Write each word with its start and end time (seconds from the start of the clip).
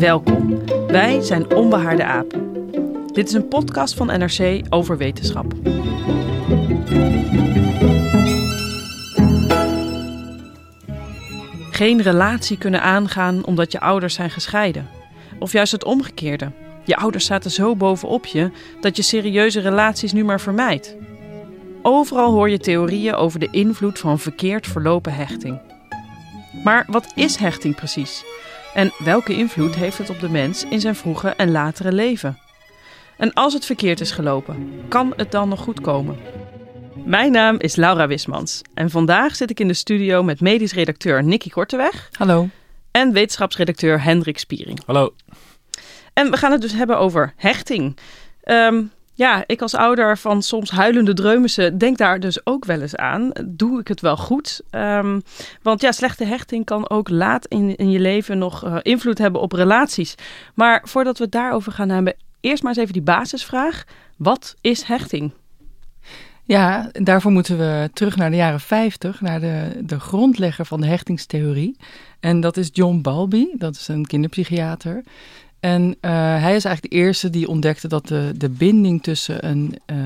Welkom. 0.00 0.64
Wij 0.86 1.20
zijn 1.20 1.54
Onbehaarde 1.54 2.04
Apen. 2.04 2.52
Dit 3.12 3.28
is 3.28 3.32
een 3.32 3.48
podcast 3.48 3.94
van 3.94 4.06
NRC 4.06 4.62
over 4.68 4.96
wetenschap. 4.96 5.52
Geen 11.70 12.02
relatie 12.02 12.58
kunnen 12.58 12.82
aangaan 12.82 13.44
omdat 13.44 13.72
je 13.72 13.80
ouders 13.80 14.14
zijn 14.14 14.30
gescheiden. 14.30 14.88
Of 15.38 15.52
juist 15.52 15.72
het 15.72 15.84
omgekeerde. 15.84 16.50
Je 16.84 16.96
ouders 16.96 17.26
zaten 17.26 17.50
zo 17.50 17.76
bovenop 17.76 18.26
je 18.26 18.50
dat 18.80 18.96
je 18.96 19.02
serieuze 19.02 19.60
relaties 19.60 20.12
nu 20.12 20.24
maar 20.24 20.40
vermijdt. 20.40 20.96
Overal 21.82 22.32
hoor 22.32 22.50
je 22.50 22.58
theorieën 22.58 23.14
over 23.14 23.38
de 23.38 23.48
invloed 23.50 23.98
van 23.98 24.18
verkeerd 24.18 24.66
verlopen 24.66 25.14
hechting. 25.14 25.60
Maar 26.64 26.84
wat 26.88 27.12
is 27.14 27.36
hechting 27.36 27.74
precies? 27.74 28.24
En 28.74 28.92
welke 28.98 29.34
invloed 29.34 29.74
heeft 29.74 29.98
het 29.98 30.10
op 30.10 30.20
de 30.20 30.28
mens 30.28 30.64
in 30.64 30.80
zijn 30.80 30.94
vroege 30.94 31.28
en 31.28 31.50
latere 31.50 31.92
leven? 31.92 32.38
En 33.16 33.32
als 33.32 33.52
het 33.52 33.64
verkeerd 33.64 34.00
is 34.00 34.10
gelopen, 34.10 34.82
kan 34.88 35.12
het 35.16 35.30
dan 35.30 35.48
nog 35.48 35.60
goed 35.60 35.80
komen? 35.80 36.18
Mijn 37.04 37.32
naam 37.32 37.56
is 37.58 37.76
Laura 37.76 38.06
Wismans 38.06 38.62
en 38.74 38.90
vandaag 38.90 39.36
zit 39.36 39.50
ik 39.50 39.60
in 39.60 39.68
de 39.68 39.74
studio 39.74 40.22
met 40.22 40.40
medisch 40.40 40.72
redacteur 40.72 41.24
Nicky 41.24 41.48
Korteweg. 41.48 42.08
Hallo. 42.12 42.48
En 42.90 43.12
wetenschapsredacteur 43.12 44.02
Hendrik 44.02 44.38
Spiering. 44.38 44.80
Hallo. 44.86 45.14
En 46.12 46.30
we 46.30 46.36
gaan 46.36 46.52
het 46.52 46.60
dus 46.60 46.72
hebben 46.72 46.98
over 46.98 47.32
hechting. 47.36 47.96
Ehm, 48.42 48.82
ja, 49.20 49.44
ik 49.46 49.62
als 49.62 49.74
ouder 49.74 50.18
van 50.18 50.42
soms 50.42 50.70
huilende 50.70 51.12
dreumissen 51.12 51.78
denk 51.78 51.98
daar 51.98 52.20
dus 52.20 52.46
ook 52.46 52.64
wel 52.64 52.80
eens 52.80 52.96
aan. 52.96 53.30
Doe 53.46 53.80
ik 53.80 53.88
het 53.88 54.00
wel 54.00 54.16
goed? 54.16 54.60
Ehm, 54.70 55.20
want 55.62 55.80
ja, 55.80 55.92
slechte 55.92 56.24
hechting 56.24 56.64
kan 56.64 56.90
ook 56.90 57.08
laat 57.08 57.46
in, 57.46 57.76
in 57.76 57.90
je 57.90 57.98
leven 57.98 58.38
nog 58.38 58.64
uh, 58.64 58.76
invloed 58.82 59.18
hebben 59.18 59.40
op 59.40 59.52
relaties. 59.52 60.14
Maar 60.54 60.82
voordat 60.84 61.18
we 61.18 61.24
het 61.24 61.32
daarover 61.32 61.72
gaan 61.72 61.88
hebben, 61.88 62.16
eerst 62.40 62.62
maar 62.62 62.72
eens 62.72 62.80
even 62.80 62.92
die 62.92 63.02
basisvraag. 63.02 63.84
Wat 64.16 64.56
is 64.60 64.82
hechting? 64.82 65.32
Ja, 66.44 66.90
daarvoor 66.92 67.32
moeten 67.32 67.58
we 67.58 67.90
terug 67.92 68.16
naar 68.16 68.30
de 68.30 68.36
jaren 68.36 68.60
50, 68.60 69.20
naar 69.20 69.40
de, 69.40 69.80
de 69.84 70.00
grondlegger 70.00 70.66
van 70.66 70.80
de 70.80 70.86
hechtingstheorie. 70.86 71.76
En 72.20 72.40
dat 72.40 72.56
is 72.56 72.68
John 72.72 73.00
Balby, 73.00 73.46
dat 73.52 73.74
is 73.74 73.88
een 73.88 74.06
kinderpsychiater. 74.06 75.02
En 75.60 75.82
uh, 75.82 76.10
hij 76.40 76.54
is 76.54 76.64
eigenlijk 76.64 76.82
de 76.82 76.98
eerste 76.98 77.30
die 77.30 77.48
ontdekte 77.48 77.88
dat 77.88 78.08
de, 78.08 78.32
de 78.36 78.48
binding 78.48 79.02
tussen 79.02 79.48
een 79.48 79.74
uh, 79.86 79.96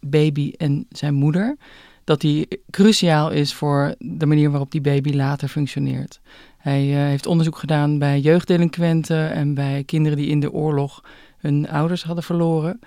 baby 0.00 0.52
en 0.56 0.86
zijn 0.90 1.14
moeder, 1.14 1.56
dat 2.04 2.20
die 2.20 2.48
cruciaal 2.70 3.30
is 3.30 3.54
voor 3.54 3.94
de 3.98 4.26
manier 4.26 4.50
waarop 4.50 4.70
die 4.70 4.80
baby 4.80 5.12
later 5.12 5.48
functioneert. 5.48 6.20
Hij 6.58 6.86
uh, 6.86 6.96
heeft 6.96 7.26
onderzoek 7.26 7.56
gedaan 7.56 7.98
bij 7.98 8.20
jeugddelinquenten 8.20 9.32
en 9.32 9.54
bij 9.54 9.82
kinderen 9.84 10.18
die 10.18 10.28
in 10.28 10.40
de 10.40 10.52
oorlog 10.52 11.04
hun 11.38 11.68
ouders 11.68 12.02
hadden 12.02 12.24
verloren. 12.24 12.80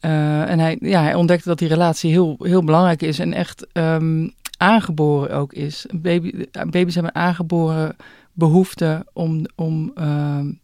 en 0.00 0.58
hij, 0.58 0.76
ja, 0.80 1.02
hij 1.02 1.14
ontdekte 1.14 1.48
dat 1.48 1.58
die 1.58 1.68
relatie 1.68 2.10
heel, 2.10 2.36
heel 2.38 2.64
belangrijk 2.64 3.02
is 3.02 3.18
en 3.18 3.32
echt 3.32 3.66
um, 3.72 4.32
aangeboren 4.56 5.36
ook 5.36 5.52
is. 5.52 5.86
Baby, 5.94 6.44
baby's 6.70 6.94
hebben 6.94 7.14
aangeboren 7.14 7.96
behoefte 8.32 9.06
om, 9.12 9.46
om 9.54 9.90
een 9.94 10.61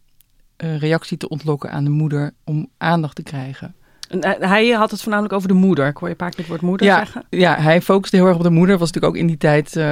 reactie 0.77 1.17
te 1.17 1.29
ontlokken 1.29 1.71
aan 1.71 1.83
de 1.83 1.89
moeder 1.89 2.31
om 2.43 2.69
aandacht 2.77 3.15
te 3.15 3.23
krijgen. 3.23 3.75
En 4.09 4.47
hij 4.47 4.69
had 4.69 4.91
het 4.91 5.01
voornamelijk 5.01 5.33
over 5.33 5.47
de 5.47 5.53
moeder. 5.53 5.87
Ik 5.87 5.97
hoor 5.97 6.09
je 6.09 6.15
vaak 6.17 6.35
het 6.35 6.47
woord 6.47 6.61
moeder 6.61 6.87
ja, 6.87 6.97
zeggen. 6.97 7.25
Ja, 7.29 7.55
hij 7.55 7.81
focuste 7.81 8.15
heel 8.15 8.25
erg 8.25 8.35
op 8.35 8.43
de 8.43 8.49
moeder. 8.49 8.77
Was 8.77 8.91
natuurlijk 8.91 9.13
ook 9.13 9.21
in 9.21 9.27
die 9.27 9.37
tijd, 9.37 9.75
uh, 9.75 9.83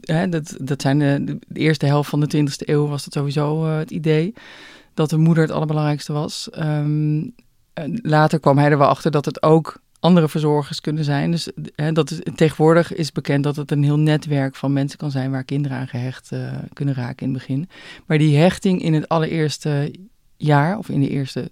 hè, 0.00 0.28
dat, 0.28 0.56
dat 0.60 0.82
zijn 0.82 0.98
de, 0.98 1.38
de, 1.48 1.60
eerste 1.60 1.86
helft 1.86 2.10
van 2.10 2.20
de 2.20 2.36
20e 2.36 2.68
eeuw 2.68 2.86
was 2.86 3.04
dat 3.04 3.12
sowieso 3.12 3.66
uh, 3.66 3.76
het 3.76 3.90
idee. 3.90 4.34
Dat 4.94 5.10
de 5.10 5.16
moeder 5.16 5.42
het 5.42 5.52
allerbelangrijkste 5.52 6.12
was. 6.12 6.48
Um, 6.58 7.34
later 8.02 8.40
kwam 8.40 8.58
hij 8.58 8.70
er 8.70 8.78
wel 8.78 8.88
achter 8.88 9.10
dat 9.10 9.24
het 9.24 9.42
ook 9.42 9.81
andere 10.02 10.28
verzorgers 10.28 10.80
kunnen 10.80 11.04
zijn. 11.04 11.30
Dus 11.30 11.50
hè, 11.74 11.92
dat 11.92 12.10
is, 12.10 12.20
tegenwoordig 12.34 12.94
is 12.94 13.12
bekend 13.12 13.44
dat 13.44 13.56
het 13.56 13.70
een 13.70 13.82
heel 13.82 13.98
netwerk 13.98 14.56
van 14.56 14.72
mensen 14.72 14.98
kan 14.98 15.10
zijn 15.10 15.30
waar 15.30 15.44
kinderen 15.44 15.78
aan 15.78 15.88
gehecht 15.88 16.32
uh, 16.32 16.52
kunnen 16.72 16.94
raken 16.94 17.26
in 17.26 17.32
het 17.32 17.38
begin. 17.38 17.68
Maar 18.06 18.18
die 18.18 18.36
hechting 18.36 18.82
in 18.82 18.94
het 18.94 19.08
allereerste 19.08 19.94
jaar, 20.36 20.78
of 20.78 20.88
in 20.88 21.00
de 21.00 21.08
eerste 21.08 21.50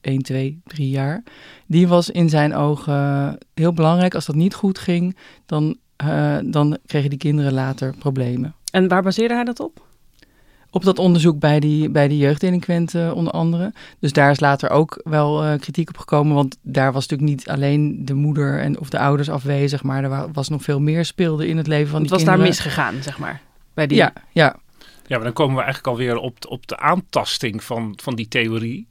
1, 0.00 0.22
2, 0.22 0.60
3 0.64 0.88
jaar, 0.88 1.22
die 1.66 1.88
was 1.88 2.10
in 2.10 2.28
zijn 2.28 2.54
ogen 2.54 3.38
heel 3.54 3.72
belangrijk. 3.72 4.14
Als 4.14 4.26
dat 4.26 4.36
niet 4.36 4.54
goed 4.54 4.78
ging, 4.78 5.16
dan, 5.46 5.76
uh, 6.04 6.38
dan 6.44 6.78
kregen 6.86 7.10
die 7.10 7.18
kinderen 7.18 7.52
later 7.52 7.94
problemen. 7.98 8.54
En 8.70 8.88
waar 8.88 9.02
baseerde 9.02 9.34
hij 9.34 9.44
dat 9.44 9.60
op? 9.60 9.85
Op 10.76 10.84
dat 10.84 10.98
onderzoek 10.98 11.38
bij 11.38 11.60
die, 11.60 11.88
bij 11.88 12.08
die 12.08 12.18
jeugddelinquenten 12.18 13.14
onder 13.14 13.32
andere. 13.32 13.72
Dus 14.00 14.12
daar 14.12 14.30
is 14.30 14.40
later 14.40 14.70
ook 14.70 15.00
wel 15.04 15.44
uh, 15.44 15.58
kritiek 15.58 15.88
op 15.88 15.98
gekomen, 15.98 16.34
want 16.34 16.56
daar 16.62 16.92
was 16.92 17.06
natuurlijk 17.06 17.38
niet 17.38 17.48
alleen 17.48 18.04
de 18.04 18.14
moeder 18.14 18.60
en, 18.60 18.80
of 18.80 18.90
de 18.90 18.98
ouders 18.98 19.30
afwezig, 19.30 19.82
maar 19.82 20.04
er 20.04 20.32
was 20.32 20.48
nog 20.48 20.62
veel 20.62 20.80
meer 20.80 21.04
speelde 21.04 21.48
in 21.48 21.56
het 21.56 21.66
leven 21.66 21.90
van 21.90 22.00
het 22.00 22.08
die 22.08 22.16
kinderen. 22.18 22.44
Het 22.44 22.48
was 22.50 22.64
daar 22.64 22.72
misgegaan, 22.72 23.02
zeg 23.02 23.18
maar. 23.18 23.40
Bij 23.74 23.86
die... 23.86 23.96
Ja, 23.96 24.12
ja. 24.32 24.56
Ja, 25.06 25.16
maar 25.16 25.24
dan 25.24 25.32
komen 25.32 25.56
we 25.56 25.62
eigenlijk 25.62 25.92
alweer 25.92 26.16
op, 26.16 26.36
op 26.48 26.66
de 26.66 26.78
aantasting 26.78 27.64
van, 27.64 27.98
van 28.02 28.14
die 28.14 28.28
theorie. 28.28 28.86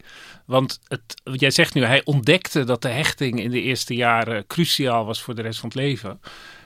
Want 0.45 0.79
het, 0.87 1.21
jij 1.23 1.51
zegt 1.51 1.73
nu, 1.73 1.83
hij 1.83 2.01
ontdekte 2.05 2.63
dat 2.63 2.81
de 2.81 2.87
hechting 2.87 3.39
in 3.39 3.49
de 3.49 3.61
eerste 3.61 3.95
jaren 3.95 4.47
cruciaal 4.47 5.05
was 5.05 5.21
voor 5.21 5.35
de 5.35 5.41
rest 5.41 5.59
van 5.59 5.69
het 5.69 5.77
leven. 5.77 6.19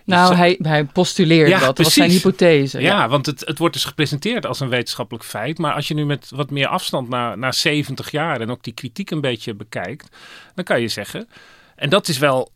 Nou, 0.09 0.35
hij, 0.35 0.59
hij 0.61 0.85
postuleerde 0.85 1.49
ja, 1.49 1.59
dat. 1.59 1.75
Dat 1.75 1.85
was 1.85 1.93
zijn 1.93 2.09
hypothese. 2.09 2.81
Ja, 2.81 2.87
ja. 2.87 3.09
want 3.09 3.25
het, 3.25 3.39
het 3.45 3.57
wordt 3.57 3.73
dus 3.73 3.85
gepresenteerd 3.85 4.45
als 4.45 4.59
een 4.59 4.69
wetenschappelijk 4.69 5.25
feit. 5.25 5.57
Maar 5.57 5.73
als 5.73 5.87
je 5.87 5.93
nu 5.93 6.05
met 6.05 6.29
wat 6.35 6.51
meer 6.51 6.67
afstand 6.67 7.09
naar, 7.09 7.37
naar 7.37 7.53
70 7.53 8.11
jaar 8.11 8.41
en 8.41 8.49
ook 8.51 8.63
die 8.63 8.73
kritiek 8.73 9.11
een 9.11 9.21
beetje 9.21 9.53
bekijkt, 9.53 10.15
dan 10.55 10.63
kan 10.63 10.81
je 10.81 10.87
zeggen. 10.87 11.29
En 11.75 11.89
dat 11.89 12.07
is 12.07 12.17
wel 12.17 12.51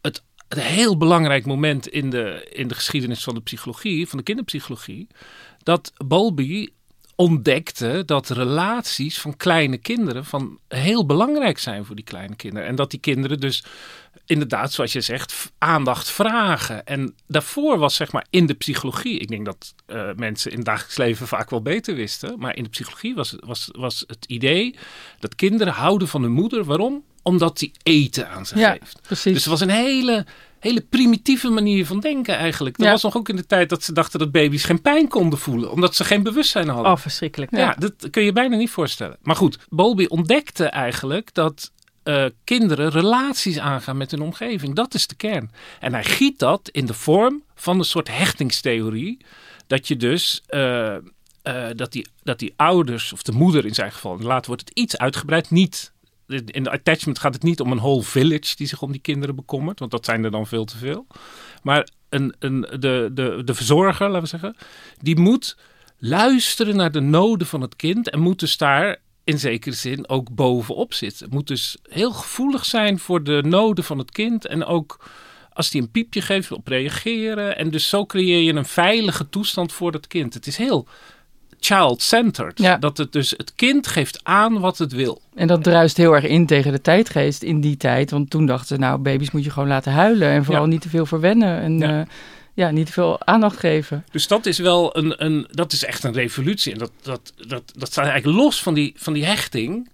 het, 0.00 0.22
het 0.48 0.60
heel 0.60 0.96
belangrijk 0.96 1.46
moment 1.46 1.88
in 1.88 2.10
de, 2.10 2.48
in 2.52 2.68
de 2.68 2.74
geschiedenis 2.74 3.22
van 3.22 3.34
de 3.34 3.40
psychologie, 3.40 4.08
van 4.08 4.18
de 4.18 4.24
kinderpsychologie. 4.24 5.06
Dat 5.62 5.92
Bowlby 6.06 6.68
ontdekte 7.16 8.02
dat 8.06 8.28
relaties 8.28 9.20
van 9.20 9.36
kleine 9.36 9.76
kinderen 9.76 10.24
van 10.24 10.58
heel 10.68 11.06
belangrijk 11.06 11.58
zijn 11.58 11.84
voor 11.84 11.96
die 11.96 12.04
kleine 12.04 12.36
kinderen. 12.36 12.68
En 12.68 12.74
dat 12.74 12.90
die 12.90 13.00
kinderen 13.00 13.40
dus 13.40 13.64
inderdaad, 14.26 14.72
zoals 14.72 14.92
je 14.92 15.00
zegt, 15.00 15.52
aandacht 15.58 16.10
vragen. 16.10 16.86
En 16.86 17.14
daarvoor 17.26 17.78
was 17.78 17.94
zeg 17.94 18.12
maar 18.12 18.26
in 18.30 18.46
de 18.46 18.54
psychologie, 18.54 19.18
ik 19.18 19.28
denk 19.28 19.44
dat 19.44 19.74
uh, 19.86 20.10
mensen 20.16 20.50
in 20.50 20.56
het 20.56 20.66
dagelijks 20.66 20.96
leven 20.96 21.26
vaak 21.26 21.50
wel 21.50 21.62
beter 21.62 21.94
wisten, 21.94 22.38
maar 22.38 22.56
in 22.56 22.62
de 22.62 22.68
psychologie 22.68 23.14
was, 23.14 23.34
was, 23.38 23.68
was 23.72 24.04
het 24.06 24.24
idee 24.26 24.76
dat 25.18 25.34
kinderen 25.34 25.72
houden 25.72 26.08
van 26.08 26.22
hun 26.22 26.32
moeder. 26.32 26.64
Waarom? 26.64 27.04
Omdat 27.22 27.58
die 27.58 27.72
eten 27.82 28.28
aan 28.28 28.46
ze 28.46 28.58
ja, 28.58 28.70
geeft. 28.70 29.00
Precies. 29.02 29.32
Dus 29.32 29.42
het 29.42 29.50
was 29.50 29.60
een 29.60 29.70
hele, 29.70 30.26
hele 30.66 30.80
primitieve 30.80 31.48
manier 31.48 31.86
van 31.86 32.00
denken 32.00 32.36
eigenlijk. 32.36 32.76
Dat 32.76 32.86
Ja. 32.86 32.92
was 32.92 33.02
nog 33.02 33.16
ook 33.16 33.28
in 33.28 33.36
de 33.36 33.46
tijd 33.46 33.68
dat 33.68 33.82
ze 33.82 33.92
dachten 33.92 34.18
dat 34.18 34.30
baby's 34.30 34.64
geen 34.64 34.82
pijn 34.82 35.08
konden 35.08 35.38
voelen, 35.38 35.70
omdat 35.70 35.94
ze 35.96 36.04
geen 36.04 36.22
bewustzijn 36.22 36.68
hadden. 36.68 36.92
Oh, 36.92 36.98
verschrikkelijk. 36.98 37.56
Ja, 37.56 37.76
dat 37.78 38.10
kun 38.10 38.22
je 38.22 38.32
bijna 38.32 38.56
niet 38.56 38.70
voorstellen. 38.70 39.16
Maar 39.22 39.36
goed, 39.36 39.58
Bowlby 39.68 40.04
ontdekte 40.08 40.64
eigenlijk 40.64 41.34
dat 41.34 41.70
uh, 42.04 42.24
kinderen 42.44 42.90
relaties 42.90 43.58
aangaan 43.58 43.96
met 43.96 44.10
hun 44.10 44.20
omgeving. 44.20 44.74
Dat 44.74 44.94
is 44.94 45.06
de 45.06 45.14
kern. 45.14 45.50
En 45.80 45.92
hij 45.92 46.04
giet 46.04 46.38
dat 46.38 46.68
in 46.72 46.86
de 46.86 46.94
vorm 46.94 47.42
van 47.54 47.78
een 47.78 47.84
soort 47.84 48.08
hechtingstheorie. 48.08 49.18
Dat 49.66 49.88
je 49.88 49.96
dus 49.96 50.42
uh, 50.50 50.94
eh, 50.94 51.02
dat, 51.76 51.92
die, 51.92 52.06
dat 52.22 52.38
die 52.38 52.52
ouders, 52.56 53.12
of 53.12 53.22
de 53.22 53.32
moeder 53.32 53.66
in 53.66 53.74
zijn 53.74 53.92
geval, 53.92 54.18
later 54.18 54.46
wordt 54.46 54.68
het 54.68 54.78
iets 54.78 54.96
uitgebreid, 54.98 55.50
niet 55.50 55.92
in 56.26 56.62
de 56.62 56.70
attachment 56.70 57.18
gaat 57.18 57.34
het 57.34 57.42
niet 57.42 57.60
om 57.60 57.72
een 57.72 57.78
whole 57.78 58.02
village 58.02 58.56
die 58.56 58.66
zich 58.66 58.82
om 58.82 58.92
die 58.92 59.00
kinderen 59.00 59.34
bekommert, 59.34 59.78
want 59.78 59.90
dat 59.90 60.04
zijn 60.04 60.24
er 60.24 60.30
dan 60.30 60.46
veel 60.46 60.64
te 60.64 60.76
veel. 60.76 61.06
Maar 61.62 61.88
een, 62.08 62.34
een, 62.38 62.60
de, 62.60 63.10
de, 63.12 63.42
de 63.44 63.54
verzorger, 63.54 64.06
laten 64.06 64.22
we 64.22 64.28
zeggen, 64.28 64.56
die 65.00 65.18
moet 65.18 65.56
luisteren 65.98 66.76
naar 66.76 66.92
de 66.92 67.00
noden 67.00 67.46
van 67.46 67.60
het 67.60 67.76
kind 67.76 68.10
en 68.10 68.20
moet 68.20 68.40
dus 68.40 68.56
daar 68.56 68.96
in 69.24 69.38
zekere 69.38 69.74
zin 69.74 70.08
ook 70.08 70.34
bovenop 70.34 70.94
zitten. 70.94 71.28
Moet 71.30 71.46
dus 71.46 71.76
heel 71.82 72.12
gevoelig 72.12 72.64
zijn 72.64 72.98
voor 72.98 73.22
de 73.22 73.42
noden 73.44 73.84
van 73.84 73.98
het 73.98 74.10
kind 74.10 74.46
en 74.46 74.64
ook 74.64 75.08
als 75.52 75.70
die 75.70 75.82
een 75.82 75.90
piepje 75.90 76.20
geeft, 76.20 76.52
op 76.52 76.68
reageren. 76.68 77.56
En 77.56 77.70
dus 77.70 77.88
zo 77.88 78.06
creëer 78.06 78.40
je 78.40 78.52
een 78.52 78.64
veilige 78.64 79.28
toestand 79.28 79.72
voor 79.72 79.92
dat 79.92 80.06
kind. 80.06 80.34
Het 80.34 80.46
is 80.46 80.56
heel 80.56 80.88
child-centered. 81.60 82.58
Ja. 82.58 82.76
Dat 82.76 82.96
het 82.98 83.12
dus 83.12 83.30
het 83.36 83.52
kind 83.54 83.86
geeft 83.86 84.20
aan 84.22 84.60
wat 84.60 84.78
het 84.78 84.92
wil. 84.92 85.20
En 85.34 85.46
dat 85.46 85.62
druist 85.62 85.96
heel 85.96 86.12
erg 86.14 86.24
in 86.24 86.46
tegen 86.46 86.72
de 86.72 86.80
tijdgeest 86.80 87.42
in 87.42 87.60
die 87.60 87.76
tijd. 87.76 88.10
Want 88.10 88.30
toen 88.30 88.46
dachten 88.46 88.66
ze, 88.66 88.76
nou, 88.76 88.98
baby's 88.98 89.30
moet 89.30 89.44
je 89.44 89.50
gewoon 89.50 89.68
laten 89.68 89.92
huilen. 89.92 90.28
En 90.28 90.44
vooral 90.44 90.62
Ja. 90.62 90.68
niet 90.68 90.80
te 90.80 90.88
veel 90.88 91.06
verwennen. 91.06 91.60
En 91.60 91.78
Ja. 91.78 91.88
ja. 91.88 92.06
ja, 92.54 92.70
niet 92.70 92.86
te 92.86 92.92
veel 92.92 93.26
aandacht 93.26 93.58
geven. 93.58 94.04
Dus 94.10 94.26
dat 94.26 94.46
is 94.46 94.58
wel 94.58 94.96
een, 94.96 95.24
een 95.24 95.46
dat 95.50 95.72
is 95.72 95.84
echt 95.84 96.04
een 96.04 96.12
revolutie. 96.12 96.72
En 96.72 96.78
dat, 96.78 96.90
dat, 97.02 97.32
dat, 97.48 97.72
dat 97.76 97.92
staat 97.92 98.06
eigenlijk 98.06 98.38
los 98.38 98.62
van 98.62 98.74
die, 98.74 98.94
van 98.96 99.12
die 99.12 99.24
hechting. 99.24 99.88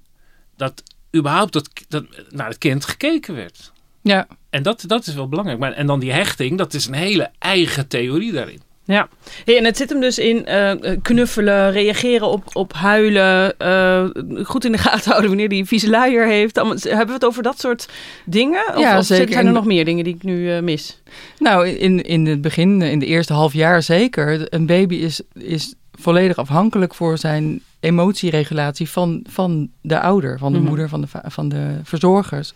Dat 0.57 0.83
überhaupt 1.17 1.53
dat, 1.53 1.69
dat 1.89 2.05
naar 2.31 2.49
het 2.49 2.59
kind 2.59 2.85
gekeken 2.85 3.35
werd. 3.35 3.73
Ja, 4.03 4.27
En 4.51 4.63
dat, 4.63 4.85
dat 4.87 5.07
is 5.07 5.15
wel 5.15 5.29
belangrijk. 5.29 5.59
Maar, 5.59 5.73
en 5.73 5.87
dan 5.87 6.01
die 6.01 6.13
hechting, 6.13 6.59
dat 6.59 6.75
is 6.75 6.87
een 6.87 6.95
hele 6.95 7.31
eigen 7.39 7.89
theorie 7.89 8.33
daarin. 8.33 8.61
Ja, 8.85 9.09
hey, 9.45 9.59
en 9.59 9.65
het 9.65 9.77
zit 9.77 9.89
hem 9.91 10.01
dus 10.01 10.19
in 10.19 10.47
eh, 10.47 10.73
knuffelen, 11.03 11.73
reageren 11.73 12.27
op, 12.29 12.45
op 12.53 12.73
huilen, 12.73 13.59
eh, 13.59 14.05
goed 14.45 14.65
in 14.65 14.73
de 14.73 14.79
gaten 14.79 15.11
houden 15.11 15.29
wanneer 15.31 15.53
een 15.53 15.67
vieze 15.67 15.91
luier 15.91 16.27
heeft. 16.27 16.59
Allemaal- 16.59 16.77
hebben 16.81 17.07
we 17.07 17.13
het 17.13 17.25
over 17.25 17.43
dat 17.43 17.61
soort 17.61 17.89
dingen? 18.25 18.63
Of, 18.75 18.81
Ja, 18.81 18.99
of 18.99 19.05
zeker. 19.05 19.33
zijn 19.33 19.47
er 19.47 19.53
nog 19.53 19.65
meer 19.65 19.85
dingen 19.85 20.05
die 20.05 20.15
ik 20.15 20.23
nu 20.23 20.53
eh, 20.53 20.61
mis? 20.63 21.03
nou, 21.39 21.69
in, 21.69 22.03
in 22.05 22.27
het 22.27 22.41
begin, 22.41 22.83
in 22.83 22.99
de 22.99 23.07
eerste 23.07 23.33
half 23.33 23.53
jaar 23.53 23.83
zeker. 23.83 24.55
Een 24.55 24.67
baby 24.67 24.95
is, 24.95 25.21
is 25.35 25.75
volledig 25.93 26.37
afhankelijk 26.37 26.95
voor 26.95 27.19
zijn 27.19 27.61
emotieregulatie 27.81 28.89
van, 28.91 29.25
van 29.29 29.71
de 29.81 30.01
ouder, 30.01 30.39
van 30.39 30.53
de 30.53 30.59
Mhm. 30.59 30.69
moeder, 30.69 30.89
van 30.89 31.01
de, 31.01 31.07
va- 31.07 31.25
van 31.27 31.49
de 31.49 31.81
verzorgers. 31.83 32.53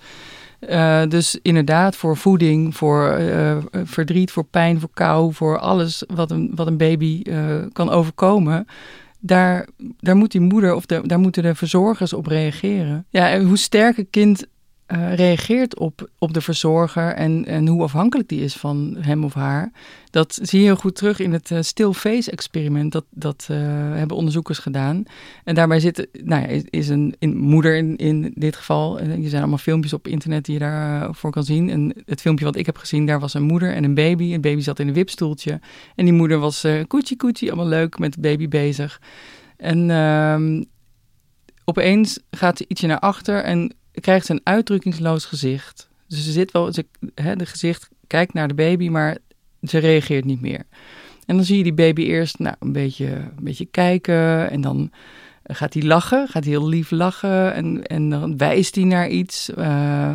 Eh, 0.59 1.03
dus 1.09 1.39
inderdaad, 1.43 1.97
voor 1.97 2.17
voeding, 2.17 2.77
voor 2.77 3.11
eh, 3.11 3.57
verdriet, 3.85 4.31
voor 4.31 4.45
pijn, 4.45 4.81
voor 4.81 4.91
kou, 4.95 5.33
voor 5.33 5.59
alles 5.59 6.05
wat 6.15 6.31
een, 6.31 6.53
wat 6.55 6.67
een 6.67 6.77
baby 6.77 7.21
eh, 7.23 7.57
kan 7.73 7.91
overkomen. 7.91 8.67
Daar, 9.19 9.69
daar 9.99 10.17
moet 10.17 10.33
die 10.33 10.41
moeder 10.41 10.75
of 10.75 10.87
de, 10.87 11.01
daar 11.07 11.19
moeten 11.19 11.43
de 11.43 11.55
verzorgers 11.55 12.13
op 12.13 12.27
reageren. 12.27 13.07
Ja, 13.11 13.31
en 13.31 13.45
hoe 13.45 13.59
sterk 13.59 13.99
een 13.99 14.11
kind 14.11 14.47
eh, 14.87 15.15
reageert 15.15 15.79
op, 15.79 16.09
op 16.19 16.35
de 16.35 16.41
verzorger 16.41 17.15
en, 17.15 17.45
en 17.45 17.67
hoe 17.67 17.83
afhankelijk 17.83 18.29
die 18.29 18.41
is 18.41 18.55
van 18.55 18.97
hem 18.99 19.25
of 19.25 19.35
haar. 19.35 19.73
Dat 20.11 20.39
zie 20.43 20.59
je 20.59 20.65
heel 20.65 20.77
goed 20.77 20.95
terug 20.95 21.19
in 21.19 21.33
het 21.33 21.51
eh, 21.51 21.59
still 21.61 21.93
face 21.93 22.31
experiment. 22.31 22.93
Dat, 22.93 23.05
dat 23.11 23.47
eh, 23.51 23.57
hebben 23.93 24.17
onderzoekers 24.17 24.59
gedaan. 24.59 25.05
En 25.45 25.55
daarbij 25.55 25.81
zit, 25.81 26.09
nou 26.25 26.43
ja, 26.43 26.63
is, 26.71 26.89
een, 26.89 27.15
een 27.19 27.37
moeder 27.37 27.77
in, 27.77 27.97
in 27.97 28.33
dit 28.35 28.57
geval. 28.57 29.01
Er 29.01 29.29
zijn 29.29 29.41
allemaal 29.41 29.59
filmpjes 29.59 29.93
op 29.93 30.09
internet 30.09 30.45
die 30.45 30.55
je 30.55 30.61
daarvoor 30.61 31.31
kan 31.31 31.45
zien. 31.45 31.71
En 31.71 31.95
het 32.05 32.21
filmpje 32.21 32.45
wat 32.45 32.57
ik 32.57 32.67
heb 32.67 32.77
gezien, 32.77 33.07
daar 33.07 33.21
was 33.21 33.35
een 33.35 33.43
moeder 33.43 33.73
en 33.73 33.85
een 33.85 33.95
baby. 33.95 34.33
Het 34.33 34.41
baby 34.41 34.61
zat 34.61 34.79
in 34.79 34.89
een 34.89 34.95
wipstoeltje. 34.95 35.61
En 35.95 36.05
die 36.05 36.15
moeder 36.15 36.39
was 36.39 36.65
eh 36.65 36.83
koetsie 36.87 37.17
koetsie, 37.17 37.49
allemaal 37.49 37.69
leuk 37.69 37.99
met 37.99 38.15
de 38.15 38.21
baby 38.21 38.49
bezig. 38.49 39.01
En 39.57 39.91
ehm, 39.91 40.63
opeens 41.65 42.19
gaat 42.31 42.57
ze 42.57 42.65
ietsje 42.69 42.87
naar 42.87 42.99
achter 42.99 43.43
en 43.43 43.75
krijgt 44.01 44.29
een 44.29 44.41
uitdrukkingsloos 44.43 45.25
gezicht. 45.25 45.89
Dus 46.09 46.25
ze 46.25 46.33
zit 46.33 46.53
wel, 46.53 46.73
hè, 47.15 47.37
de 47.37 47.47
gezicht 47.47 47.89
kijkt 48.07 48.33
naar 48.33 48.49
de 48.49 48.55
baby, 48.55 48.89
maar 48.89 49.19
ze 49.63 49.79
reageert 49.79 50.25
niet 50.25 50.41
meer. 50.41 50.65
En 51.27 51.37
dan 51.37 51.45
zie 51.45 51.57
je 51.57 51.63
die 51.63 51.75
baby 51.75 52.03
eerst 52.03 52.39
nou, 52.39 52.57
een, 52.59 52.73
beetje, 52.73 53.07
een 53.07 53.45
beetje 53.45 53.67
kijken 53.67 54.51
en 54.51 54.61
dan 54.61 54.91
gaat 55.43 55.75
hij 55.75 55.83
lachen, 55.83 56.29
gaat 56.29 56.45
hij 56.45 56.53
heel 56.53 56.69
lief 56.69 56.91
lachen 56.91 57.55
en, 57.55 57.87
en 57.87 58.11
dan 58.11 58.37
wijst 58.37 58.75
hij 58.75 58.85
naar 58.85 59.09
iets 59.09 59.51
eh, 59.55 60.15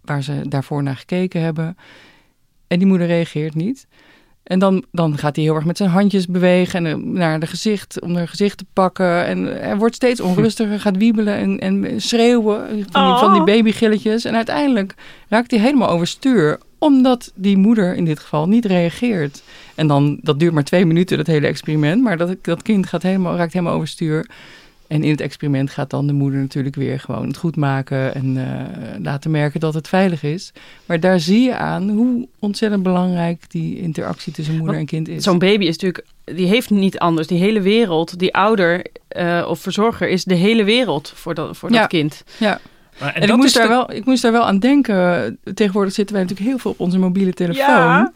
waar 0.00 0.22
ze 0.22 0.48
daarvoor 0.48 0.82
naar 0.82 0.96
gekeken 0.96 1.40
hebben. 1.40 1.76
En 2.66 2.78
die 2.78 2.88
moeder 2.88 3.06
reageert 3.06 3.54
niet. 3.54 3.86
En 4.50 4.58
dan, 4.58 4.84
dan 4.92 5.18
gaat 5.18 5.36
hij 5.36 5.44
heel 5.44 5.54
erg 5.54 5.64
met 5.64 5.76
zijn 5.76 5.90
handjes 5.90 6.26
bewegen 6.26 6.86
en 6.86 6.92
eh, 6.92 7.04
naar 7.04 7.40
de 7.40 7.46
gezicht, 7.46 8.00
om 8.00 8.16
haar 8.16 8.28
gezicht 8.28 8.58
te 8.58 8.64
pakken. 8.72 9.24
En 9.26 9.44
hij 9.44 9.76
wordt 9.76 9.94
steeds 9.94 10.20
onrustiger, 10.20 10.80
gaat 10.80 10.96
wiebelen 10.96 11.34
en, 11.34 11.58
en 11.58 12.00
schreeuwen 12.00 12.66
van 12.68 12.76
die, 12.76 12.84
van 13.18 13.32
die 13.32 13.40
Oh. 13.40 13.46
babygilletjes. 13.46 14.24
En 14.24 14.34
uiteindelijk 14.34 14.94
raakt 15.28 15.50
hij 15.50 15.60
helemaal 15.60 15.88
overstuur, 15.88 16.58
omdat 16.78 17.32
die 17.34 17.56
moeder 17.56 17.94
in 17.94 18.04
dit 18.04 18.18
geval 18.18 18.48
niet 18.48 18.64
reageert. 18.64 19.42
En 19.74 19.86
dan, 19.86 20.18
dat 20.22 20.38
duurt 20.38 20.52
maar 20.52 20.64
twee 20.64 20.86
minuten, 20.86 21.16
dat 21.16 21.26
hele 21.26 21.46
experiment. 21.46 22.02
Maar 22.02 22.16
dat, 22.16 22.36
dat 22.42 22.62
kind 22.62 22.86
gaat 22.86 23.02
helemaal, 23.02 23.36
raakt 23.36 23.52
helemaal 23.52 23.74
overstuur. 23.74 24.26
En 24.90 25.04
in 25.04 25.10
het 25.10 25.20
experiment 25.20 25.70
gaat 25.70 25.90
dan 25.90 26.06
de 26.06 26.12
moeder 26.12 26.40
natuurlijk 26.40 26.74
weer 26.76 27.00
gewoon 27.00 27.26
het 27.26 27.36
goed 27.36 27.56
maken 27.56 28.14
en 28.14 28.36
eh, 28.36 29.00
laten 29.02 29.30
merken 29.30 29.60
dat 29.60 29.74
het 29.74 29.88
veilig 29.88 30.22
is. 30.22 30.52
Maar 30.86 31.00
daar 31.00 31.20
zie 31.20 31.40
je 31.42 31.56
aan 31.56 31.88
hoe 31.88 32.28
ontzettend 32.38 32.82
belangrijk 32.82 33.50
die 33.50 33.80
interactie 33.80 34.32
tussen 34.32 34.56
moeder 34.56 34.76
en 34.76 34.86
kind 34.86 35.08
is. 35.08 35.22
Zo'n 35.22 35.38
baby 35.38 35.64
is 35.64 35.78
natuurlijk, 35.78 36.06
die 36.24 36.46
heeft 36.46 36.70
niet 36.70 36.98
anders. 36.98 37.26
Die 37.26 37.38
hele 37.38 37.60
wereld, 37.60 38.18
die 38.18 38.34
ouder 38.34 38.84
eh, 39.08 39.46
of 39.48 39.60
verzorger 39.60 40.08
is 40.08 40.24
de 40.24 40.34
hele 40.34 40.64
wereld 40.64 41.12
voor 41.14 41.34
dat, 41.34 41.56
voor 41.56 41.72
Ja. 41.72 41.80
dat 41.80 41.88
kind. 41.88 42.24
Ja, 42.38 42.60
Maar, 43.00 43.14
en, 43.14 43.22
ik, 43.28 43.36
moest 43.36 43.54
daar 43.54 43.62
de- 43.62 43.68
wel, 43.68 43.92
ik 43.92 44.04
moest 44.04 44.22
daar 44.22 44.32
wel 44.32 44.44
aan 44.46 44.58
denken. 44.58 45.38
Tegenwoordig 45.54 45.92
zitten 45.94 46.14
wij 46.14 46.24
natuurlijk 46.24 46.50
heel 46.50 46.58
veel 46.58 46.70
op 46.70 46.80
onze 46.80 46.98
mobiele 46.98 47.32
telefoon. 47.32 47.64
Ja. 47.66 48.12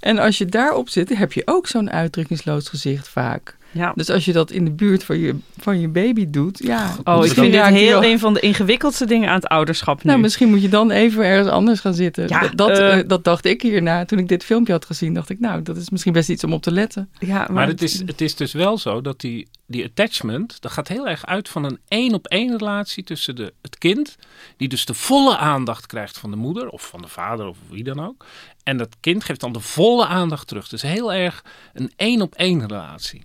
En 0.00 0.18
als 0.18 0.38
je 0.38 0.44
daarop 0.46 0.88
zit, 0.88 1.16
heb 1.18 1.32
je 1.32 1.42
ook 1.44 1.66
zo'n 1.66 1.90
uitdrukkingsloos 1.90 2.68
gezicht 2.68 3.08
vaak. 3.08 3.56
Ja. 3.74 3.92
Dus 3.94 4.10
als 4.10 4.24
je 4.24 4.32
dat 4.32 4.50
in 4.50 4.64
de 4.64 4.70
buurt 4.70 5.04
van 5.04 5.18
je, 5.18 5.36
van 5.58 5.80
je 5.80 5.88
baby 5.88 6.30
doet, 6.30 6.58
ja. 6.58 6.96
Oh, 7.04 7.14
ik 7.14 7.20
misschien 7.20 7.42
vind 7.50 7.64
dit 7.64 7.64
heel 7.64 8.00
wel- 8.00 8.10
een 8.10 8.18
van 8.18 8.34
de 8.34 8.40
ingewikkeldste 8.40 9.06
dingen 9.06 9.28
aan 9.28 9.34
het 9.34 9.46
ouderschap 9.46 10.02
nu. 10.02 10.10
Nou, 10.10 10.22
misschien 10.22 10.48
moet 10.50 10.62
je 10.62 10.68
dan 10.68 10.90
even 10.90 11.24
ergens 11.24 11.48
anders 11.48 11.80
gaan 11.80 11.94
zitten. 11.94 12.28
Ja, 12.28 12.40
dat, 12.40 12.56
dat, 12.56 12.70
eh. 12.70 12.98
eh, 12.98 13.08
dat 13.08 13.24
dacht 13.24 13.44
ik 13.44 13.62
hierna. 13.62 14.04
Toen 14.04 14.18
ik 14.18 14.28
dit 14.28 14.44
filmpje 14.44 14.72
had 14.72 14.84
gezien, 14.84 15.14
dacht 15.14 15.30
ik, 15.30 15.40
nou, 15.40 15.62
dat 15.62 15.76
is 15.76 15.90
misschien 15.90 16.12
best 16.12 16.28
iets 16.28 16.44
om 16.44 16.52
op 16.52 16.62
te 16.62 16.72
letten. 16.72 17.08
ja, 17.18 17.34
maar, 17.38 17.52
Maar 17.52 17.66
het 17.66 17.82
is, 17.82 18.02
het 18.06 18.20
is 18.20 18.34
dus 18.34 18.52
wel 18.52 18.78
zo 18.78 19.00
dat 19.00 19.20
die, 19.20 19.48
die 19.66 19.84
attachment, 19.84 20.60
dat 20.60 20.72
gaat 20.72 20.88
heel 20.88 21.08
erg 21.08 21.26
uit 21.26 21.48
van 21.48 21.64
een 21.64 21.78
één 21.88 22.14
op 22.14 22.26
één 22.26 22.58
relatie 22.58 23.04
tussen 23.04 23.36
de, 23.36 23.52
het 23.62 23.78
kind, 23.78 24.16
die 24.56 24.68
dus 24.68 24.84
de 24.84 24.94
volle 24.94 25.36
aandacht 25.36 25.86
krijgt 25.86 26.18
van 26.18 26.30
de 26.30 26.36
moeder 26.36 26.68
of 26.68 26.86
van 26.88 27.02
de 27.02 27.08
vader 27.08 27.46
of 27.46 27.56
wie 27.70 27.84
dan 27.84 28.06
ook. 28.06 28.24
En 28.62 28.76
dat 28.76 28.96
kind 29.00 29.24
geeft 29.24 29.40
dan 29.40 29.52
de 29.52 29.60
volle 29.60 30.06
aandacht 30.06 30.46
terug. 30.48 30.68
Dus 30.68 30.82
heel 30.82 31.12
erg 31.12 31.44
een 31.72 31.92
één 31.96 32.22
op 32.22 32.34
één 32.34 32.60
relatie. 32.66 33.22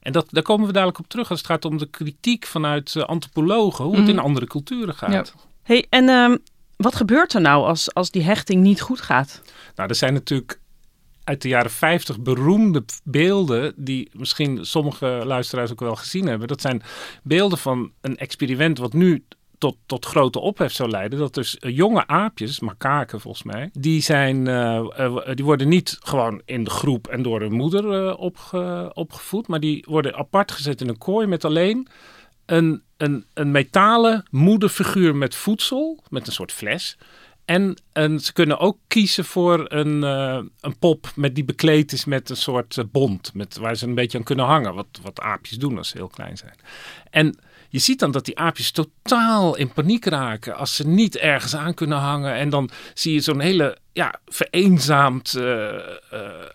En 0.00 0.12
dat, 0.12 0.26
daar 0.30 0.42
komen 0.42 0.66
we 0.66 0.72
dadelijk 0.72 0.98
op 0.98 1.08
terug 1.08 1.30
als 1.30 1.38
het 1.38 1.48
gaat 1.48 1.64
om 1.64 1.78
de 1.78 1.86
kritiek 1.86 2.46
vanuit 2.46 2.96
eh, 2.96 3.02
antropologen, 3.02 3.84
hoe 3.84 3.94
het 3.94 4.02
Mhm. 4.02 4.10
in 4.12 4.18
andere 4.18 4.46
culturen 4.46 4.94
gaat. 4.94 5.12
Ja. 5.12 5.24
Hey, 5.62 5.86
en 5.88 6.08
ehm, 6.08 6.36
wat 6.76 6.94
gebeurt 6.94 7.34
er 7.34 7.40
nou 7.40 7.64
als, 7.66 7.94
als 7.94 8.10
die 8.10 8.22
hechting 8.22 8.62
niet 8.62 8.80
goed 8.80 9.00
gaat? 9.00 9.42
Nou, 9.74 9.88
er 9.88 9.94
zijn 9.94 10.12
natuurlijk 10.12 10.60
uit 11.24 11.42
de 11.42 11.48
jaren 11.48 11.70
50 11.70 12.20
beroemde 12.20 12.84
beelden 13.04 13.72
die 13.76 14.10
misschien 14.12 14.64
sommige 14.66 15.22
luisteraars 15.24 15.70
ook 15.70 15.80
wel 15.80 15.96
gezien 15.96 16.26
hebben. 16.26 16.48
Dat 16.48 16.60
zijn 16.60 16.82
beelden 17.22 17.58
van 17.58 17.92
een 18.00 18.16
experiment 18.16 18.78
wat 18.78 18.92
nu 18.92 19.24
tot, 19.60 19.76
tot 19.86 20.06
grote 20.06 20.40
ophef 20.40 20.72
zou 20.72 20.90
leiden. 20.90 21.18
Dat 21.18 21.34
dus 21.34 21.58
eh, 21.58 21.76
jonge 21.76 22.06
aapjes, 22.06 22.60
makaken 22.60 23.20
volgens 23.20 23.42
mij, 23.42 23.70
die, 23.72 24.02
zijn, 24.02 24.46
eh, 24.46 24.76
eh, 24.96 25.16
die 25.34 25.44
worden 25.44 25.68
niet 25.68 25.96
gewoon 26.00 26.42
in 26.44 26.64
de 26.64 26.70
groep 26.70 27.06
en 27.06 27.22
door 27.22 27.40
hun 27.40 27.52
moeder 27.52 28.16
opge- 28.16 28.90
opgevoed, 28.94 29.48
maar 29.48 29.60
die 29.60 29.84
worden 29.88 30.14
apart 30.14 30.52
gezet 30.52 30.80
in 30.80 30.88
een 30.88 30.98
kooi 30.98 31.26
met 31.26 31.44
alleen 31.44 31.88
een, 32.46 32.82
een, 32.96 33.24
een 33.34 33.50
metalen 33.50 34.24
moederfiguur 34.30 35.16
met 35.16 35.34
voedsel, 35.34 36.02
met 36.08 36.26
een 36.26 36.32
soort 36.32 36.52
fles. 36.52 36.98
En, 37.50 38.20
ze 38.20 38.32
kunnen 38.32 38.58
ook 38.58 38.78
kiezen 38.88 39.24
voor 39.24 39.64
een, 39.68 40.04
eh, 40.04 40.38
een 40.60 40.78
pop 40.78 41.12
met 41.14 41.34
die 41.34 41.44
bekleed 41.44 41.92
is 41.92 42.04
met 42.04 42.30
een 42.30 42.36
soort 42.36 42.78
eh, 42.78 42.84
bont. 42.92 43.34
Met, 43.34 43.56
waar 43.56 43.76
ze 43.76 43.86
een 43.86 43.94
beetje 43.94 44.18
aan 44.18 44.24
kunnen 44.24 44.44
hangen. 44.44 44.74
Wat, 44.74 44.86
wat 45.02 45.20
aapjes 45.20 45.58
doen 45.58 45.78
als 45.78 45.88
ze 45.88 45.96
heel 45.96 46.08
klein 46.08 46.36
zijn. 46.36 46.54
En 47.10 47.38
je 47.68 47.78
ziet 47.78 47.98
dan 47.98 48.10
dat 48.10 48.24
die 48.24 48.38
aapjes 48.38 48.70
totaal 48.70 49.56
in 49.56 49.72
paniek 49.72 50.04
raken 50.04 50.56
als 50.56 50.76
ze 50.76 50.86
niet 50.86 51.16
ergens 51.16 51.56
aan 51.56 51.74
kunnen 51.74 51.98
hangen. 51.98 52.34
En 52.34 52.50
dan 52.50 52.70
zie 52.94 53.12
je 53.12 53.20
zo'n 53.20 53.40
hele 53.40 53.76
ja, 53.92 54.20
vereenzaamd 54.26 55.34
eh, 55.34 55.68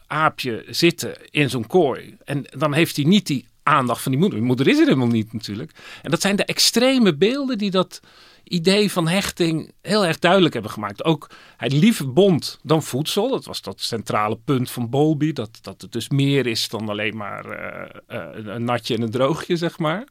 aapje 0.08 0.66
zitten 0.70 1.16
in 1.30 1.50
zo'n 1.50 1.68
kooi. 1.68 2.18
En 2.24 2.46
dan 2.58 2.74
heeft 2.74 2.96
hij 2.96 3.06
niet 3.06 3.28
die 3.28 3.46
aandacht 3.64 4.02
van 4.02 4.12
die 4.12 4.22
moeder. 4.22 4.40
Die 4.40 4.48
moeder 4.48 4.68
is 4.68 4.78
er 4.78 4.84
helemaal 4.84 5.08
niet 5.08 5.34
natuurlijk. 5.34 5.72
En 6.02 6.12
dat 6.12 6.22
zijn 6.22 6.36
de 6.36 6.46
extreme 6.46 7.16
beelden 7.16 7.58
die 7.58 7.72
dat 7.72 8.02
idee 8.48 8.92
van 8.92 9.08
hechting 9.08 9.72
heel 9.82 10.06
erg 10.06 10.20
duidelijk 10.20 10.54
hebben 10.54 10.72
gemaakt. 10.72 11.04
Ook 11.04 11.30
hij 11.58 11.70
liever 11.70 12.14
bond 12.14 12.60
dan 12.64 12.84
voedsel. 12.84 13.30
Dat 13.30 13.46
was 13.46 13.62
dat 13.62 13.82
centrale 13.82 14.38
punt 14.46 14.72
van 14.72 14.90
Bowlby. 14.90 15.34
Dat, 15.34 15.50
dat 15.62 15.82
het 15.82 15.92
dus 15.92 16.10
meer 16.10 16.48
is 16.48 16.70
dan 16.70 16.90
alleen 16.90 17.18
maar 17.18 17.46
uh, 17.46 18.18
uh, 18.20 18.54
een 18.54 18.64
natje 18.64 18.96
en 18.96 19.02
een 19.02 19.12
droogje, 19.12 19.56
zeg 19.56 19.78
maar. 19.78 20.04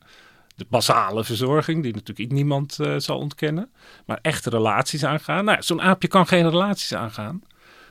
De 0.56 0.66
basale 0.68 1.24
verzorging, 1.24 1.82
die 1.82 1.94
natuurlijk 1.94 2.32
niemand 2.32 2.78
uh, 2.80 2.94
zal 2.98 3.18
ontkennen. 3.18 3.70
Maar 4.06 4.18
echte 4.22 4.50
relaties 4.50 5.04
aangaan. 5.04 5.44
Nou, 5.44 5.62
zo'n 5.62 5.82
aapje 5.82 6.08
kan 6.08 6.26
geen 6.26 6.50
relaties 6.50 6.94
aangaan. 6.94 7.42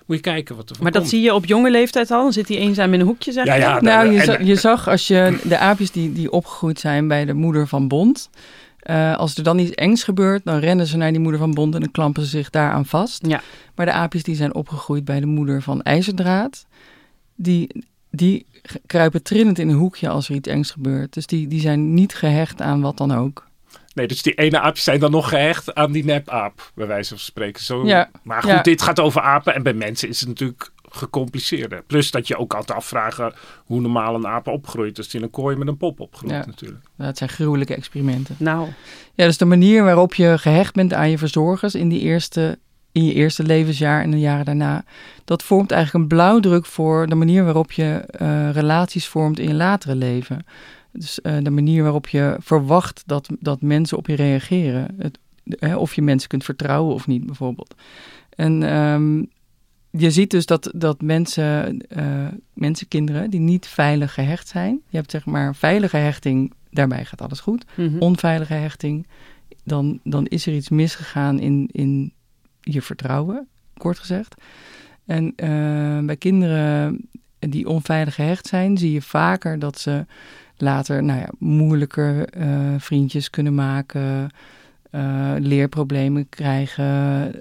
Moet 0.06 0.16
je 0.16 0.24
kijken 0.24 0.56
wat 0.56 0.70
er 0.70 0.76
Maar 0.82 0.92
dat 0.92 1.08
zie 1.08 1.22
je 1.22 1.34
op 1.34 1.46
jonge 1.46 1.72
leeftijd 1.72 2.12
al? 2.12 2.24
Dan 2.24 2.34
zit 2.34 2.48
hij 2.48 2.58
eenzaam 2.58 2.94
in 2.94 3.00
een 3.00 3.06
hoekje, 3.06 3.32
zeg 3.32 3.46
ja, 3.46 3.56
ja, 3.56 3.82
Nou, 3.82 4.12
je, 4.12 4.24
zag, 4.24 4.44
je 4.44 4.56
zag 4.56 4.88
als 4.88 5.08
je 5.08 5.40
de 5.44 5.58
aapjes 5.58 5.92
die, 5.92 6.14
die 6.14 6.32
opgegroeid 6.32 6.80
zijn 6.80 7.08
bij 7.08 7.26
de 7.26 7.34
moeder 7.34 7.68
van 7.68 7.88
Bond... 7.88 8.30
Uh, 8.90 9.16
als 9.18 9.36
er 9.38 9.44
dan 9.44 9.60
iets 9.60 9.72
engs 9.72 10.04
gebeurt, 10.04 10.44
dan 10.46 10.60
rennen 10.60 10.88
ze 10.88 10.98
naar 10.98 11.12
die 11.12 11.20
moeder 11.22 11.40
van 11.40 11.54
Bond 11.54 11.74
en 11.74 11.80
dan 11.80 11.92
klampen 11.92 12.24
ze 12.24 12.30
zich 12.30 12.50
daaraan 12.50 12.86
vast. 12.86 13.28
Ja. 13.28 13.42
Maar 13.76 13.86
de 13.86 13.92
aapjes 13.92 14.24
die 14.24 14.36
zijn 14.36 14.54
opgegroeid 14.56 15.06
bij 15.06 15.20
de 15.20 15.26
moeder 15.26 15.62
van 15.62 15.82
IJzerdraad, 15.82 16.66
die, 17.36 17.86
die 18.12 18.46
kruipen 18.86 19.24
trillend 19.24 19.60
in 19.60 19.70
een 19.70 19.76
hoekje 19.76 20.10
als 20.10 20.30
er 20.30 20.36
iets 20.36 20.48
engs 20.48 20.72
gebeurt. 20.72 21.14
Dus 21.14 21.26
die, 21.28 21.48
die 21.48 21.60
zijn 21.60 21.94
niet 21.94 22.16
gehecht 22.16 22.62
aan 22.62 22.82
wat 22.82 22.98
dan 22.98 23.14
ook. 23.14 23.48
Nee, 23.94 24.08
dus 24.08 24.22
die 24.22 24.34
ene 24.34 24.60
aapjes 24.60 24.84
zijn 24.84 25.00
dan 25.00 25.12
nog 25.12 25.30
gehecht 25.30 25.76
aan 25.76 25.92
die 25.92 26.06
nepaap, 26.06 26.72
bij 26.76 26.88
wijze 26.88 27.10
van 27.10 27.18
spreken. 27.20 27.64
Zo. 27.64 27.86
Ja. 27.86 28.10
Maar 28.24 28.42
goed, 28.42 28.52
Ja. 28.52 28.62
dit 28.62 28.82
gaat 28.82 29.00
over 29.00 29.22
apen 29.22 29.56
en 29.56 29.64
bij 29.64 29.74
mensen 29.74 30.10
is 30.10 30.20
het 30.20 30.30
natuurlijk 30.30 30.72
gecompliceerder. 30.96 31.84
Plus 31.88 32.12
dat 32.12 32.28
je 32.28 32.38
ook 32.38 32.54
altijd 32.54 32.78
afvragen 32.78 33.34
hoe 33.66 33.82
normaal 33.82 34.16
een 34.16 34.28
aap 34.28 34.48
opgroeit. 34.48 34.96
Dus 34.96 35.10
die 35.10 35.20
in 35.20 35.26
een 35.26 35.32
kooi 35.32 35.56
met 35.56 35.68
een 35.68 35.78
pop 35.78 36.00
opgroeit 36.00 36.34
Ja. 36.34 36.46
natuurlijk. 36.46 36.82
Dat 36.98 37.18
zijn 37.18 37.30
gruwelijke 37.30 37.76
experimenten. 37.76 38.36
Nou, 38.40 38.68
Ja, 39.16 39.26
dus 39.26 39.38
de 39.38 39.46
manier 39.46 39.84
waarop 39.84 40.14
je 40.14 40.38
gehecht 40.38 40.74
bent 40.74 40.94
aan 40.94 41.10
je 41.10 41.18
verzorgers 41.18 41.76
in, 41.76 41.90
die 41.90 42.00
eerste, 42.00 42.60
in 42.92 43.06
je 43.06 43.14
eerste 43.14 43.44
levensjaar 43.44 44.02
en 44.02 44.12
de 44.12 44.20
jaren 44.20 44.46
daarna, 44.46 44.84
dat 45.26 45.44
vormt 45.44 45.72
eigenlijk 45.72 46.04
een 46.04 46.18
blauwdruk 46.18 46.66
voor 46.66 47.08
de 47.08 47.16
manier 47.16 47.44
waarop 47.44 47.72
je 47.72 47.92
eh, 47.94 48.50
relaties 48.52 49.08
vormt 49.08 49.40
in 49.40 49.48
je 49.48 49.54
latere 49.54 49.96
leven. 49.96 50.46
Dus 50.92 51.22
eh, 51.22 51.38
de 51.42 51.50
manier 51.50 51.84
waarop 51.84 52.08
je 52.08 52.36
verwacht 52.40 53.04
dat, 53.06 53.30
dat 53.40 53.62
mensen 53.62 53.98
op 53.98 54.08
je 54.08 54.16
reageren. 54.16 54.96
Het, 54.98 55.20
hè, 55.60 55.76
of 55.76 55.94
je 55.94 56.02
mensen 56.02 56.30
kunt 56.30 56.44
vertrouwen 56.44 56.94
of 56.94 57.08
niet, 57.08 57.26
bijvoorbeeld. 57.26 57.76
En 58.36 58.64
ehm, 58.64 59.24
je 59.98 60.12
ziet 60.12 60.32
dus 60.32 60.46
dat, 60.46 60.72
dat 60.76 61.02
mensen, 61.02 61.80
eh, 61.88 62.28
mensen, 62.54 62.88
kinderen 62.88 63.30
die 63.30 63.40
niet 63.40 63.68
veilig 63.68 64.14
gehecht 64.14 64.48
zijn. 64.48 64.82
Je 64.90 64.98
hebt 64.98 65.12
zeg 65.12 65.26
maar 65.26 65.56
veilige 65.56 65.98
hechting, 65.98 66.54
daarbij 66.70 67.06
gaat 67.06 67.22
alles 67.22 67.40
goed 67.40 67.66
mhm. 67.76 67.98
onveilige 68.00 68.54
hechting, 68.54 69.08
dan, 69.64 70.00
dan 70.04 70.26
is 70.26 70.46
er 70.46 70.54
iets 70.54 70.70
misgegaan 70.70 71.40
in, 71.40 71.70
in 71.72 72.14
je 72.62 72.82
vertrouwen, 72.82 73.48
kort 73.78 74.00
gezegd. 74.00 74.36
En 75.06 75.34
eh, 75.36 76.00
bij 76.06 76.18
kinderen 76.18 77.10
die 77.40 77.68
onveilig 77.68 78.16
gehecht 78.16 78.48
zijn, 78.48 78.78
zie 78.78 78.92
je 78.92 79.02
vaker 79.02 79.60
dat 79.60 79.80
ze 79.80 80.06
later 80.58 81.04
nou 81.04 81.20
ja, 81.20 81.30
moeilijker 81.40 82.30
eh, 82.30 82.76
vriendjes 82.78 83.30
kunnen 83.30 83.56
maken, 83.56 84.30
eh, 84.94 85.32
leerproblemen 85.40 86.30
krijgen 86.30 86.84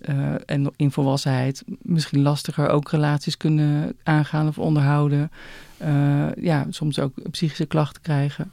eh, 0.02 0.16
en 0.46 0.72
in 0.76 0.90
volwassenheid 0.90 1.62
misschien 1.82 2.22
lastiger 2.22 2.68
ook 2.68 2.90
relaties 2.90 3.36
kunnen 3.36 3.96
aangaan 4.02 4.48
of 4.48 4.58
onderhouden. 4.58 5.30
Eh, 5.76 6.26
ja, 6.40 6.66
soms 6.70 6.98
ook 6.98 7.12
psychische 7.30 7.66
klachten 7.66 8.02
krijgen. 8.02 8.50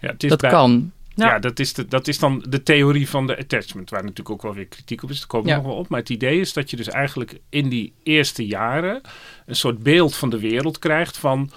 Ja, 0.00 0.10
het 0.10 0.22
is 0.22 0.30
Dat 0.30 0.40
bij- 0.40 0.50
kan. 0.50 0.92
Ja, 1.14 1.26
Ja. 1.26 1.38
dat, 1.38 1.58
is 1.58 1.72
de, 1.72 1.86
dat 1.86 2.08
is 2.08 2.18
dan 2.18 2.44
de 2.48 2.62
theorie 2.62 3.08
van 3.08 3.26
de 3.26 3.38
attachment, 3.38 3.90
waar 3.90 4.00
natuurlijk 4.02 4.30
ook 4.30 4.42
wel 4.42 4.54
weer 4.54 4.66
kritiek 4.66 5.02
op 5.02 5.10
is. 5.10 5.18
Daar 5.18 5.26
komen 5.26 5.46
we 5.46 5.52
Ja. 5.52 5.58
nog 5.58 5.66
wel 5.66 5.76
op. 5.76 5.88
Maar 5.88 6.00
het 6.00 6.10
idee 6.10 6.40
is 6.40 6.52
dat 6.52 6.70
je 6.70 6.76
dus 6.76 6.88
eigenlijk 6.88 7.38
in 7.48 7.68
die 7.68 7.92
eerste 8.02 8.46
jaren 8.46 9.00
een 9.46 9.56
soort 9.56 9.78
beeld 9.82 10.16
van 10.16 10.30
de 10.30 10.38
wereld 10.38 10.78
krijgt 10.78 11.16
van... 11.16 11.50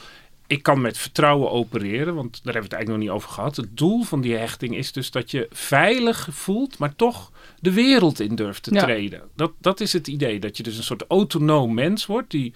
Ik 0.48 0.64
kan 0.64 0.82
met 0.82 0.98
vertrouwen 0.98 1.52
opereren, 1.52 2.16
want 2.16 2.32
daar 2.44 2.54
hebben 2.54 2.62
we 2.62 2.68
het 2.68 2.74
eigenlijk 2.74 2.88
nog 2.90 2.98
niet 2.98 3.10
over 3.10 3.30
gehad. 3.30 3.56
Het 3.56 3.78
doel 3.78 4.04
van 4.04 4.22
die 4.22 4.36
hechting 4.36 4.76
is 4.76 4.92
dus 4.92 5.12
dat 5.12 5.32
je 5.32 5.48
veilig 5.52 6.28
voelt, 6.32 6.78
maar 6.78 6.96
toch 6.96 7.32
de 7.60 7.72
wereld 7.74 8.20
in 8.20 8.36
durft 8.36 8.64
te 8.64 8.74
Ja. 8.74 8.82
treden. 8.84 9.22
Dat, 9.36 9.52
dat 9.62 9.80
is 9.80 9.94
het 9.94 10.08
idee, 10.08 10.40
dat 10.40 10.58
je 10.58 10.64
dus 10.64 10.78
een 10.78 10.84
soort 10.84 11.04
autonoom 11.08 11.74
mens 11.74 12.06
wordt 12.06 12.32
die 12.32 12.54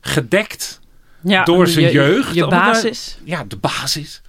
gedekt 0.00 0.80
ja, 1.22 1.44
door 1.44 1.66
zijn 1.66 1.84
je- 1.86 1.92
jeugd, 1.92 2.34
Je 2.34 2.46
basis. 2.46 3.18
ja, 3.24 3.44
de 3.44 3.56
basis. 3.56 4.22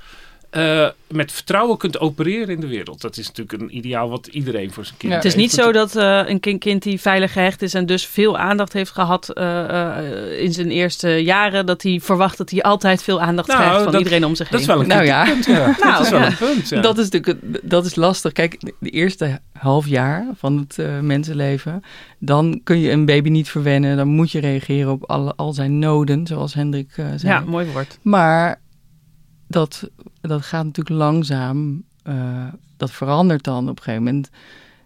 Eh, 0.55 0.87
met 1.07 1.31
vertrouwen 1.31 1.77
kunt 1.77 1.99
opereren 1.99 2.49
in 2.55 2.59
de 2.59 2.67
wereld. 2.67 3.01
Dat 3.01 3.17
is 3.17 3.27
natuurlijk 3.27 3.61
een 3.61 3.77
ideaal 3.77 4.09
wat 4.09 4.27
iedereen 4.27 4.71
voor 4.71 4.85
zijn 4.85 4.97
kind 4.97 5.11
Ja. 5.11 5.17
Het 5.17 5.27
is 5.27 5.35
niet 5.35 5.51
zo 5.51 5.71
dat 5.71 5.95
eh, 5.95 6.21
een 6.25 6.39
kind, 6.39 6.59
kind 6.59 6.83
die 6.83 7.01
veilig 7.01 7.31
gehecht 7.33 7.61
is 7.61 7.73
en 7.73 7.85
dus 7.85 8.05
veel 8.05 8.37
aandacht 8.37 8.73
heeft 8.73 8.91
gehad 8.91 9.29
eh, 9.29 9.97
eh, 9.97 10.41
in 10.41 10.53
zijn 10.53 10.71
eerste 10.71 11.09
jaren, 11.09 11.65
dat 11.65 11.81
hij 11.83 11.99
verwacht 12.03 12.37
dat 12.37 12.49
hij 12.49 12.61
altijd 12.61 13.03
veel 13.03 13.21
aandacht 13.21 13.47
Nou, 13.47 13.59
krijgt 13.61 13.81
van 13.83 13.91
dat- 13.91 14.01
iedereen 14.01 14.25
om 14.25 14.35
zich 14.35 14.49
Dat 14.49 14.59
heen. 14.59 14.69
is 14.69 14.73
wel 14.75 14.81
een 14.83 14.87
Nou 14.89 15.03
ja. 15.05 15.23
punt, 15.25 15.45
ja. 15.45 15.65
dat 15.65 15.83
Nou, 15.83 16.03
is 16.03 16.09
wel 16.09 16.19
ja. 16.19 16.25
een 16.27 16.35
punt, 16.37 16.69
ja. 16.69 16.81
Dat 16.81 16.97
is 16.97 17.09
natuurlijk 17.09 17.69
dat 17.69 17.85
is 17.85 17.95
lastig. 17.95 18.31
Kijk, 18.31 18.57
de- 18.79 18.89
eerste 18.89 19.39
half 19.53 19.87
jaar 19.87 20.25
van 20.37 20.57
het 20.57 20.79
eh, 20.79 20.99
mensenleven, 20.99 21.83
dan 22.19 22.61
kun 22.63 22.79
je 22.79 22.91
een 22.91 23.05
baby 23.05 23.29
niet 23.29 23.49
verwennen. 23.49 23.97
Dan 23.97 24.07
moet 24.07 24.31
je 24.31 24.39
reageren 24.39 24.91
op 24.91 25.03
alle, 25.09 25.33
al 25.35 25.53
zijn 25.53 25.79
noden, 25.79 26.27
zoals 26.27 26.53
Hendrik 26.53 26.89
eh, 26.95 27.05
zei. 27.15 27.33
ja, 27.33 27.39
mooi 27.39 27.65
woord. 27.73 27.99
Maar 28.01 28.61
dat, 29.47 29.89
dat 30.21 30.41
gaat 30.41 30.65
natuurlijk 30.65 30.95
langzaam. 30.97 31.83
eh, 32.03 32.47
dat 32.77 32.91
verandert 32.91 33.43
dan 33.43 33.69
op 33.69 33.77
een 33.77 33.83
gegeven 33.83 34.03
moment. 34.03 34.29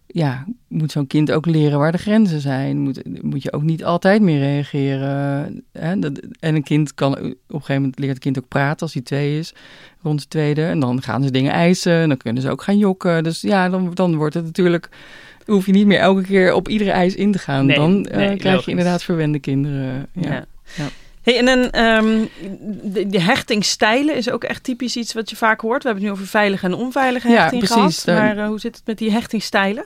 Ja, 0.07 0.45
moet 0.67 0.91
zo'n 0.91 1.07
kind 1.07 1.31
ook 1.31 1.45
leren 1.45 1.79
waar 1.79 1.91
de 1.91 1.97
grenzen 1.97 2.41
zijn. 2.41 2.77
Moet, 2.79 3.23
moet 3.23 3.43
je 3.43 3.53
ook 3.53 3.61
niet 3.61 3.83
altijd 3.85 4.21
meer 4.21 4.39
reageren. 4.39 5.63
Hè? 5.71 5.99
Dat, 5.99 6.19
en 6.39 6.55
een 6.55 6.63
kind 6.63 6.93
kan 6.93 7.11
op 7.13 7.21
een 7.23 7.35
gegeven 7.47 7.75
moment 7.75 7.99
leert 7.99 8.13
het 8.13 8.19
kind 8.21 8.37
ook 8.37 8.47
praten 8.47 8.79
als 8.81 8.93
hij 8.93 9.01
twee 9.03 9.39
is, 9.39 9.53
rond 10.01 10.19
de 10.21 10.27
tweede. 10.27 10.65
En 10.65 10.79
dan 10.79 11.01
gaan 11.01 11.23
ze 11.23 11.31
dingen 11.31 11.51
eisen 11.51 11.93
en 11.93 12.07
dan 12.07 12.17
kunnen 12.17 12.41
ze 12.41 12.49
ook 12.49 12.61
gaan 12.61 12.77
jokken. 12.77 13.23
Dus 13.23 13.41
ja, 13.41 13.69
dan, 13.69 13.91
dan 13.93 14.15
wordt 14.15 14.33
het 14.33 14.45
natuurlijk. 14.45 14.89
Hoef 15.45 15.65
je 15.65 15.71
niet 15.71 15.85
meer 15.87 15.99
elke 15.99 16.21
keer 16.21 16.53
op 16.53 16.67
iedere 16.67 16.91
eis 16.91 17.15
in 17.15 17.31
te 17.31 17.39
gaan. 17.39 17.65
Nee, 17.65 17.75
dan 17.75 18.05
eh, 18.05 18.17
nee, 18.17 18.27
krijg 18.27 18.43
logisch. 18.43 18.65
je 18.65 18.71
inderdaad 18.71 19.03
verwende 19.03 19.39
kinderen. 19.39 20.07
Ja. 20.13 20.29
Ja. 20.31 20.45
Ja. 20.77 20.87
Hey, 21.29 21.37
en 21.37 21.47
een, 21.47 21.71
ehm, 21.71 22.25
de, 22.93 23.07
de 23.07 23.21
hechtingstijlen 23.21 24.15
is 24.15 24.29
ook 24.29 24.43
echt 24.43 24.63
typisch 24.63 24.95
iets 24.95 25.13
wat 25.13 25.29
je 25.29 25.35
vaak 25.35 25.61
hoort. 25.61 25.83
We 25.83 25.89
hebben 25.89 26.05
het 26.05 26.13
nu 26.13 26.19
over 26.19 26.31
veilige 26.31 26.65
en 26.65 26.73
onveilige 26.73 27.29
Ja, 27.29 27.41
hechting 27.41 27.63
precies. 27.63 28.03
gehad. 28.03 28.19
Maar 28.19 28.37
eh, 28.37 28.47
hoe 28.47 28.59
zit 28.59 28.75
het 28.75 28.85
met 28.85 28.97
die 28.97 29.11
hechtingstijlen? 29.11 29.85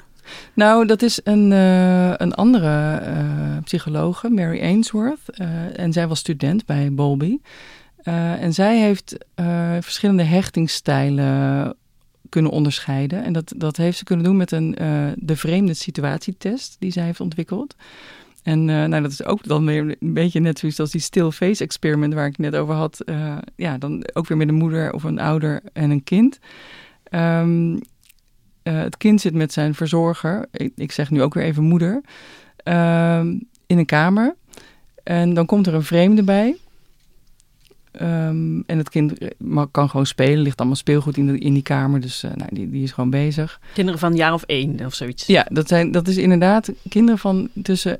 Nou, 0.53 0.85
dat 0.85 1.01
is 1.01 1.19
een, 1.23 1.51
eh, 1.51 2.13
een 2.17 2.33
andere 2.33 2.95
eh 2.95 3.21
psychologe, 3.63 4.29
Mary 4.29 4.62
Ainsworth. 4.62 5.29
en 5.75 5.93
zij 5.93 6.07
was 6.07 6.19
student 6.19 6.65
bij 6.65 6.93
Bowlby. 6.93 7.38
En 8.03 8.53
zij 8.53 8.79
heeft 8.79 9.15
verschillende 9.79 10.23
hechtingsstijlen 10.23 11.75
kunnen 12.29 12.51
onderscheiden. 12.51 13.23
En 13.23 13.33
dat, 13.33 13.53
dat 13.55 13.77
heeft 13.77 13.97
ze 13.97 14.03
kunnen 14.03 14.25
doen 14.25 14.38
met 14.38 14.51
een, 14.51 14.75
de 15.15 15.35
vreemde 15.35 15.73
situatietest 15.73 16.75
die 16.79 16.91
zij 16.91 17.03
heeft 17.03 17.19
ontwikkeld. 17.19 17.75
En 18.43 18.69
eh, 18.69 18.85
nou, 18.85 19.01
dat 19.01 19.12
is 19.12 19.23
ook 19.23 19.43
dan 19.43 19.65
weer 19.65 19.95
een 20.00 20.13
beetje 20.13 20.39
net 20.39 20.59
zoiets 20.59 20.79
als 20.79 20.91
die 20.91 21.01
still 21.01 21.31
face 21.31 21.63
experiment 21.63 22.13
waar 22.13 22.27
ik 22.27 22.38
net 22.38 22.55
over 22.55 22.73
had. 22.73 23.00
Eh, 23.00 23.38
ja, 23.55 23.77
dan 23.77 24.05
ook 24.13 24.27
weer 24.27 24.38
met 24.38 24.47
een 24.47 24.55
moeder 24.55 24.93
of 24.93 25.03
een 25.03 25.19
ouder 25.19 25.62
en 25.73 25.91
een 25.91 26.03
kind. 26.03 26.39
Ehm, 27.03 27.77
eh, 28.63 28.79
het 28.79 28.97
kind 28.97 29.21
zit 29.21 29.33
met 29.33 29.53
zijn 29.53 29.75
verzorger, 29.75 30.45
ik, 30.51 30.71
ik 30.75 30.91
zeg 30.91 31.09
nu 31.09 31.21
ook 31.21 31.33
weer 31.33 31.43
even 31.43 31.63
moeder, 31.63 32.01
ehm, 32.57 33.27
in 33.65 33.77
een 33.77 33.85
kamer. 33.85 34.35
En 35.03 35.33
dan 35.33 35.45
komt 35.45 35.67
er 35.67 35.73
een 35.73 35.83
vreemde 35.83 36.23
bij. 36.23 36.55
Ehm, 37.91 38.59
en 38.65 38.77
het 38.77 38.89
kind 38.89 39.13
kan 39.71 39.89
gewoon 39.89 40.05
spelen, 40.05 40.41
ligt 40.41 40.57
allemaal 40.57 40.75
speelgoed 40.75 41.17
in, 41.17 41.27
de, 41.27 41.38
in 41.38 41.53
die 41.53 41.63
kamer. 41.63 42.01
Dus 42.01 42.21
nou, 42.21 42.50
die, 42.50 42.69
die 42.69 42.83
is 42.83 42.91
gewoon 42.91 43.09
bezig. 43.09 43.59
Kinderen 43.73 44.00
van 44.00 44.12
een 44.12 44.17
jaar 44.17 44.33
of 44.33 44.43
één 44.43 44.85
of 44.85 44.93
zoiets. 44.93 45.25
Ja, 45.25 45.45
dat, 45.50 45.67
zijn, 45.67 45.91
dat 45.91 46.07
is 46.07 46.17
inderdaad 46.17 46.71
kinderen 46.89 47.19
van 47.19 47.50
tussen 47.62 48.00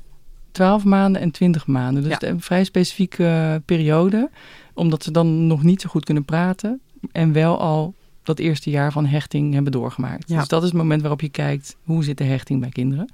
12 0.54 0.84
maanden 0.84 1.22
en 1.22 1.30
20 1.30 1.66
maanden. 1.66 2.02
Dus 2.02 2.16
Ja. 2.20 2.28
een 2.28 2.40
vrij 2.40 2.64
specifieke 2.64 3.24
eh, 3.26 3.54
periode. 3.64 4.30
Omdat 4.74 5.02
ze 5.02 5.10
dan 5.10 5.46
nog 5.46 5.62
niet 5.62 5.80
zo 5.80 5.88
goed 5.88 6.04
kunnen 6.04 6.24
praten. 6.24 6.80
En 7.12 7.32
wel 7.32 7.60
al 7.60 7.94
dat 8.22 8.38
eerste 8.38 8.70
jaar 8.70 8.92
van 8.92 9.06
hechting 9.06 9.54
hebben 9.54 9.72
doorgemaakt. 9.72 10.28
Ja. 10.28 10.38
Dus 10.38 10.48
dat 10.48 10.62
is 10.62 10.68
het 10.68 10.76
moment 10.76 11.00
waarop 11.00 11.20
je 11.20 11.28
kijkt 11.28 11.76
hoe 11.84 12.04
zit 12.04 12.18
de 12.18 12.24
hechting 12.24 12.60
bij 12.60 12.68
kinderen. 12.68 13.12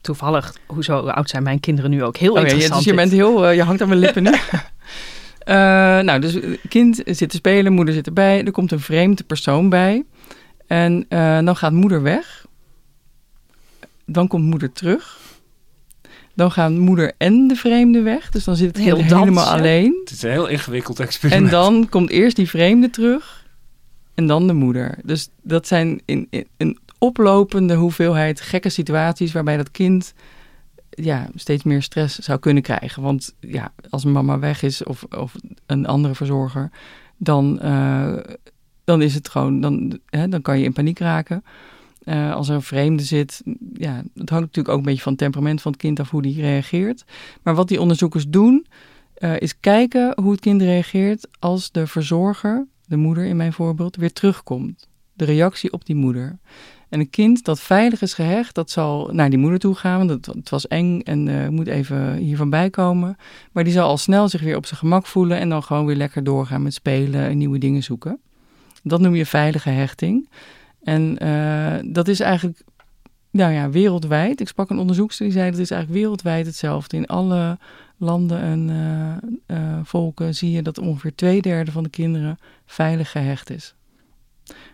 Toevallig, 0.00 0.54
hoezo 0.66 0.98
oud 0.98 1.28
zijn 1.30 1.42
mijn 1.42 1.60
kinderen 1.60 1.90
nu 1.90 2.04
ook? 2.04 2.16
Heel 2.16 2.30
Oh 2.32 2.36
ja, 2.36 2.42
je- 2.42 2.46
interessant. 2.52 2.84
dus 2.84 2.92
je 2.94 3.00
dit. 3.00 3.10
bent 3.10 3.20
heel, 3.22 3.46
eh, 3.46 3.54
je 3.54 3.62
hangt 3.62 3.82
aan 3.82 3.88
mijn 3.88 4.00
lippen 4.00 4.22
nu. 4.22 4.30
Eh, 5.40 5.56
nou, 5.98 6.20
dus 6.20 6.40
eh, 6.40 6.56
kind 6.68 7.02
zit 7.04 7.30
te 7.30 7.36
spelen, 7.36 7.72
moeder 7.72 7.94
zit 7.94 8.06
erbij. 8.06 8.44
Er 8.44 8.52
komt 8.52 8.72
een 8.72 8.80
vreemde 8.80 9.24
persoon 9.24 9.68
bij. 9.68 10.04
En 10.66 11.04
eh, 11.08 11.38
dan 11.44 11.56
gaat 11.56 11.72
moeder 11.72 12.02
weg. 12.02 12.46
Dan 14.06 14.28
komt 14.28 14.44
moeder 14.44 14.72
terug. 14.72 15.18
Dan 16.40 16.50
gaan 16.50 16.78
moeder 16.78 17.12
en 17.16 17.48
de 17.48 17.54
vreemde 17.54 18.02
weg. 18.02 18.30
Dus 18.30 18.44
dan 18.44 18.56
zit 18.56 18.68
het 18.68 18.84
Heel 18.84 18.96
kind 18.96 19.10
helemaal 19.10 19.46
alleen. 19.46 20.00
Het 20.04 20.10
is 20.10 20.22
een 20.22 20.30
heel 20.30 20.46
ingewikkeld 20.46 21.00
experiment. 21.00 21.44
En 21.44 21.50
dan 21.50 21.88
komt 21.88 22.10
eerst 22.10 22.36
die 22.36 22.48
vreemde 22.48 22.90
terug. 22.90 23.46
en 24.14 24.26
dan 24.26 24.46
de 24.46 24.52
moeder. 24.52 24.98
Dus 25.04 25.28
dat 25.42 25.66
zijn 25.66 26.00
in, 26.04 26.26
in, 26.30 26.46
een 26.56 26.78
oplopende 26.98 27.74
hoeveelheid 27.74 28.40
gekke 28.40 28.68
situaties 28.68 29.32
waarbij 29.32 29.56
dat 29.56 29.70
kind 29.70 30.14
ja, 30.90 31.28
steeds 31.34 31.62
meer 31.62 31.82
stress 31.82 32.18
zou 32.18 32.38
kunnen 32.38 32.62
krijgen. 32.62 33.02
Want 33.02 33.34
ja, 33.40 33.72
als 33.90 34.04
mama 34.04 34.38
weg 34.38 34.62
is 34.62 34.84
of, 34.84 35.04
of 35.04 35.34
een 35.66 35.86
andere 35.86 36.14
verzorger, 36.14 36.70
dan, 37.16 37.60
uh, 37.62 38.16
dan 38.84 39.02
is 39.02 39.14
het 39.14 39.28
gewoon, 39.28 39.60
dan, 39.60 39.98
hè, 40.06 40.28
dan 40.28 40.42
kan 40.42 40.58
je 40.58 40.64
in 40.64 40.72
paniek 40.72 40.98
raken. 40.98 41.44
Uh, 42.04 42.34
als 42.34 42.48
er 42.48 42.54
een 42.54 42.62
vreemde 42.62 43.02
zit, 43.02 43.42
ja, 43.72 43.94
het 43.96 44.30
hangt 44.30 44.46
natuurlijk 44.46 44.68
ook 44.68 44.78
een 44.78 44.84
beetje 44.84 45.02
van 45.02 45.12
het 45.12 45.20
temperament 45.20 45.62
van 45.62 45.72
het 45.72 45.80
kind 45.80 46.00
af 46.00 46.10
hoe 46.10 46.22
die 46.22 46.40
reageert. 46.40 47.04
Maar 47.42 47.54
wat 47.54 47.68
die 47.68 47.80
onderzoekers 47.80 48.28
doen, 48.28 48.66
uh, 49.18 49.40
is 49.40 49.60
kijken 49.60 50.20
hoe 50.22 50.30
het 50.30 50.40
kind 50.40 50.62
reageert 50.62 51.28
als 51.38 51.70
de 51.70 51.86
verzorger, 51.86 52.66
de 52.86 52.96
moeder 52.96 53.24
in 53.24 53.36
mijn 53.36 53.52
voorbeeld, 53.52 53.96
weer 53.96 54.12
terugkomt. 54.12 54.88
De 55.12 55.24
reactie 55.24 55.72
op 55.72 55.86
die 55.86 55.96
moeder. 55.96 56.38
En 56.88 57.00
een 57.00 57.10
kind 57.10 57.44
dat 57.44 57.60
veilig 57.60 58.02
is 58.02 58.14
gehecht, 58.14 58.54
dat 58.54 58.70
zal 58.70 59.10
naar 59.12 59.30
die 59.30 59.38
moeder 59.38 59.58
toe 59.58 59.74
gaan. 59.74 60.06
Want 60.06 60.26
het, 60.26 60.50
was 60.50 60.68
eng 60.68 61.00
en 61.00 61.26
uh, 61.26 61.48
moet 61.48 61.66
even 61.66 62.16
hiervan 62.16 62.50
bijkomen. 62.50 63.16
Maar 63.52 63.64
die 63.64 63.72
zal 63.72 63.88
al 63.88 63.98
snel 63.98 64.28
zich 64.28 64.40
weer 64.40 64.56
op 64.56 64.66
zijn 64.66 64.78
gemak 64.78 65.06
voelen 65.06 65.38
en 65.38 65.48
dan 65.48 65.62
gewoon 65.62 65.86
weer 65.86 65.96
lekker 65.96 66.24
doorgaan 66.24 66.62
met 66.62 66.74
spelen 66.74 67.20
en 67.20 67.38
nieuwe 67.38 67.58
dingen 67.58 67.82
zoeken. 67.82 68.20
Dat 68.82 69.00
noem 69.00 69.14
je 69.14 69.26
veilige 69.26 69.70
hechting. 69.70 70.28
En 70.82 71.24
uh, 71.24 71.92
dat 71.92 72.08
is 72.08 72.20
eigenlijk 72.20 72.62
nou 73.30 73.52
ja, 73.52 73.70
wereldwijd. 73.70 74.40
Ik 74.40 74.48
sprak 74.48 74.70
een 74.70 74.78
onderzoekster 74.78 75.24
die 75.24 75.34
zei 75.34 75.50
dat 75.50 75.60
is 75.60 75.70
eigenlijk 75.70 76.00
wereldwijd 76.00 76.46
hetzelfde. 76.46 76.96
In 76.96 77.06
alle 77.06 77.58
landen 77.96 78.40
en 78.40 78.68
uh, 78.68 79.56
uh, 79.58 79.80
volken 79.84 80.34
zie 80.34 80.50
je 80.50 80.62
dat 80.62 80.78
ongeveer 80.78 81.14
twee 81.14 81.42
derde 81.42 81.72
van 81.72 81.82
de 81.82 81.88
kinderen 81.88 82.38
veilig 82.66 83.10
gehecht 83.10 83.50
is. 83.50 83.74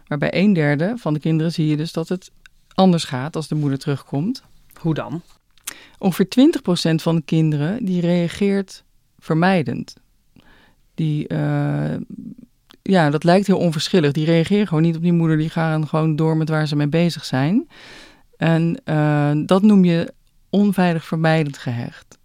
Maar 0.07 0.19
bij 0.19 0.35
een 0.35 0.53
derde 0.53 0.95
van 0.97 1.15
de 1.15 1.21
kinderen 1.21 1.53
zie 1.53 1.67
je 1.67 1.77
dus 1.77 1.93
dat 1.93 2.09
het 2.09 2.31
anders 2.75 3.05
gaat 3.05 3.37
als 3.37 3.49
de 3.49 3.55
moeder 3.55 3.79
terugkomt. 3.79 4.43
Hoe 4.81 4.95
dan? 4.95 5.23
Ongeveer 5.99 6.29
20% 6.93 6.95
van 6.95 7.17
de 7.17 7.23
kinderen 7.23 7.85
die 7.85 8.01
reageert 8.01 8.85
vermijdend. 9.19 9.95
Die, 10.95 11.33
uh, 11.33 11.95
ja, 12.87 13.11
dat 13.11 13.25
lijkt 13.25 13.47
heel 13.47 13.59
onverschillig. 13.59 14.13
Die 14.13 14.25
reageren 14.25 14.67
gewoon 14.67 14.83
niet 14.83 14.97
op 14.97 15.03
die 15.03 15.13
moeder, 15.13 15.37
die 15.37 15.51
gaan 15.51 15.89
gewoon 15.89 16.17
door 16.17 16.37
met 16.37 16.49
waar 16.49 16.67
ze 16.67 16.77
mee 16.77 16.89
bezig 16.89 17.25
zijn. 17.25 17.69
En 18.37 18.81
uh, 18.85 19.31
dat 19.47 19.63
noem 19.63 19.85
je 19.85 20.15
onveilig 20.51 21.05
vermijdend 21.05 21.59
gehecht. 21.59 22.19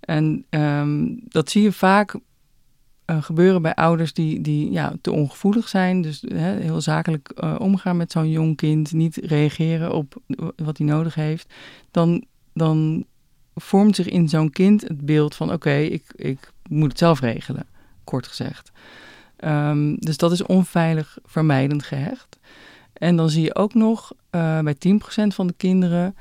En 0.00 0.46
um, 0.50 1.20
dat 1.24 1.50
zie 1.50 1.62
je 1.62 1.72
vaak 1.72 2.14
uh, 2.14 3.22
gebeuren 3.22 3.62
bij 3.62 3.74
ouders 3.74 4.12
die, 4.12 4.40
die 4.40 4.70
ja, 4.70 4.92
te 5.00 5.12
ongevoelig 5.12 5.68
zijn. 5.68 6.02
Dus 6.02 6.24
hè, 6.28 6.60
heel 6.60 6.80
zakelijk 6.80 7.32
uh, 7.36 7.54
omgaan 7.58 7.96
met 7.96 8.12
zo'n 8.12 8.30
jong 8.30 8.56
kind, 8.56 8.92
niet 8.92 9.16
reageren 9.16 9.92
op 9.92 10.16
wat 10.56 10.78
hij 10.78 10.86
nodig 10.86 11.14
heeft. 11.14 11.54
Dan, 11.90 12.24
dan 12.52 13.04
vormt 13.54 13.96
zich 13.96 14.08
in 14.08 14.28
zo'n 14.28 14.50
kind 14.50 14.82
het 14.82 15.00
beeld 15.00 15.34
van: 15.34 15.52
oké, 15.52 15.74
ik, 15.74 16.04
ik 16.16 16.52
moet 16.68 16.88
het 16.88 16.98
zelf 16.98 17.20
regelen, 17.20 17.66
kort 18.04 18.26
gezegd. 18.26 18.72
Um, 19.46 19.96
dus 19.98 20.16
dat 20.16 20.32
is 20.32 20.42
onveilig 20.42 21.18
vermijdend 21.24 21.82
gehecht. 21.82 22.38
En 22.92 23.16
dan 23.16 23.30
zie 23.30 23.42
je 23.42 23.54
ook 23.54 23.74
nog 23.74 24.12
uh, 24.30 24.58
bij 24.60 24.74
10% 24.74 24.78
van 25.26 25.46
de 25.46 25.54
kinderen, 25.56 26.16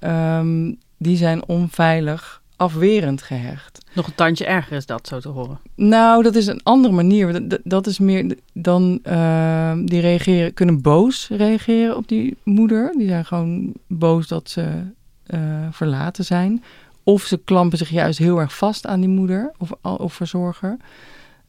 um, 0.00 0.78
die 0.96 1.16
zijn 1.16 1.46
onveilig 1.46 2.42
afwerend 2.56 3.22
gehecht. 3.22 3.78
Nog 3.92 4.06
een 4.06 4.14
tandje 4.14 4.46
erger 4.46 4.76
is 4.76 4.86
dat, 4.86 5.06
zo 5.06 5.20
te 5.20 5.28
horen. 5.28 5.60
Nou, 5.74 6.22
dat 6.22 6.34
is 6.34 6.46
een 6.46 6.62
andere 6.62 6.94
manier. 6.94 7.48
Dat, 7.48 7.60
dat 7.64 7.86
is 7.86 7.98
meer 7.98 8.36
dan 8.52 8.98
uh, 9.04 9.72
die 9.84 10.00
reageren, 10.00 10.54
kunnen 10.54 10.82
boos 10.82 11.28
reageren 11.28 11.96
op 11.96 12.08
die 12.08 12.36
moeder. 12.42 12.92
Die 12.96 13.08
zijn 13.08 13.24
gewoon 13.24 13.72
boos 13.86 14.28
dat 14.28 14.50
ze 14.50 14.82
uh, 15.26 15.40
verlaten 15.70 16.24
zijn. 16.24 16.62
Of 17.02 17.22
ze 17.22 17.38
klampen 17.44 17.78
zich 17.78 17.90
juist 17.90 18.18
heel 18.18 18.38
erg 18.38 18.56
vast 18.56 18.86
aan 18.86 19.00
die 19.00 19.08
moeder 19.08 19.52
of, 19.58 19.72
of 19.82 20.12
verzorger. 20.12 20.76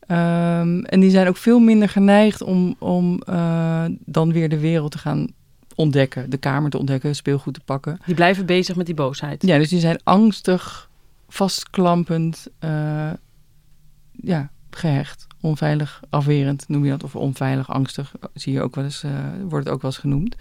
Um, 0.08 0.86
en 0.86 1.00
die 1.00 1.10
zijn 1.10 1.28
ook 1.28 1.38
veel 1.38 1.60
minder 1.60 1.90
geneigd 1.90 2.42
om, 2.42 2.76
om 2.80 3.22
uh, 3.30 3.86
dan 4.06 4.32
weer 4.34 4.50
de 4.50 4.60
wereld 4.60 4.92
te 4.92 4.98
gaan 4.98 5.28
ontdekken. 5.76 6.30
De 6.30 6.38
kamer 6.38 6.70
te 6.70 6.78
ontdekken, 6.78 7.16
speelgoed 7.16 7.54
te 7.54 7.62
pakken. 7.66 8.00
Die 8.06 8.16
blijven 8.16 8.46
bezig 8.46 8.76
met 8.76 8.86
die 8.86 8.96
boosheid. 8.96 9.46
Ja, 9.46 9.58
dus 9.58 9.70
die 9.70 9.80
zijn 9.80 10.00
angstig, 10.04 10.90
vastklampend, 11.28 12.48
uh, 12.60 13.10
ja, 14.12 14.50
gehecht. 14.70 15.28
Onveilig, 15.42 16.02
afwerend 16.10 16.66
noem 16.68 16.86
je 16.86 16.92
dat. 16.92 17.04
Of 17.04 17.16
onveilig, 17.16 17.70
angstig, 17.70 18.14
zie 18.34 18.54
je 18.54 18.62
ook 18.62 18.76
wel 18.76 18.84
eens, 18.84 19.04
uh, 19.04 19.12
wordt 19.50 19.66
het 19.66 19.74
ook 19.74 19.82
wel 19.82 19.92
eens 19.92 20.00
genoemd. 20.00 20.36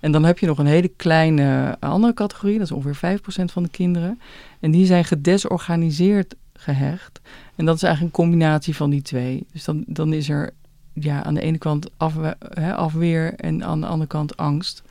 En 0.00 0.12
dan 0.12 0.24
heb 0.24 0.38
je 0.38 0.46
nog 0.46 0.58
een 0.58 0.66
hele 0.66 0.90
kleine 0.96 1.76
andere 1.80 2.14
categorie. 2.14 2.58
Dat 2.58 2.66
is 2.66 2.72
ongeveer 2.72 3.18
5% 3.18 3.22
van 3.52 3.62
de 3.62 3.68
kinderen. 3.68 4.20
En 4.60 4.70
die 4.70 4.86
zijn 4.86 5.04
gedesorganiseerd 5.04 6.34
gehecht. 6.58 7.20
En 7.56 7.64
dat 7.64 7.76
is 7.76 7.82
eigenlijk 7.82 8.16
een 8.16 8.22
combinatie 8.24 8.76
van 8.76 8.90
die 8.90 9.02
twee. 9.02 9.46
Dus 9.52 9.64
dan, 9.64 9.84
dan 9.86 10.12
is 10.12 10.28
er 10.28 10.50
ja, 10.92 11.24
aan 11.24 11.34
de 11.34 11.40
ene 11.40 11.58
kant 11.58 11.90
afwe 11.96 12.36
hè, 12.54 12.74
afweer 12.74 13.34
en 13.34 13.64
aan 13.64 13.80
de 13.80 13.86
andere 13.86 14.08
kant 14.08 14.36
angst. 14.36 14.82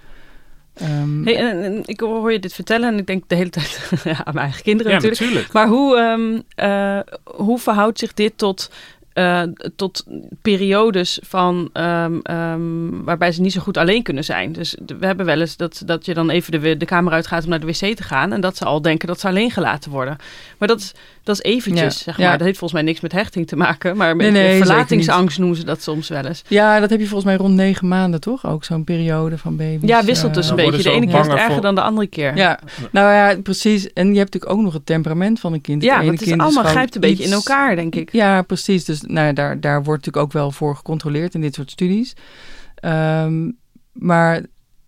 Um, 0.82 1.22
hey, 1.24 1.38
en, 1.38 1.64
en, 1.64 1.82
ik 1.86 2.00
hoor 2.00 2.32
je 2.32 2.40
dit 2.40 2.54
vertellen 2.54 2.94
en 2.94 2.98
ik 2.98 3.08
denk 3.08 3.24
de 3.28 3.36
hele 3.36 3.50
tijd 3.50 3.92
ja, 4.04 4.12
aan 4.26 4.34
mijn 4.34 4.46
eigen 4.46 4.64
kinderen 4.64 4.92
ja, 4.92 4.98
natuurlijk. 4.98 5.22
natuurlijk. 5.22 5.54
Maar 5.54 5.68
hoe, 5.68 5.98
um, 5.98 6.44
uh, 6.60 7.00
hoe 7.24 7.60
verhoudt 7.60 8.00
zich 8.00 8.14
dit 8.14 8.38
tot 8.38 8.70
uh, 9.18 9.42
tot 9.76 10.06
periodes 10.42 11.20
van 11.24 11.70
um, 11.74 12.22
um, 12.32 13.04
waarbij 13.04 13.32
ze 13.32 13.42
niet 13.42 13.52
zo 13.52 13.62
goed 13.62 13.78
alleen 13.78 14.04
kunnen 14.04 14.24
zijn. 14.24 14.52
Dus 14.52 14.78
we 14.98 15.06
hebben 15.06 15.26
wel 15.26 15.40
eens 15.40 15.58
dat, 15.58 15.82
dat 15.86 16.06
je 16.06 16.14
dan 16.14 16.30
even 16.30 16.62
de, 16.62 16.78
de 16.78 16.86
kamer 16.86 17.14
uitgaat 17.14 17.44
om 17.44 17.50
naar 17.50 17.60
de 17.60 17.66
wc 17.66 17.96
te 17.96 18.04
gaan 18.04 18.34
en 18.34 18.42
dat 18.42 18.58
ze 18.58 18.66
al 18.66 18.82
denken 18.82 19.08
dat 19.08 19.20
ze 19.20 19.28
alleen 19.28 19.52
gelaten 19.52 19.92
worden. 19.92 20.18
Maar 20.58 20.68
dat 20.68 20.80
is, 20.80 20.94
dat 21.28 21.36
is 21.36 21.52
eventjes, 21.52 21.98
ja. 21.98 22.04
zeg 22.04 22.18
maar. 22.18 22.26
Ja. 22.26 22.38
Dat 22.38 22.46
heeft 22.46 22.60
volgens 22.60 22.82
mij 22.82 22.90
niks 22.90 23.02
met 23.02 23.12
hechting 23.12 23.48
te 23.48 23.56
maken, 23.56 23.98
maar 23.98 24.16
met 24.16 24.32
nee, 24.32 24.44
nee, 24.44 24.58
verlatingsangst 24.58 25.40
noemen 25.40 25.58
ze 25.58 25.66
dat 25.66 25.82
soms 25.82 26.08
wel 26.08 26.26
eens. 26.26 26.42
Ja, 26.48 26.80
dat 26.80 26.90
heb 26.90 27.00
je 27.00 27.06
volgens 27.06 27.26
mij 27.26 27.36
rond 27.36 27.54
negen 27.54 27.88
maanden 27.88 28.20
toch? 28.20 28.46
Ook 28.46 28.64
zo'n 28.64 28.84
periode 28.84 29.38
van 29.38 29.56
baby's. 29.56 29.90
Ja, 29.90 30.04
wisselt 30.04 30.34
dus 30.34 30.46
uh, 30.46 30.50
een 30.50 30.56
beetje. 30.56 30.84
De 30.84 30.90
ene 30.90 31.06
keer 31.06 31.20
is 31.20 31.28
het 31.28 31.36
erger 31.36 31.52
voor... 31.52 31.62
dan 31.62 31.76
de 31.76 31.82
andere 31.82 32.08
keer. 32.08 32.36
Ja, 32.36 32.60
nou 32.92 33.14
ja, 33.14 33.42
precies. 33.42 33.94
En 33.94 34.12
je 34.12 34.18
hebt 34.18 34.34
natuurlijk 34.34 34.60
ook 34.60 34.66
nog 34.66 34.74
het 34.74 34.86
temperament 34.86 35.40
van 35.40 35.54
een 35.54 35.62
kind. 35.62 35.84
Ja, 35.84 35.94
het 35.94 36.02
ene 36.02 36.12
het 36.12 36.22
is 36.22 36.28
kind 36.28 36.42
allemaal 36.42 36.64
is 36.64 36.70
grijpt 36.70 36.96
een 36.96 37.02
beetje 37.02 37.24
in 37.24 37.32
elkaar, 37.32 37.76
denk 37.76 37.96
ik. 37.96 38.12
Ja, 38.12 38.42
precies. 38.42 38.86
Dus 38.86 39.02
nou, 39.02 39.34
daar, 39.34 39.60
daar 39.60 39.84
wordt 39.84 40.06
natuurlijk 40.06 40.26
ook 40.26 40.42
wel 40.42 40.52
voor 40.52 40.76
gecontroleerd 40.76 41.34
in 41.34 41.42
dit 41.42 41.56
soort 41.56 41.72
studies. 41.72 42.14
Um, 42.82 43.58
maar 43.92 44.42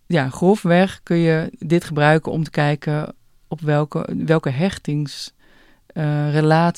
ja, 0.06 0.28
grofweg 0.28 1.00
kun 1.02 1.16
je 1.16 1.50
dit 1.58 1.84
gebruiken 1.84 2.32
om 2.32 2.44
te 2.44 2.50
kijken 2.50 3.14
op 3.48 3.60
welke, 3.60 4.08
welke 4.26 4.50
hechtingsrelatie 4.50 5.38
uh, 5.94 6.34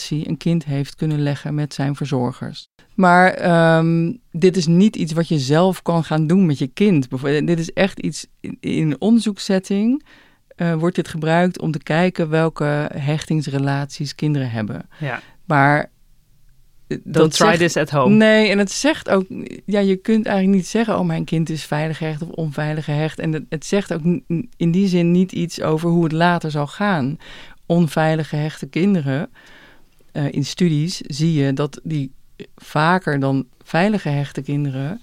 een 0.09 0.37
kind 0.37 0.65
heeft 0.65 0.95
kunnen 0.95 1.21
leggen 1.21 1.55
met 1.55 1.75
zijn 1.75 1.97
verzorgers. 1.97 2.69
Maar 2.95 3.79
um, 3.79 4.19
dit 4.31 4.57
is 4.57 4.67
niet 4.67 4.97
iets 4.97 5.13
wat 5.13 5.29
je 5.29 5.39
zelf 5.39 5.83
kan 5.83 6.05
gaan 6.05 6.27
doen 6.27 6.47
met 6.47 6.59
je 6.59 6.67
kind. 6.67 7.09
Dit 7.23 7.59
is 7.59 7.73
echt 7.73 7.99
iets 7.99 8.27
in, 8.41 8.57
in 8.61 8.91
een 8.91 9.01
onderzoekssetting. 9.01 10.05
Uh, 10.57 10.75
wordt 10.75 10.97
dit 10.97 11.09
gebruikt 11.09 11.61
om 11.61 11.71
te 11.71 11.83
kijken 11.83 12.29
welke 12.29 12.91
hechtingsrelaties 12.95 14.15
kinderen 14.15 14.51
hebben. 14.51 14.89
Ja. 14.99 15.21
Maar 15.45 15.91
Don't 17.05 17.33
try 17.37 17.47
zegt, 17.47 17.59
this 17.59 17.77
at 17.77 17.91
home. 17.91 18.15
Nee, 18.15 18.49
en 18.49 18.59
het 18.59 18.71
zegt 18.71 19.09
ook, 19.09 19.25
ja, 19.65 19.81
je 19.81 19.97
kunt 19.97 20.27
eigenlijk 20.27 20.57
niet 20.57 20.67
zeggen, 20.67 20.99
oh, 20.99 21.07
mijn 21.07 21.25
kind 21.25 21.51
is 21.51 21.65
veilig 21.65 21.97
gehecht 21.97 22.23
of 22.23 22.29
onveilig 22.29 22.85
gehecht. 22.85 23.19
En 23.19 23.33
het, 23.33 23.45
het 23.49 23.67
zegt 23.67 23.93
ook 23.93 24.03
in 24.57 24.71
die 24.71 24.89
zin 24.89 25.11
niet 25.11 25.33
iets 25.33 25.61
over 25.63 25.91
hoe 25.91 26.05
het 26.05 26.13
later 26.13 26.51
zal 26.51 26.67
gaan. 26.67 27.19
Onveilig 27.73 28.29
gehechte 28.29 28.67
kinderen, 28.67 29.31
uh, 30.13 30.33
in 30.33 30.45
studies 30.45 31.01
zie 31.01 31.33
je 31.33 31.53
dat 31.53 31.81
die 31.83 32.13
vaker 32.57 33.21
dan 33.21 33.47
veilig 33.63 34.03
gehechte 34.03 34.43
kinderen 34.43 35.01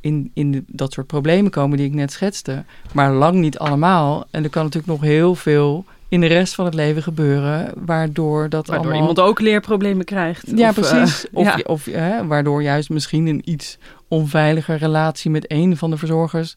in, 0.00 0.30
in 0.34 0.52
de, 0.52 0.64
dat 0.66 0.92
soort 0.92 1.06
problemen 1.06 1.50
komen 1.50 1.76
die 1.76 1.86
ik 1.86 1.94
net 1.94 2.12
schetste. 2.12 2.64
Maar 2.92 3.12
lang 3.12 3.34
niet 3.34 3.58
allemaal. 3.58 4.24
En 4.30 4.44
er 4.44 4.50
kan 4.50 4.62
natuurlijk 4.64 4.92
nog 4.92 5.02
heel 5.02 5.34
veel 5.34 5.84
in 6.08 6.20
de 6.20 6.26
rest 6.26 6.54
van 6.54 6.64
het 6.64 6.74
leven 6.74 7.02
gebeuren, 7.02 7.72
waardoor 7.76 8.48
dat 8.48 8.66
waardoor 8.66 8.86
allemaal... 8.86 9.08
iemand 9.08 9.28
ook 9.28 9.40
leerproblemen 9.40 10.04
krijgt. 10.04 10.52
Ja, 10.54 10.68
of, 10.68 10.74
precies. 10.74 11.24
Uh, 11.24 11.30
of, 11.40 11.56
ja. 11.56 11.62
of 11.64 11.84
hè, 11.84 12.26
waardoor 12.26 12.62
juist 12.62 12.90
misschien 12.90 13.26
een 13.26 13.42
iets 13.44 13.78
onveilige 14.08 14.74
relatie 14.74 15.30
met 15.30 15.50
een 15.50 15.76
van 15.76 15.90
de 15.90 15.96
verzorgers 15.96 16.56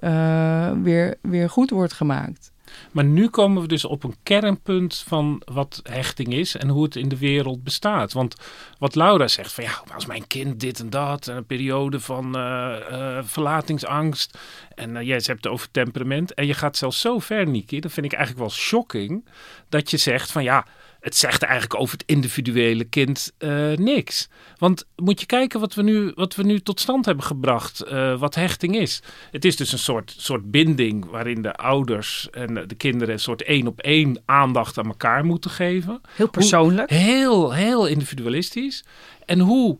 uh, 0.00 0.70
weer, 0.82 1.14
weer 1.20 1.50
goed 1.50 1.70
wordt 1.70 1.92
gemaakt. 1.92 2.52
Maar 2.92 3.04
nu 3.04 3.28
komen 3.28 3.62
we 3.62 3.68
dus 3.68 3.84
op 3.84 4.04
een 4.04 4.16
kernpunt 4.22 5.04
van 5.06 5.42
wat 5.44 5.80
hechting 5.82 6.32
is 6.32 6.56
en 6.56 6.68
hoe 6.68 6.84
het 6.84 6.96
in 6.96 7.08
de 7.08 7.18
wereld 7.18 7.64
bestaat. 7.64 8.12
Want 8.12 8.36
wat 8.78 8.94
Laura 8.94 9.28
zegt 9.28 9.52
van 9.52 9.64
ja, 9.64 9.82
als 9.94 10.06
mijn 10.06 10.26
kind 10.26 10.60
dit 10.60 10.80
en 10.80 10.90
dat, 10.90 11.28
en 11.28 11.36
een 11.36 11.46
periode 11.46 12.00
van 12.00 12.38
uh, 12.38 12.76
uh, 12.90 13.18
verlatingsangst 13.22 14.38
En 14.74 14.96
uh, 14.96 15.02
je 15.02 15.12
hebt 15.12 15.26
het 15.26 15.46
over 15.46 15.70
temperament. 15.70 16.34
En 16.34 16.46
je 16.46 16.54
gaat 16.54 16.76
zelfs 16.76 17.00
zo 17.00 17.18
ver, 17.18 17.46
Niki. 17.46 17.80
Dat 17.80 17.92
vind 17.92 18.06
ik 18.06 18.12
eigenlijk 18.12 18.46
wel 18.46 18.56
shocking. 18.56 19.24
Dat 19.68 19.90
je 19.90 19.96
zegt 19.96 20.32
van 20.32 20.42
ja, 20.42 20.66
het 21.04 21.16
zegt 21.16 21.42
eigenlijk 21.42 21.80
over 21.80 21.96
het 21.98 22.06
individuele 22.06 22.84
kind 22.84 23.32
uh, 23.38 23.76
niks. 23.76 24.28
Want 24.58 24.86
moet 24.96 25.20
je 25.20 25.26
kijken 25.26 25.60
wat 25.60 25.74
we 25.74 25.82
nu, 25.82 26.12
wat 26.14 26.34
we 26.34 26.42
nu 26.42 26.60
tot 26.60 26.80
stand 26.80 27.04
hebben 27.04 27.24
gebracht, 27.24 27.84
uh, 27.86 28.18
wat 28.18 28.34
hechting 28.34 28.76
is. 28.76 29.02
Het 29.30 29.44
is 29.44 29.56
dus 29.56 29.72
een 29.72 29.78
soort, 29.78 30.14
soort 30.18 30.50
binding 30.50 31.04
waarin 31.10 31.42
de 31.42 31.54
ouders 31.54 32.28
en 32.30 32.54
de 32.66 32.74
kinderen 32.74 33.14
een 33.14 33.20
soort 33.20 33.42
één 33.42 33.66
op 33.66 33.80
één 33.80 34.22
aandacht 34.24 34.78
aan 34.78 34.86
elkaar 34.86 35.24
moeten 35.24 35.50
geven. 35.50 36.00
Heel 36.14 36.28
persoonlijk. 36.28 36.90
Hoe, 36.90 36.98
heel, 36.98 37.52
heel 37.52 37.86
individualistisch. 37.86 38.84
En 39.26 39.38
hoe 39.38 39.78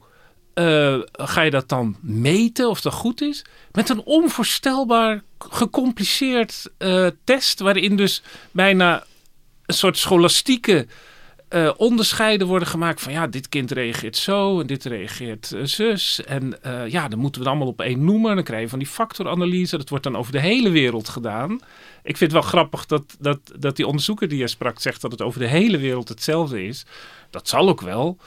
uh, 0.54 0.98
ga 1.12 1.40
je 1.42 1.50
dat 1.50 1.68
dan 1.68 1.96
meten 2.00 2.68
of 2.68 2.80
dat 2.80 2.92
goed 2.92 3.20
is? 3.20 3.44
Met 3.72 3.88
een 3.88 4.02
onvoorstelbaar 4.02 5.22
gecompliceerd 5.38 6.70
test 7.24 7.60
waarin 7.60 7.96
dus 7.96 8.22
bijna 8.50 9.04
een 9.66 9.74
soort 9.74 9.98
scholastieke 9.98 10.86
uh, 11.54 11.70
onderscheiden 11.76 12.46
worden 12.46 12.68
gemaakt 12.68 13.00
van 13.00 13.12
ja, 13.12 13.26
dit 13.26 13.48
kind 13.48 13.70
reageert 13.70 14.16
zo 14.16 14.60
en 14.60 14.66
dit 14.66 14.84
reageert 14.84 15.52
uh, 15.54 15.64
zus. 15.64 16.24
En 16.24 16.58
uh, 16.66 16.88
ja, 16.88 17.08
dan 17.08 17.18
moeten 17.18 17.40
we 17.40 17.46
het 17.46 17.56
allemaal 17.56 17.72
op 17.72 17.80
één 17.80 18.04
noemen. 18.04 18.34
Dan 18.34 18.44
krijg 18.44 18.62
je 18.62 18.68
van 18.68 18.78
die 18.78 18.88
factoranalyse. 18.88 19.76
Dat 19.76 19.88
wordt 19.88 20.04
dan 20.04 20.16
over 20.16 20.32
de 20.32 20.40
hele 20.40 20.70
wereld 20.70 21.08
gedaan. 21.08 21.52
Ik 22.02 22.16
vind 22.16 22.32
het 22.32 22.32
wel 22.32 22.50
grappig 22.50 22.86
dat, 22.86 23.16
dat, 23.18 23.38
dat 23.58 23.76
die 23.76 23.86
onderzoeker 23.86 24.28
die 24.28 24.38
je 24.38 24.48
sprak 24.48 24.80
zegt 24.80 25.00
dat 25.00 25.12
het 25.12 25.22
over 25.22 25.40
de 25.40 25.46
hele 25.46 25.78
wereld 25.78 26.08
hetzelfde 26.08 26.66
is. 26.66 26.86
Dat 27.30 27.48
zal 27.48 27.68
ook 27.68 27.80
wel. 27.80 28.18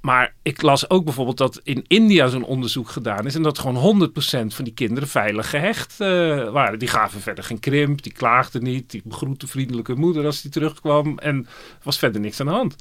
Maar 0.00 0.34
ik 0.42 0.62
las 0.62 0.90
ook 0.90 1.04
bijvoorbeeld 1.04 1.38
dat 1.38 1.60
in 1.62 1.84
India 1.86 2.28
zo'n 2.28 2.44
onderzoek 2.44 2.88
gedaan 2.88 3.26
is. 3.26 3.34
En 3.34 3.42
dat 3.42 3.58
gewoon 3.58 4.10
100% 4.10 4.10
van 4.46 4.64
die 4.64 4.74
kinderen 4.74 5.08
veilig 5.08 5.50
gehecht 5.50 5.96
uh, 6.00 6.08
waren. 6.50 6.78
Die 6.78 6.88
gaven 6.88 7.20
verder 7.20 7.44
geen 7.44 7.60
krimp, 7.60 8.02
die 8.02 8.12
klaagden 8.12 8.62
niet. 8.62 8.90
Die 8.90 9.02
begroette 9.04 9.46
vriendelijke 9.46 9.94
moeder 9.94 10.24
als 10.24 10.42
die 10.42 10.50
terugkwam. 10.50 11.18
En 11.18 11.36
er 11.46 11.82
was 11.82 11.98
verder 11.98 12.20
niks 12.20 12.40
aan 12.40 12.46
de 12.46 12.52
hand. 12.52 12.76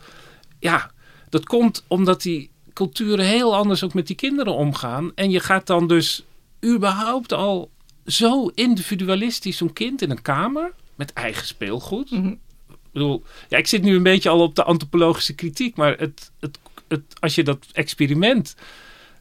Ja, 0.60 0.92
dat 1.30 1.46
komt 1.46 1.84
omdat 1.88 2.22
die 2.22 2.50
culturen 2.74 3.26
heel 3.26 3.56
anders 3.56 3.84
ook 3.84 3.94
met 3.94 4.08
die 4.08 4.16
kinderen 4.16 4.54
omgaan. 4.54 5.12
En 5.16 5.30
je 5.30 5.40
gaat 5.40 5.68
dan 5.68 5.88
dus 5.88 6.26
überhaupt 6.66 7.34
al 7.34 7.72
zo 8.06 8.48
individualistisch 8.48 9.58
zo'n 9.58 9.74
kind 9.74 10.02
in 10.02 10.12
een 10.12 10.22
kamer 10.22 10.74
met 10.96 11.14
eigen 11.14 11.48
speelgoed. 11.48 12.12
Mhm. 12.12 12.28
Ik 12.70 13.04
bedoel, 13.04 13.24
ja, 13.50 13.58
ik 13.58 13.68
zit 13.68 13.84
nu 13.84 13.96
een 13.96 14.04
beetje 14.04 14.30
al 14.30 14.42
op 14.42 14.56
de 14.56 14.64
antropologische 14.64 15.36
kritiek, 15.36 15.76
maar 15.76 15.98
het, 15.98 16.32
het, 16.40 16.60
het, 16.88 17.02
als 17.20 17.36
je 17.36 17.44
dat 17.44 17.66
experiment 17.72 18.56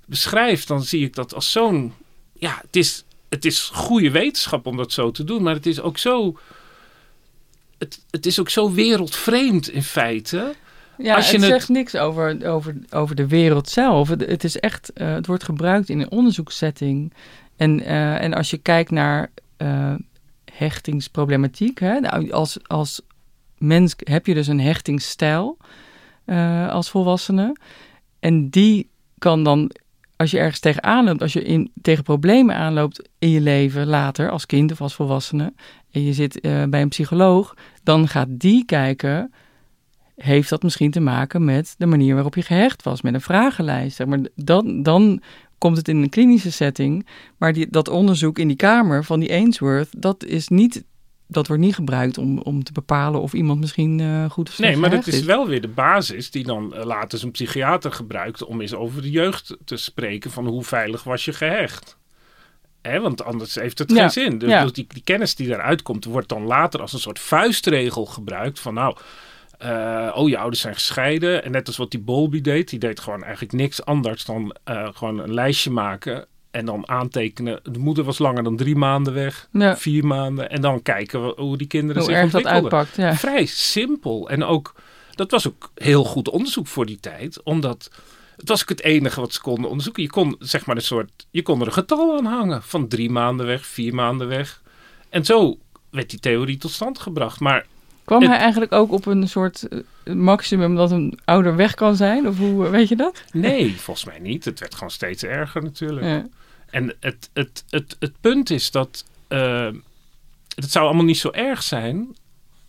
beschrijft, 0.06 0.68
dan 0.68 0.82
zie 0.82 1.04
ik 1.04 1.14
dat 1.14 1.34
als 1.34 1.52
zo'n. 1.52 1.92
Ja, 2.38 2.58
het 2.66 2.76
is, 2.76 3.04
het 3.28 3.44
is 3.44 3.70
goede 3.72 4.10
wetenschap 4.10 4.66
om 4.66 4.76
dat 4.76 4.92
zo 4.92 5.10
te 5.10 5.24
doen, 5.24 5.42
maar 5.42 5.54
het 5.54 5.66
is 5.66 5.80
ook 5.80 5.98
zo. 5.98 6.38
Het, 7.78 8.04
het 8.10 8.26
is 8.26 8.40
ook 8.40 8.48
zo 8.50 8.72
wereldvreemd 8.72 9.68
in 9.68 9.82
feite. 9.82 10.54
Ja, 10.98 11.14
Als 11.14 11.26
je 11.26 11.32
het 11.32 11.42
het- 11.42 11.50
zegt 11.50 11.68
niks 11.68 11.96
over, 11.96 12.46
over, 12.46 12.76
over 12.90 13.14
de 13.16 13.26
wereld 13.26 13.68
zelf. 13.68 14.08
Het, 14.08 14.26
het 14.26 14.44
is 14.44 14.56
echt, 14.58 14.92
eh, 14.92 15.12
het 15.14 15.26
wordt 15.26 15.44
gebruikt 15.44 15.88
in 15.88 16.00
een 16.00 16.10
onderzoekssetting. 16.10 17.12
En, 17.56 17.80
eh, 17.80 18.22
en 18.22 18.34
als 18.34 18.50
je 18.50 18.58
kijkt 18.58 18.90
naar 18.90 19.30
eh, 19.56 19.94
hechtingsproblematiek, 20.52 21.78
hè, 21.80 22.00
nou, 22.00 22.30
als, 22.30 22.58
als 22.66 23.00
mens 23.58 23.94
heb 23.96 24.26
je 24.26 24.34
dus 24.34 24.46
een 24.46 24.60
hechtingsstijl 24.60 25.56
eh, 26.26 26.68
als 26.68 26.90
volwassene. 26.90 27.56
En 28.20 28.48
die 28.48 28.90
kan 29.18 29.44
dan, 29.44 29.70
als 30.16 30.30
je 30.30 30.38
ergens 30.38 30.60
tegenaan 30.60 31.04
loopt, 31.04 31.22
als 31.22 31.32
je 31.32 31.42
in, 31.42 31.70
tegen 31.82 32.04
problemen 32.04 32.56
aanloopt 32.56 33.08
in 33.18 33.30
je 33.30 33.40
leven 33.40 33.86
later, 33.86 34.30
als 34.30 34.46
kind 34.46 34.72
of 34.72 34.80
als 34.80 34.94
volwassene, 34.94 35.52
en 35.90 36.02
je 36.02 36.12
zit 36.12 36.40
eh, 36.40 36.64
bij 36.64 36.82
een 36.82 36.88
psycholoog, 36.88 37.54
dan 37.82 38.08
gaat 38.08 38.28
die 38.30 38.64
kijken 38.64 39.30
heeft 40.16 40.48
dat 40.48 40.62
misschien 40.62 40.90
te 40.90 41.00
maken 41.00 41.44
met 41.44 41.74
de 41.78 41.86
manier 41.86 42.14
waarop 42.14 42.34
je 42.34 42.42
gehecht 42.42 42.82
was, 42.82 43.02
met 43.02 43.14
een 43.14 43.20
vragenlijst. 43.20 43.96
Zeg 43.96 44.06
maar 44.06 44.18
dan, 44.34 44.82
dan 44.82 45.22
komt 45.58 45.76
het 45.76 45.88
in 45.88 45.96
een 45.96 46.08
klinische 46.08 46.52
setting, 46.52 47.06
maar 47.36 47.52
die, 47.52 47.66
dat 47.70 47.88
onderzoek 47.88 48.38
in 48.38 48.48
die 48.48 48.56
kamer 48.56 49.04
van 49.04 49.20
die 49.20 49.30
Ainsworth, 49.30 50.02
dat 50.02 50.24
is 50.24 50.48
niet, 50.48 50.84
dat 51.26 51.46
wordt 51.46 51.62
niet 51.62 51.74
gebruikt 51.74 52.18
om, 52.18 52.38
om 52.38 52.64
te 52.64 52.72
bepalen 52.72 53.20
of 53.20 53.32
iemand 53.32 53.60
misschien 53.60 54.00
eh, 54.00 54.30
goed 54.30 54.48
of 54.48 54.54
slecht 54.54 54.72
Nee, 54.72 54.80
maar 54.80 54.90
dat 54.90 55.06
is 55.06 55.22
wel 55.22 55.46
weer 55.46 55.60
de 55.60 55.68
basis 55.68 56.30
die 56.30 56.44
dan 56.44 56.74
eh, 56.74 56.84
later 56.84 57.18
zo'n 57.18 57.30
psychiater 57.30 57.92
gebruikt 57.92 58.44
om 58.44 58.60
eens 58.60 58.74
over 58.74 59.02
de 59.02 59.10
jeugd 59.10 59.56
te 59.64 59.76
spreken 59.76 60.30
van 60.30 60.46
hoe 60.46 60.64
veilig 60.64 61.02
was 61.04 61.24
je 61.24 61.32
gehecht. 61.32 61.96
Hè, 62.82 63.00
want 63.00 63.24
anders 63.24 63.54
heeft 63.54 63.78
het 63.78 63.90
Ja, 63.90 64.00
geen 64.00 64.10
zin. 64.10 64.38
Dus, 64.38 64.50
ja. 64.50 64.62
dus 64.62 64.72
die, 64.72 64.86
die 64.88 65.02
kennis 65.02 65.34
die 65.34 65.48
daaruit 65.48 65.82
komt, 65.82 66.04
wordt 66.04 66.28
dan 66.28 66.42
later 66.42 66.80
als 66.80 66.92
een 66.92 66.98
soort 66.98 67.18
vuistregel 67.18 68.06
gebruikt 68.06 68.60
van 68.60 68.74
nou, 68.74 68.96
eh, 69.58 70.12
oh 70.14 70.28
je 70.28 70.38
ouders 70.38 70.60
zijn 70.60 70.74
gescheiden. 70.74 71.44
En 71.44 71.50
net 71.50 71.66
als 71.66 71.76
wat 71.76 71.90
die 71.90 72.00
Bolby 72.00 72.40
deed, 72.40 72.68
die 72.68 72.78
deed 72.78 73.00
gewoon 73.00 73.22
eigenlijk 73.22 73.52
niks 73.52 73.84
anders 73.84 74.24
dan 74.24 74.56
gewoon 74.92 75.18
een 75.18 75.34
lijstje 75.34 75.70
maken 75.70 76.26
en 76.56 76.64
dan 76.66 76.88
aantekenen. 76.88 77.60
De 77.62 77.78
moeder 77.78 78.04
was 78.04 78.18
langer 78.18 78.42
dan 78.42 78.56
drie 78.56 78.76
maanden 78.76 79.12
weg, 79.14 79.48
Ja, 79.52 79.76
vier 79.76 80.06
maanden. 80.06 80.50
En 80.50 80.60
dan 80.60 80.82
kijken 80.82 81.22
we 81.26 81.32
hoe 81.36 81.56
die 81.56 81.66
kinderen 81.66 82.02
hoe 82.02 82.10
zich 82.10 82.20
erg 82.20 82.30
dat 82.30 82.46
uitpakt. 82.46 82.96
Ja. 82.96 83.14
vrij 83.14 83.46
simpel. 83.46 84.28
En 84.30 84.44
ook, 84.44 84.74
dat 85.14 85.30
was 85.30 85.48
ook 85.48 85.70
heel 85.74 86.04
goed 86.04 86.28
onderzoek 86.28 86.66
voor 86.66 86.86
die 86.86 87.00
tijd. 87.00 87.42
Omdat 87.42 87.90
het 88.36 88.48
was 88.48 88.62
ook 88.62 88.68
het 88.68 88.82
enige 88.82 89.20
wat 89.20 89.32
ze 89.32 89.40
konden 89.40 89.68
onderzoeken. 89.68 90.02
Je 90.02 90.10
kon 90.10 90.36
zeg 90.38 90.66
maar 90.66 90.76
een 90.76 90.82
soort, 90.82 91.26
je 91.30 91.42
kon 91.42 91.60
er 91.60 91.66
een 91.66 91.72
getal 91.72 92.16
aan 92.18 92.24
hangen. 92.24 92.62
Van 92.62 92.88
drie 92.88 93.10
maanden 93.10 93.46
weg, 93.46 93.66
vier 93.66 93.94
maanden 93.94 94.28
weg. 94.28 94.62
En 95.08 95.24
zo 95.24 95.58
werd 95.90 96.10
die 96.10 96.20
theorie 96.20 96.56
tot 96.56 96.70
stand 96.70 96.98
gebracht. 96.98 97.40
Maar 97.40 97.66
Kwam 98.04 98.20
Het- 98.20 98.30
hij 98.30 98.38
eigenlijk 98.38 98.72
ook 98.72 98.92
op 98.92 99.06
een 99.06 99.28
soort 99.28 99.68
eh, 99.68 100.14
maximum 100.14 100.74
dat 100.76 100.90
een 100.90 101.18
ouder 101.24 101.56
weg 101.56 101.74
kan 101.74 101.96
zijn? 101.96 102.26
Of 102.28 102.38
hoe, 102.38 102.68
weet 102.68 102.88
je 102.88 102.96
dat? 102.96 103.22
nee, 103.32 103.74
volgens 103.76 104.06
mij 104.06 104.18
niet. 104.18 104.44
Het 104.44 104.60
werd 104.60 104.74
gewoon 104.74 104.90
steeds 104.90 105.22
erger 105.22 105.62
natuurlijk. 105.62 106.06
Ja. 106.06 106.26
En 106.76 106.94
het, 107.00 107.30
het, 107.32 107.64
het, 107.70 107.96
het 107.98 108.12
punt 108.20 108.50
is 108.50 108.70
dat 108.70 109.04
eh, 109.28 109.68
het 110.54 110.70
zou 110.72 110.84
allemaal 110.84 111.04
niet 111.04 111.18
zo 111.18 111.30
erg 111.30 111.62
zijn 111.62 112.16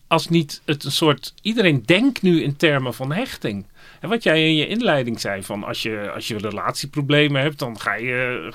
als 0.07 0.27
niet 0.29 0.61
het 0.65 0.83
een 0.83 0.91
soort... 0.91 1.33
Iedereen 1.41 1.83
denkt 1.85 2.21
nu 2.21 2.41
in 2.43 2.55
termen 2.55 2.93
van 2.93 3.11
hechting. 3.11 3.65
En 4.01 4.09
wat 4.09 4.23
jij 4.23 4.47
in 4.47 4.55
je 4.55 4.67
inleiding 4.67 5.19
zei, 5.19 5.43
van 5.43 5.63
als 5.63 5.81
je, 5.81 6.11
als 6.15 6.27
je 6.27 6.37
relatieproblemen 6.37 7.41
hebt, 7.41 7.59
dan 7.59 7.79
ga 7.79 7.93
je... 7.95 8.51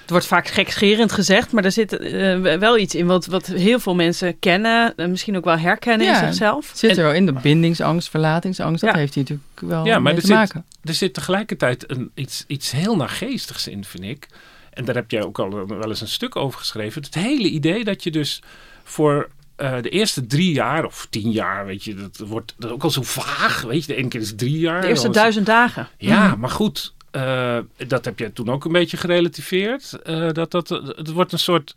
Het 0.00 0.10
wordt 0.10 0.26
vaak 0.26 0.48
gekscherend 0.48 1.12
gezegd, 1.12 1.52
maar 1.52 1.64
er 1.64 1.72
zit 1.72 1.92
eh, 1.98 2.56
wel 2.58 2.78
iets 2.78 2.94
in 2.94 3.06
wat, 3.06 3.26
wat 3.26 3.46
heel 3.46 3.78
veel 3.78 3.94
mensen 3.94 4.38
kennen. 4.38 4.96
En 4.96 5.10
misschien 5.10 5.36
ook 5.36 5.44
wel 5.44 5.58
herkennen 5.58 6.06
in 6.06 6.12
Ja, 6.12 6.18
zichzelf. 6.26 6.68
Het 6.68 6.78
zit 6.78 6.90
En- 6.90 6.96
er 6.96 7.02
wel 7.02 7.12
in, 7.12 7.26
de 7.26 7.32
bindingsangst, 7.32 8.08
verlatingsangst, 8.10 8.80
dat 8.80 8.92
Ja. 8.92 8.98
heeft 8.98 9.14
hij 9.14 9.22
natuurlijk 9.22 9.50
wel 9.60 9.84
Ja, 9.84 9.92
maar 9.92 10.02
mee 10.02 10.14
er 10.14 10.20
te 10.20 10.26
zit- 10.26 10.36
maken. 10.36 10.64
Er 10.84 10.94
zit 10.94 11.14
tegelijkertijd 11.14 11.90
een, 11.90 12.10
iets, 12.14 12.44
iets 12.46 12.70
heel 12.70 12.96
naargeestigs 12.96 13.68
in, 13.68 13.84
vind 13.84 14.04
ik. 14.04 14.26
En 14.74 14.84
daar 14.84 14.94
heb 14.94 15.10
jij 15.10 15.22
ook 15.24 15.38
al 15.38 15.66
wel 15.66 15.88
eens 15.88 16.00
een 16.00 16.08
stuk 16.08 16.36
over 16.36 16.58
geschreven. 16.58 17.02
Het 17.02 17.14
hele 17.14 17.48
idee 17.48 17.84
dat 17.84 18.02
je 18.02 18.10
dus 18.10 18.42
voor 18.84 19.28
eh, 19.56 19.82
de 19.82 19.88
eerste 19.88 20.26
drie 20.26 20.52
jaar 20.52 20.84
of 20.84 21.06
tien 21.10 21.30
jaar, 21.30 21.66
weet 21.66 21.84
je, 21.84 21.94
dat 21.94 22.18
wordt 22.18 22.54
dat 22.58 22.70
ook 22.70 22.82
al 22.82 22.90
zo 22.90 23.02
vaag. 23.02 23.62
Weet 23.62 23.80
je, 23.84 23.92
de 23.92 23.94
ene 23.98 24.08
keer 24.08 24.20
is 24.20 24.34
drie 24.36 24.58
jaar. 24.58 24.80
de 24.80 24.86
eerste 24.88 25.06
het- 25.06 25.14
duizend 25.16 25.46
dagen. 25.46 25.88
Ja, 25.98 26.34
maar 26.36 26.50
goed, 26.50 26.94
eh, 27.10 27.58
dat 27.86 28.04
heb 28.04 28.18
jij 28.18 28.30
toen 28.30 28.48
ook 28.48 28.64
een 28.64 28.72
beetje 28.72 28.96
gerelativeerd. 28.96 29.92
Eh, 30.02 30.28
dat, 30.32 30.50
dat, 30.50 30.68
het 30.68 31.10
wordt 31.12 31.32
een 31.32 31.38
soort. 31.38 31.74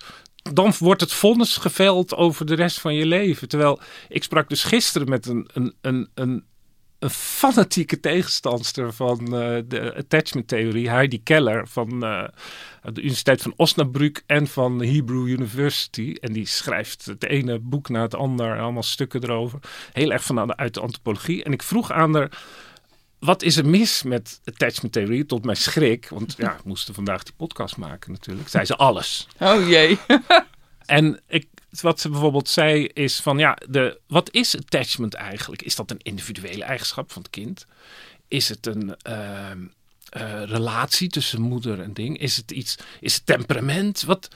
Dan 0.54 0.74
wordt 0.80 1.02
het 1.02 1.14
vonnis 1.14 1.58
geveld 1.58 2.16
over 2.16 2.46
de 2.46 2.56
rest 2.56 2.80
van 2.80 2.94
je 2.96 3.06
leven. 3.06 3.48
Terwijl 3.48 3.80
ik 4.10 4.24
sprak 4.24 4.50
dus 4.50 4.64
gisteren 4.64 5.10
met 5.10 5.26
een, 5.26 5.48
een, 5.54 5.74
een, 5.82 6.10
een, 6.14 6.44
een 7.00 7.10
fanatieke 7.10 8.00
tegenstandster 8.00 8.94
van 8.94 9.20
eh, 9.20 9.62
de 9.68 9.94
attachment 9.96 10.48
theorie, 10.48 10.90
Heidi 10.90 11.24
Keller 11.24 11.68
van 11.68 12.04
eh, 12.04 12.28
de 12.84 13.02
Universiteit 13.02 13.42
van 13.42 13.54
Osnabrück 13.56 14.24
en 14.26 14.48
van 14.48 14.84
Hebrew 14.84 15.28
University. 15.28 16.16
En 16.20 16.34
die 16.34 16.46
schrijft 16.46 17.06
het 17.06 17.26
ene 17.26 17.60
boek 17.60 17.90
na 17.90 18.02
het 18.02 18.16
ander, 18.16 18.60
allemaal 18.60 18.84
stukken 18.84 19.24
erover. 19.24 19.60
Heel 19.94 20.12
erg 20.12 20.24
vanuit 20.24 20.56
uit 20.56 20.74
de 20.74 20.80
antropologie. 20.80 21.44
En 21.44 21.52
ik 21.52 21.64
vroeg 21.64 21.92
aan 21.92 22.16
haar 22.16 22.32
wat 23.20 23.44
is 23.44 23.58
er 23.58 23.66
mis 23.66 24.04
met 24.04 24.42
attachment 24.46 24.94
theorie? 24.94 25.26
Tot 25.26 25.46
mijn 25.46 25.58
schrik, 25.58 26.10
want 26.10 26.36
ja, 26.38 26.56
we 26.56 26.62
moesten 26.66 26.94
vandaag 26.94 27.24
die 27.24 27.34
podcast 27.38 27.78
maken 27.78 28.12
natuurlijk. 28.12 28.50
Zei 28.50 28.66
ze 28.66 28.76
alles. 28.76 29.28
Oh 29.40 29.68
jee. 29.68 29.98
En 30.86 31.20
ik, 31.28 31.48
wat 31.82 32.00
ze 32.00 32.10
bijvoorbeeld 32.10 32.50
zei 32.50 32.86
is 32.86 33.20
van 33.20 33.38
ja, 33.38 33.58
de, 33.70 34.00
wat 34.08 34.34
is 34.34 34.58
attachment 34.58 35.14
eigenlijk? 35.14 35.62
Is 35.62 35.76
dat 35.76 35.92
een 35.92 36.02
individuele 36.02 36.64
eigenschap 36.64 37.12
van 37.12 37.22
het 37.22 37.32
kind? 37.32 37.66
Is 38.28 38.50
het 38.50 38.66
een 38.66 38.96
ehm, 39.02 39.60
eh, 40.10 40.44
relatie 40.44 41.10
tussen 41.10 41.42
moeder 41.42 41.82
en 41.82 41.94
ding? 41.94 42.20
Is 42.20 42.38
het 42.38 42.52
iets? 42.52 42.78
Is 43.00 43.14
het 43.14 43.26
temperament? 43.26 44.04
Wat? 44.04 44.28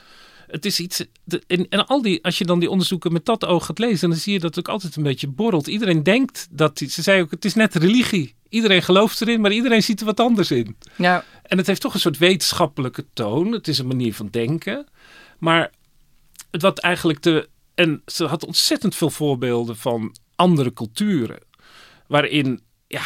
Het 0.46 0.64
is 0.64 0.80
iets. 0.80 1.04
De, 1.24 1.42
en, 1.46 1.68
en 1.68 1.86
al 1.86 2.02
die, 2.02 2.24
als 2.24 2.38
je 2.38 2.44
dan 2.44 2.58
die 2.58 2.70
onderzoeken 2.70 3.12
met 3.12 3.24
dat 3.24 3.44
oog 3.44 3.66
gaat 3.66 3.78
lezen, 3.78 4.08
dan 4.08 4.18
zie 4.18 4.32
je 4.32 4.38
dat 4.38 4.54
het 4.54 4.66
ook 4.66 4.74
altijd 4.74 4.96
een 4.96 5.02
beetje 5.02 5.28
borrelt. 5.28 5.66
Iedereen 5.66 6.02
denkt 6.02 6.48
dat. 6.50 6.78
Ze 6.88 7.02
zei 7.02 7.22
ook: 7.22 7.30
het 7.30 7.44
is 7.44 7.54
net 7.54 7.74
religie. 7.74 8.34
Iedereen 8.48 8.82
gelooft 8.82 9.20
erin, 9.20 9.40
maar 9.40 9.52
iedereen 9.52 9.82
ziet 9.82 10.00
er 10.00 10.06
wat 10.06 10.20
anders 10.20 10.50
in. 10.50 10.76
Ja, 10.96 11.24
En 11.42 11.58
het 11.58 11.66
heeft 11.66 11.80
toch 11.80 11.94
een 11.94 12.00
soort 12.00 12.18
wetenschappelijke 12.18 13.04
toon. 13.12 13.52
Het 13.52 13.68
is 13.68 13.78
een 13.78 13.86
manier 13.86 14.14
van 14.14 14.28
denken. 14.30 14.86
Maar 15.38 15.70
wat 16.60 16.78
eigenlijk 16.78 17.22
de. 17.22 17.48
En 17.74 18.02
ze 18.06 18.24
had 18.24 18.46
ontzettend 18.46 18.94
veel 18.94 19.10
voorbeelden 19.10 19.76
van 19.76 20.16
andere 20.36 20.72
culturen. 20.72 21.38
Waarin, 22.06 22.60
ja, 22.86 23.02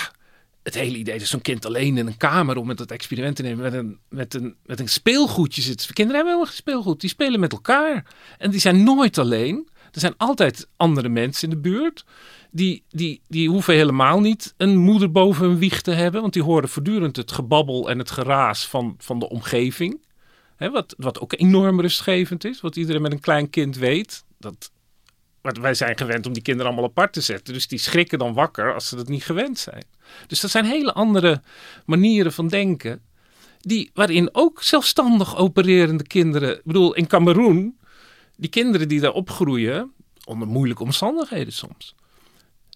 het 0.67 0.75
hele 0.75 0.97
idee 0.97 1.19
dat 1.19 1.29
zo'n 1.29 1.41
kind 1.41 1.67
alleen 1.67 1.99
in 1.99 2.07
een 2.07 2.17
kamer 2.17 2.57
om 2.57 2.67
met 2.67 2.79
dat 2.79 2.91
experiment 2.91 3.37
te 3.37 3.43
nemen 3.43 3.63
met 3.63 3.73
een, 3.75 3.99
met 4.09 4.35
een, 4.35 4.57
met 4.65 4.81
een 4.81 4.89
speelgoedje 4.89 5.63
zit. 5.63 5.87
Kinderen 5.93 6.15
hebben 6.15 6.33
helemaal 6.33 6.53
geen 6.53 6.57
speelgoed. 6.57 7.01
Die 7.01 7.11
spelen 7.11 7.41
met 7.41 7.53
elkaar. 7.53 8.07
En 8.39 8.51
die 8.51 8.61
zijn 8.61 8.85
nooit 8.85 9.19
alleen. 9.19 9.69
Er 9.93 10.01
zijn 10.01 10.15
altijd 10.17 10.69
andere 10.77 11.09
mensen 11.09 11.49
in 11.49 11.55
de 11.55 11.61
buurt. 11.61 12.05
Die, 12.51 12.85
die, 12.89 13.21
die 13.29 13.49
hoeven 13.49 13.75
helemaal 13.75 14.21
niet 14.21 14.55
een 14.57 14.77
moeder 14.77 15.11
boven 15.11 15.47
hun 15.47 15.59
wieg 15.59 15.81
te 15.81 15.91
hebben. 15.91 16.21
Want 16.21 16.33
die 16.33 16.43
horen 16.43 16.69
voortdurend 16.69 17.17
het 17.17 17.33
gebabbel 17.33 17.91
en 17.91 17.99
het 17.99 18.11
geraas 18.11 18.67
van, 18.67 18.95
van 18.99 19.19
de 19.19 19.29
omgeving. 19.29 20.06
Hè, 20.57 20.71
wat, 20.71 20.95
wat 20.99 21.21
ook 21.21 21.33
enorm 21.33 21.81
rustgevend 21.81 22.45
is. 22.45 22.61
Wat 22.61 22.77
iedereen 22.77 23.03
met 23.03 23.13
een 23.13 23.21
klein 23.21 23.51
kind 23.51 23.77
weet. 23.77 24.25
Dat, 24.39 24.71
wij 25.41 25.75
zijn 25.75 25.99
gewend 25.99 26.27
om 26.27 26.33
die 26.33 26.43
kinderen 26.43 26.73
allemaal 26.73 26.91
apart 26.91 27.13
te 27.13 27.21
zetten. 27.21 27.55
Dus 27.55 27.69
die 27.69 27.79
schrikken 27.79 28.19
dan 28.19 28.35
wakker 28.35 28.75
als 28.75 28.89
ze 28.89 28.97
dat 28.97 29.09
niet 29.09 29.25
gewend 29.25 29.59
zijn. 29.59 29.85
Dus 30.27 30.41
dat 30.41 30.51
zijn 30.51 30.65
hele 30.65 30.93
andere 30.93 31.43
manieren 31.85 32.33
van 32.33 32.49
denken. 32.49 33.01
Die, 33.61 33.91
waarin 33.95 34.29
ook 34.33 34.63
zelfstandig 34.63 35.37
opererende 35.37 36.07
kinderen. 36.07 36.57
Ik 36.57 36.65
bedoel, 36.65 36.95
in 36.95 37.07
Cameroen. 37.07 37.79
Die 38.37 38.51
kinderen 38.51 38.89
die 38.89 39.01
daar 39.01 39.13
opgroeien. 39.13 39.93
onder 40.25 40.49
moeilijke 40.49 40.83
omstandigheden 40.83 41.53
soms. 41.53 41.95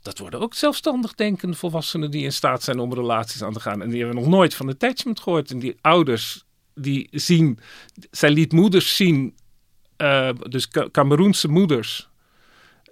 Dat 0.03 0.19
worden 0.19 0.41
ook 0.41 0.55
zelfstandig 0.55 1.15
denkende 1.15 1.57
volwassenen 1.57 2.11
die 2.11 2.25
in 2.25 2.33
staat 2.33 2.63
zijn 2.63 2.79
om 2.79 2.95
relaties 2.95 3.43
aan 3.43 3.53
te 3.53 3.61
gaan. 3.61 3.83
En 3.83 3.89
die 3.89 3.99
hebben 3.99 4.17
nog 4.17 4.29
nooit 4.29 4.55
van 4.55 4.69
attachment 4.69 5.21
gehoord. 5.21 5.51
En 5.51 5.59
die 5.59 5.77
ouders 5.81 6.45
die 6.75 7.09
zien. 7.11 7.59
Zij 8.11 8.31
liet 8.31 8.53
moeders 8.53 8.97
zien. 8.97 9.35
Uh, 9.97 10.31
dus 10.49 10.69
Cameroense 10.91 11.49
moeders 11.49 12.11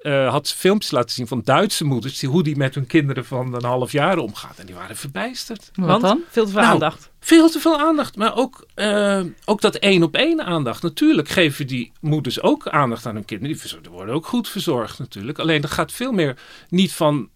uh, 0.03 0.31
had 0.31 0.53
filmpjes 0.53 0.91
laten 0.91 1.11
zien 1.11 1.27
van 1.27 1.41
Duitse 1.45 1.85
moeders, 1.85 2.19
die, 2.19 2.29
hoe 2.29 2.43
die 2.43 2.57
met 2.57 2.75
hun 2.75 2.87
kinderen 2.87 3.25
van 3.25 3.55
een 3.55 3.65
half 3.65 3.93
jaar 3.93 4.19
omgaat. 4.19 4.59
En 4.59 4.67
die 4.67 4.75
waren 4.75 4.97
verbijsterd. 4.97 5.71
Wat 5.75 5.89
Want, 5.89 6.03
dan? 6.03 6.21
Veel 6.29 6.45
te 6.45 6.51
veel 6.51 6.61
nou, 6.61 6.73
aandacht. 6.73 7.11
Veel 7.21 7.51
te 7.51 7.61
veel 7.61 7.79
aandacht, 7.79 8.17
maar 8.17 8.37
ook, 8.37 8.67
uh, 8.77 9.25
ook 9.45 9.61
dat 9.61 9.75
één 9.75 10.03
op 10.03 10.15
één 10.15 10.45
aandacht. 10.45 10.83
Natuurlijk 10.83 11.29
geven 11.29 11.67
die 11.67 11.93
moeders 12.01 12.41
ook 12.43 12.69
aandacht 12.69 13.07
aan 13.07 13.15
hun 13.15 13.25
kinderen. 13.25 13.59
Die 13.83 13.91
worden 13.91 14.15
ook 14.15 14.27
goed 14.27 14.49
verzorgd 14.49 14.99
natuurlijk. 14.99 15.39
Alleen 15.39 15.61
dat 15.61 15.71
gaat 15.71 15.93
veel 15.93 16.13
meer 16.13 16.39
niet 16.69 16.93
van, 16.93 17.29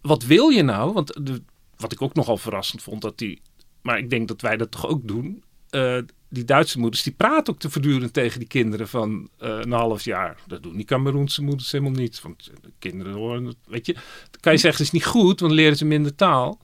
wat 0.00 0.22
wil 0.22 0.48
je 0.48 0.62
nou? 0.62 0.92
Want 0.92 1.26
de, 1.26 1.42
wat 1.76 1.92
ik 1.92 2.02
ook 2.02 2.14
nogal 2.14 2.36
verrassend 2.36 2.82
vond, 2.82 3.02
dat 3.02 3.18
die, 3.18 3.42
maar 3.82 3.98
ik 3.98 4.10
denk 4.10 4.28
dat 4.28 4.40
wij 4.40 4.56
dat 4.56 4.70
toch 4.70 4.86
ook 4.86 5.08
doen. 5.08 5.42
Uh, 5.74 5.98
die 6.28 6.44
Duitse 6.44 6.78
moeders, 6.78 7.02
die 7.02 7.12
praten 7.12 7.52
ook 7.52 7.60
te 7.60 7.70
voortdurend 7.70 8.12
tegen 8.12 8.38
die 8.38 8.48
kinderen 8.48 8.88
van 8.88 9.28
uh, 9.42 9.58
een 9.60 9.72
half 9.72 10.04
jaar. 10.04 10.36
Dat 10.46 10.62
doen 10.62 10.76
die 10.76 10.84
Cameroense 10.84 11.42
moeders 11.42 11.72
helemaal 11.72 11.92
niet. 11.92 12.20
Want 12.20 12.50
de 12.62 12.70
kinderen 12.78 13.12
horen 13.12 13.54
weet 13.66 13.86
je. 13.86 13.92
Dan 13.92 14.40
kan 14.40 14.52
je 14.52 14.58
zeggen, 14.58 14.84
het 14.84 14.92
is 14.92 15.00
niet 15.00 15.10
goed, 15.10 15.24
want 15.24 15.38
dan 15.38 15.52
leren 15.52 15.76
ze 15.76 15.84
minder 15.84 16.14
taal. 16.14 16.58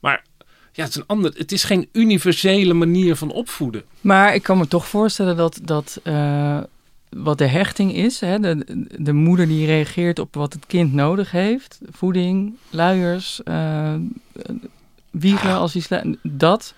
Maar 0.00 0.24
ja, 0.72 0.82
het 0.82 0.88
is 0.88 0.96
een 0.96 1.06
ander. 1.06 1.32
Het 1.36 1.52
is 1.52 1.64
geen 1.64 1.88
universele 1.92 2.74
manier 2.74 3.16
van 3.16 3.32
opvoeden. 3.32 3.82
Maar 4.00 4.34
ik 4.34 4.42
kan 4.42 4.58
me 4.58 4.68
toch 4.68 4.86
voorstellen 4.86 5.36
dat, 5.36 5.60
dat 5.62 6.00
uh, 6.04 6.60
wat 7.08 7.38
de 7.38 7.46
hechting 7.46 7.94
is, 7.94 8.20
hè, 8.20 8.40
de, 8.40 8.84
de 8.98 9.12
moeder 9.12 9.46
die 9.46 9.66
reageert 9.66 10.18
op 10.18 10.34
wat 10.34 10.52
het 10.52 10.66
kind 10.66 10.92
nodig 10.92 11.30
heeft, 11.30 11.78
voeding, 11.90 12.56
luiers, 12.70 13.40
uh, 13.44 13.94
wiegen 15.10 15.54
als 15.54 15.74
hij 15.74 16.16
dat 16.22 16.74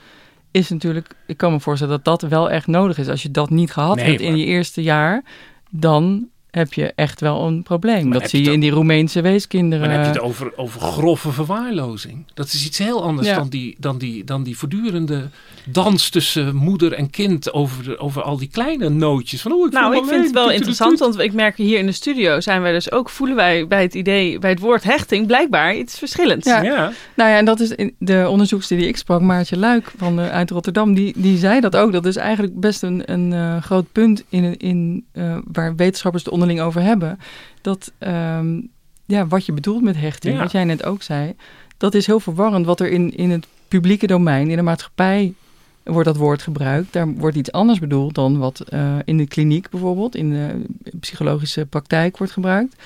is 0.53 0.69
natuurlijk, 0.69 1.15
ik 1.27 1.37
kan 1.37 1.53
me 1.53 1.61
voorstellen 1.61 2.03
dat 2.03 2.21
dat 2.21 2.31
wel 2.31 2.51
echt 2.51 2.67
nodig 2.67 2.99
is. 2.99 3.09
Als 3.09 3.23
je 3.23 3.31
dat 3.31 3.51
niet 3.51 3.73
gehad 3.73 4.01
hebt 4.01 4.21
in 4.21 4.37
je 4.37 4.45
eerste 4.45 4.83
jaar, 4.83 5.25
dan 5.71 6.29
heb 6.53 6.75
je 6.75 6.93
echt 6.95 7.21
wel 7.21 7.47
een 7.47 7.63
probleem. 7.63 8.11
dat 8.13 8.31
zie 8.31 8.45
je 8.45 8.53
in 8.53 8.61
die 8.61 8.71
Roemeense 8.71 9.21
weeskinderen. 9.21 9.87
Maar 9.87 9.97
dan 9.97 10.05
heb 10.05 10.15
je 10.15 10.21
het 10.21 10.29
over, 10.29 10.53
over 10.57 10.81
grove 10.81 11.33
verwaarlozing. 11.33 12.25
Dat 12.35 12.47
is 12.47 12.67
iets 12.67 12.79
heel 12.79 13.03
anders 13.03 13.29
dan, 13.29 13.49
die, 13.49 13.77
dan, 13.79 13.99
die, 13.99 14.25
dan 14.25 14.43
die 14.43 14.59
voortdurende 14.59 15.29
dans 15.65 16.11
tussen 16.11 16.57
moeder 16.57 16.93
en 16.93 17.11
kind 17.11 17.53
over, 17.53 17.85
de, 17.85 17.99
over 17.99 18.23
al 18.23 18.37
die 18.37 18.49
kleine 18.53 18.89
nootjes. 18.89 19.43
Van, 19.43 19.53
oh, 19.53 19.67
ik 19.67 19.73
nou, 19.73 19.97
ik 19.97 20.05
vind 20.05 20.25
het 20.25 20.33
wel 20.33 20.51
interessant, 20.51 20.99
want 20.99 21.19
ik 21.19 21.33
merk 21.33 21.57
hier 21.57 21.79
in 21.79 21.87
de 21.87 21.93
studio 21.93 22.41
zijn 22.41 22.63
wij 22.63 22.73
dus 22.73 22.93
ook, 22.93 23.09
voelen 23.09 23.37
wij 23.37 23.67
bij 23.67 23.83
het 23.83 23.95
idee, 23.95 24.39
bij 24.39 24.51
het 24.51 24.61
woord 24.61 24.85
hechting, 24.85 25.27
blijkbaar 25.27 25.77
iets 25.77 25.99
verschillends. 25.99 26.47
Ja. 26.47 26.63
ja. 26.63 26.93
Nou 27.15 27.31
ja, 27.31 27.37
en 27.37 27.45
dat 27.45 27.61
is 27.61 27.75
de 27.99 28.27
onderzoekster 28.29 28.77
die 28.77 28.89
ik 28.89 28.97
sprak, 28.97 29.21
Maartje 29.21 29.59
Luik 29.59 29.93
van, 29.97 30.21
uh, 30.21 30.31
uit 30.31 30.51
Rotterdam, 30.51 30.95
die, 30.95 31.13
die 31.17 31.39
zei 31.39 31.61
dat 31.61 31.77
ook. 31.77 31.93
Dat 31.93 32.07
is 32.07 32.17
eigenlijk 32.17 32.61
best 32.61 32.83
een, 32.83 33.03
een 33.13 33.33
uh, 33.33 33.63
groot 33.63 33.87
punt 33.93 34.25
in, 34.29 34.57
in, 34.57 35.05
uh, 35.13 35.37
waar 35.53 35.77
wetenschappers 35.77 36.25
de 36.25 36.31
onderling 36.43 36.67
over 36.67 36.83
hebben. 36.83 37.19
Dat 37.61 37.93
ehm, 37.99 38.61
ja, 39.07 39.27
wat 39.27 39.47
je 39.47 39.53
bedoelt 39.53 39.83
met 39.83 39.97
hechting, 39.97 40.39
wat 40.39 40.53
jij 40.53 40.65
net 40.65 40.85
ook 40.85 41.03
zei, 41.03 41.35
dat 41.77 41.95
is 41.95 42.07
heel 42.07 42.21
verwarrend. 42.21 42.67
Wat 42.67 42.81
er 42.81 42.91
in, 42.91 43.17
in 43.17 43.31
het 43.31 43.47
publieke 43.69 44.07
domein, 44.07 44.51
in 44.51 44.57
de 44.57 44.63
maatschappij 44.63 45.35
wordt 45.83 46.07
dat 46.07 46.17
woord 46.17 46.43
gebruikt. 46.43 46.93
Daar 46.93 47.13
wordt 47.15 47.37
iets 47.37 47.53
anders 47.53 47.79
bedoeld 47.79 48.15
dan 48.15 48.39
wat 48.39 48.65
uh, 48.71 48.97
in 49.05 49.17
de 49.17 49.27
kliniek 49.27 49.71
bijvoorbeeld, 49.71 50.17
in 50.17 50.31
de 50.31 50.65
psychologische 51.01 51.67
praktijk 51.67 52.19
wordt 52.19 52.33
gebruikt. 52.33 52.77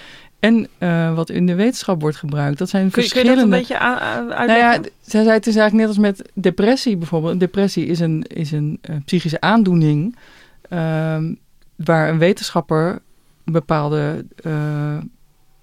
En 0.40 0.68
uh, 0.78 1.14
wat 1.14 1.30
in 1.30 1.46
de 1.46 1.54
wetenschap 1.54 2.00
wordt 2.00 2.16
gebruikt. 2.16 2.58
Dat 2.58 2.68
zijn 2.68 2.90
kun, 2.90 3.02
verschillende... 3.02 3.48
Kun 3.48 3.50
je 3.50 3.50
dat 3.50 3.70
een 3.70 3.76
beetje 3.76 4.34
uitleggen? 4.34 4.46
Nou 4.46 4.58
ja, 4.58 4.90
zij 5.00 5.22
zei 5.22 5.34
het 5.34 5.46
is 5.46 5.56
eigenlijk 5.56 5.88
net 5.88 5.96
als 5.96 5.98
met 5.98 6.30
depressie 6.34 6.96
bijvoorbeeld. 6.96 7.40
Depressie 7.40 7.86
is 7.86 8.00
een, 8.00 8.22
is 8.22 8.52
een 8.52 8.78
uh, 8.90 8.96
psychische 9.04 9.40
aandoening... 9.40 10.16
Uh, 10.70 11.18
waar 11.76 12.08
een 12.08 12.18
wetenschapper 12.18 13.02
bepaalde, 13.52 14.24
uh, 14.46 14.98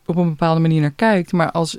op 0.06 0.16
een 0.16 0.30
bepaalde 0.30 0.62
manier 0.62 0.82
naar 0.82 0.92
kijkt. 0.92 1.32
Maar 1.32 1.52
als 1.52 1.78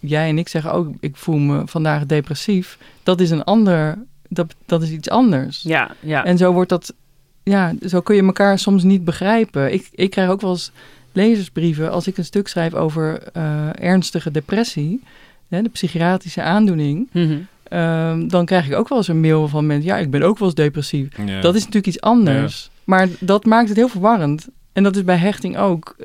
jij 0.00 0.28
en 0.28 0.38
ik 0.38 0.48
zeggen 0.48 0.72
ook, 0.72 0.88
ik 1.00 1.16
voel 1.16 1.38
me 1.38 1.62
vandaag 1.66 2.06
depressief, 2.06 2.78
dat 3.02 3.20
is 3.20 3.30
een 3.30 3.44
ander, 3.44 3.98
dat, 4.28 4.54
dat 4.66 4.82
is 4.82 4.90
iets 4.90 5.10
anders. 5.10 5.62
Ja, 5.62 5.90
ja. 6.00 6.24
En 6.24 6.38
zo 6.38 6.52
wordt 6.52 6.68
dat, 6.68 6.94
ja, 7.42 7.74
zo 7.86 8.00
kun 8.00 8.16
je 8.16 8.22
elkaar 8.22 8.58
soms 8.58 8.82
niet 8.82 9.04
begrijpen. 9.04 9.72
Ik, 9.72 9.88
ik 9.92 10.10
krijg 10.10 10.30
ook 10.30 10.40
wel 10.40 10.50
eens 10.50 10.72
lezersbrieven 11.12 11.90
als 11.90 12.06
ik 12.06 12.16
een 12.18 12.24
stuk 12.24 12.48
schrijf 12.48 12.74
over 12.74 13.22
uh, 13.36 13.68
ernstige 13.72 14.30
depressie, 14.30 15.02
hè, 15.48 15.62
de 15.62 15.68
psychiatrische 15.68 16.42
aandoening. 16.42 17.08
Mm 17.12 17.26
-hmm. 17.26 17.78
um, 17.78 18.28
dan 18.28 18.44
krijg 18.44 18.66
ik 18.66 18.74
ook 18.74 18.88
wel 18.88 18.98
eens 18.98 19.08
een 19.08 19.20
mail 19.20 19.48
van 19.48 19.66
mensen, 19.66 19.86
ja, 19.86 19.96
ik 19.98 20.10
ben 20.10 20.22
ook 20.22 20.38
wel 20.38 20.48
eens 20.48 20.56
depressief. 20.56 21.16
Ja. 21.26 21.40
Dat 21.40 21.54
is 21.54 21.60
natuurlijk 21.60 21.86
iets 21.86 22.00
anders. 22.00 22.62
Ja. 22.62 22.82
Maar 22.84 23.08
dat 23.20 23.44
maakt 23.44 23.68
het 23.68 23.76
heel 23.76 23.88
verwarrend. 23.88 24.48
En 24.78 24.84
dat 24.84 24.96
is 24.96 25.04
bij 25.04 25.16
hechting 25.16 25.56
ook. 25.56 25.94
Uh, 25.98 26.04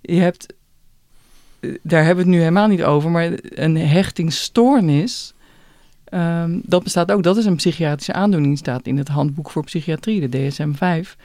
je 0.00 0.20
hebt, 0.20 0.46
daar 1.82 2.04
hebben 2.04 2.24
we 2.24 2.30
het 2.30 2.38
nu 2.38 2.38
helemaal 2.38 2.66
niet 2.66 2.82
over, 2.82 3.10
maar 3.10 3.32
een 3.42 3.76
hechtingsstoornis, 3.76 5.34
um, 6.14 6.62
dat 6.64 6.82
bestaat 6.82 7.12
ook. 7.12 7.22
Dat 7.22 7.36
is 7.36 7.44
een 7.44 7.56
psychiatrische 7.56 8.12
aandoening, 8.12 8.58
staat 8.58 8.86
in 8.86 8.98
het 8.98 9.08
handboek 9.08 9.50
voor 9.50 9.64
psychiatrie, 9.64 10.28
de 10.28 10.50
DSM-5. 10.50 11.16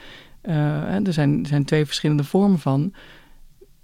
Uh, 0.43 1.08
er 1.08 1.13
zijn, 1.13 1.46
zijn 1.46 1.65
twee 1.65 1.86
verschillende 1.86 2.24
vormen 2.24 2.60
van. 2.60 2.93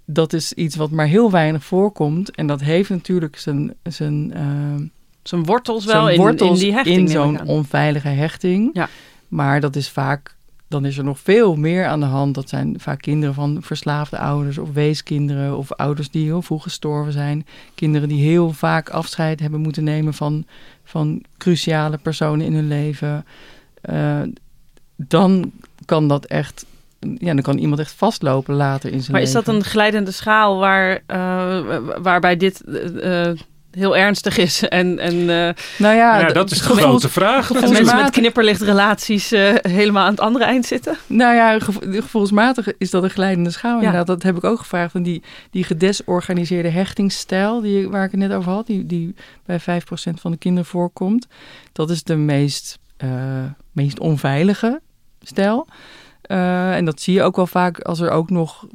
Dat 0.04 0.32
is 0.32 0.52
iets 0.52 0.76
wat 0.76 0.90
maar 0.90 1.06
heel 1.06 1.30
weinig 1.30 1.64
voorkomt. 1.64 2.30
En 2.30 2.46
dat 2.46 2.60
heeft 2.60 2.90
natuurlijk 2.90 3.36
zijn, 3.36 3.74
zijn, 3.82 4.32
uh, 4.36 4.86
zijn 5.22 5.44
wortels 5.44 5.84
wel 5.84 6.04
zijn 6.04 6.16
wortels 6.16 6.48
in, 6.48 6.54
in 6.54 6.62
die 6.62 6.72
hechting. 6.72 6.98
In 6.98 7.08
zo'n 7.08 7.46
onveilige 7.46 8.08
hechting. 8.08 8.70
Ja. 8.72 8.88
Maar 9.28 9.60
dat 9.60 9.76
is 9.76 9.88
vaak 9.88 10.36
dan 10.74 10.84
is 10.84 10.98
er 10.98 11.04
nog 11.04 11.18
veel 11.18 11.56
meer 11.56 11.86
aan 11.86 12.00
de 12.00 12.06
hand. 12.06 12.34
Dat 12.34 12.48
zijn 12.48 12.74
vaak 12.80 13.00
kinderen 13.00 13.34
van 13.34 13.58
verslaafde 13.60 14.18
ouders 14.18 14.58
of 14.58 14.72
weeskinderen 14.72 15.56
of 15.56 15.72
ouders 15.72 16.10
die 16.10 16.24
heel 16.24 16.42
vroeg 16.42 16.62
gestorven 16.62 17.12
zijn. 17.12 17.46
Kinderen 17.74 18.08
die 18.08 18.22
heel 18.22 18.52
vaak 18.52 18.90
afscheid 18.90 19.40
hebben 19.40 19.60
moeten 19.60 19.84
nemen 19.84 20.14
van, 20.14 20.46
van 20.84 21.22
cruciale 21.38 21.98
personen 21.98 22.46
in 22.46 22.54
hun 22.54 22.68
leven. 22.68 23.24
Uh, 23.90 24.20
dan 24.96 25.52
kan 25.84 26.08
dat 26.08 26.24
echt 26.24 26.66
ja, 27.18 27.34
dan 27.34 27.42
kan 27.42 27.58
iemand 27.58 27.80
echt 27.80 27.92
vastlopen 27.92 28.54
later 28.54 28.92
in 28.92 29.00
zijn 29.00 29.12
maar 29.12 29.20
leven. 29.20 29.32
Maar 29.34 29.42
is 29.42 29.46
dat 29.46 29.54
een 29.54 29.70
glijdende 29.70 30.10
schaal 30.10 30.58
waar, 30.58 31.02
uh, 31.06 31.78
waarbij 32.02 32.36
dit 32.36 32.62
uh, 32.66 33.30
heel 33.74 33.96
ernstig 33.96 34.38
is. 34.38 34.68
En, 34.68 34.98
en, 34.98 35.14
uh, 35.14 35.26
nou 35.26 35.54
ja, 35.78 36.18
ja, 36.18 36.32
dat 36.32 36.50
is 36.50 36.58
de 36.58 36.64
grote 36.64 37.08
vraag. 37.08 37.52
Dat 37.52 37.70
mensen 37.70 37.96
met 37.96 38.10
knipperlichtrelaties 38.10 39.32
uh, 39.32 39.54
helemaal 39.62 40.04
aan 40.04 40.10
het 40.10 40.20
andere 40.20 40.44
eind 40.44 40.66
zitten. 40.66 40.96
Nou 41.06 41.34
ja, 41.34 41.58
gevo 41.58 41.80
gevoelsmatig 41.80 42.66
is 42.78 42.90
dat 42.90 43.02
een 43.02 43.10
glijdende 43.10 43.50
schaal. 43.50 43.80
Ja. 43.80 44.04
Dat 44.04 44.22
heb 44.22 44.36
ik 44.36 44.44
ook 44.44 44.58
gevraagd. 44.58 44.92
Van 44.92 45.02
die, 45.02 45.22
die 45.50 45.64
gedesorganiseerde 45.64 46.68
hechtingsstijl, 46.68 47.60
die, 47.60 47.88
waar 47.88 48.04
ik 48.04 48.10
het 48.10 48.20
net 48.20 48.32
over 48.32 48.52
had, 48.52 48.66
die, 48.66 48.86
die 48.86 49.14
bij 49.44 49.60
5% 49.60 49.64
van 50.14 50.30
de 50.30 50.36
kinderen 50.38 50.68
voorkomt. 50.68 51.26
Dat 51.72 51.90
is 51.90 52.02
de 52.02 52.16
meest, 52.16 52.78
uh, 53.04 53.10
meest 53.72 53.98
onveilige 53.98 54.80
stijl. 55.22 55.66
Uh, 56.26 56.76
en 56.76 56.84
dat 56.84 57.00
zie 57.00 57.14
je 57.14 57.22
ook 57.22 57.36
wel 57.36 57.46
vaak 57.46 57.80
als 57.80 58.00
er 58.00 58.10
ook 58.10 58.30
nog 58.30 58.66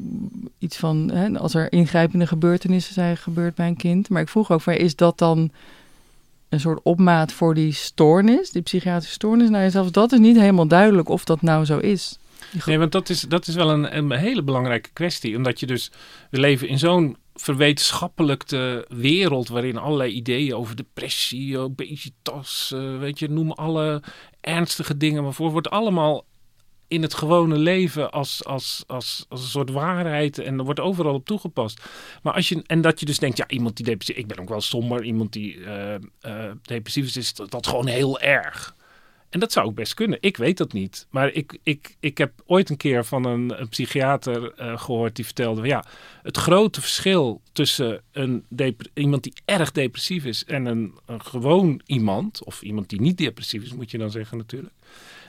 iets 0.57 0.77
van, 0.77 1.11
hè, 1.13 1.39
als 1.39 1.53
er 1.53 1.71
ingrijpende 1.71 2.27
gebeurtenissen 2.27 2.93
zijn 2.93 3.17
gebeurd 3.17 3.55
bij 3.55 3.67
een 3.67 3.77
kind. 3.77 4.09
Maar 4.09 4.21
ik 4.21 4.29
vroeg 4.29 4.51
ook 4.51 4.61
van, 4.61 4.73
is 4.73 4.95
dat 4.95 5.17
dan 5.17 5.51
een 6.49 6.59
soort 6.59 6.79
opmaat 6.83 7.31
voor 7.31 7.53
die 7.53 7.73
stoornis, 7.73 8.51
die 8.51 8.61
psychiatrische 8.61 9.13
stoornis? 9.13 9.49
Nou, 9.49 9.69
zelfs 9.69 9.91
dat 9.91 10.11
is 10.11 10.19
niet 10.19 10.37
helemaal 10.37 10.67
duidelijk 10.67 11.09
of 11.09 11.23
dat 11.23 11.41
nou 11.41 11.65
zo 11.65 11.77
is. 11.77 12.17
Nee, 12.65 12.79
want 12.79 12.91
dat 12.91 13.09
is, 13.09 13.21
dat 13.21 13.47
is 13.47 13.55
wel 13.55 13.69
een, 13.69 13.97
een 13.97 14.11
hele 14.11 14.43
belangrijke 14.43 14.89
kwestie. 14.93 15.35
Omdat 15.35 15.59
je 15.59 15.65
dus, 15.65 15.91
we 16.29 16.39
leven 16.39 16.67
in 16.67 16.79
zo'n 16.79 17.17
verwetenschappelijke 17.35 18.85
wereld 18.89 19.47
waarin 19.47 19.77
allerlei 19.77 20.11
ideeën 20.11 20.55
over 20.55 20.75
depressie, 20.75 21.57
obesitas, 21.57 22.71
uh, 22.75 22.99
weet 22.99 23.19
je, 23.19 23.29
noem 23.29 23.51
alle 23.51 24.01
ernstige 24.41 24.97
dingen 24.97 25.23
maar 25.23 25.33
voor, 25.33 25.51
wordt 25.51 25.69
allemaal 25.69 26.25
in 26.89 27.01
het 27.01 27.13
gewone 27.13 27.57
leven 27.57 28.11
als, 28.11 28.45
als, 28.45 28.83
als, 28.87 29.25
als 29.29 29.41
een 29.41 29.47
soort 29.47 29.69
waarheid 29.69 30.37
en 30.37 30.57
er 30.57 30.63
wordt 30.63 30.79
overal 30.79 31.13
op 31.13 31.25
toegepast. 31.25 31.81
Maar 32.23 32.33
als 32.33 32.49
je, 32.49 32.63
en 32.65 32.81
dat 32.81 32.99
je 32.99 33.05
dus 33.05 33.19
denkt, 33.19 33.37
ja, 33.37 33.47
iemand 33.47 33.75
die 33.75 33.85
depressief, 33.85 34.15
ik 34.15 34.27
ben 34.27 34.39
ook 34.39 34.49
wel 34.49 34.61
somber, 34.61 35.03
iemand 35.03 35.33
die 35.33 35.55
uh, 35.55 35.93
uh, 36.25 36.51
depressief 36.61 37.05
is, 37.05 37.17
is 37.17 37.33
dat, 37.33 37.51
dat 37.51 37.67
gewoon 37.67 37.87
heel 37.87 38.19
erg. 38.19 38.77
En 39.29 39.39
dat 39.39 39.51
zou 39.51 39.65
ook 39.65 39.75
best 39.75 39.93
kunnen. 39.93 40.17
Ik 40.21 40.37
weet 40.37 40.57
dat 40.57 40.73
niet. 40.73 41.07
Maar 41.09 41.31
ik, 41.31 41.57
ik, 41.63 41.95
ik 41.99 42.17
heb 42.17 42.31
ooit 42.45 42.69
een 42.69 42.77
keer 42.77 43.05
van 43.05 43.25
een, 43.25 43.67
psychiater 43.69 44.53
uh, 44.59 44.79
gehoord 44.79 45.15
die 45.15 45.25
vertelde: 45.25 45.67
ja, 45.67 45.83
het 46.23 46.37
grote 46.37 46.81
verschil 46.81 47.41
tussen 47.51 48.01
een 48.11 48.45
iemand 48.93 49.23
die 49.23 49.33
erg 49.45 49.71
depressief 49.71 50.25
is 50.25 50.45
en 50.45 50.65
een, 50.65 50.93
een 51.05 51.21
gewoon 51.21 51.81
iemand, 51.85 52.43
of 52.43 52.61
iemand 52.61 52.89
die 52.89 53.01
niet 53.01 53.17
depressief 53.17 53.63
is, 53.63 53.73
moet 53.73 53.91
je 53.91 53.97
dan 53.97 54.11
zeggen 54.11 54.37
natuurlijk. 54.37 54.73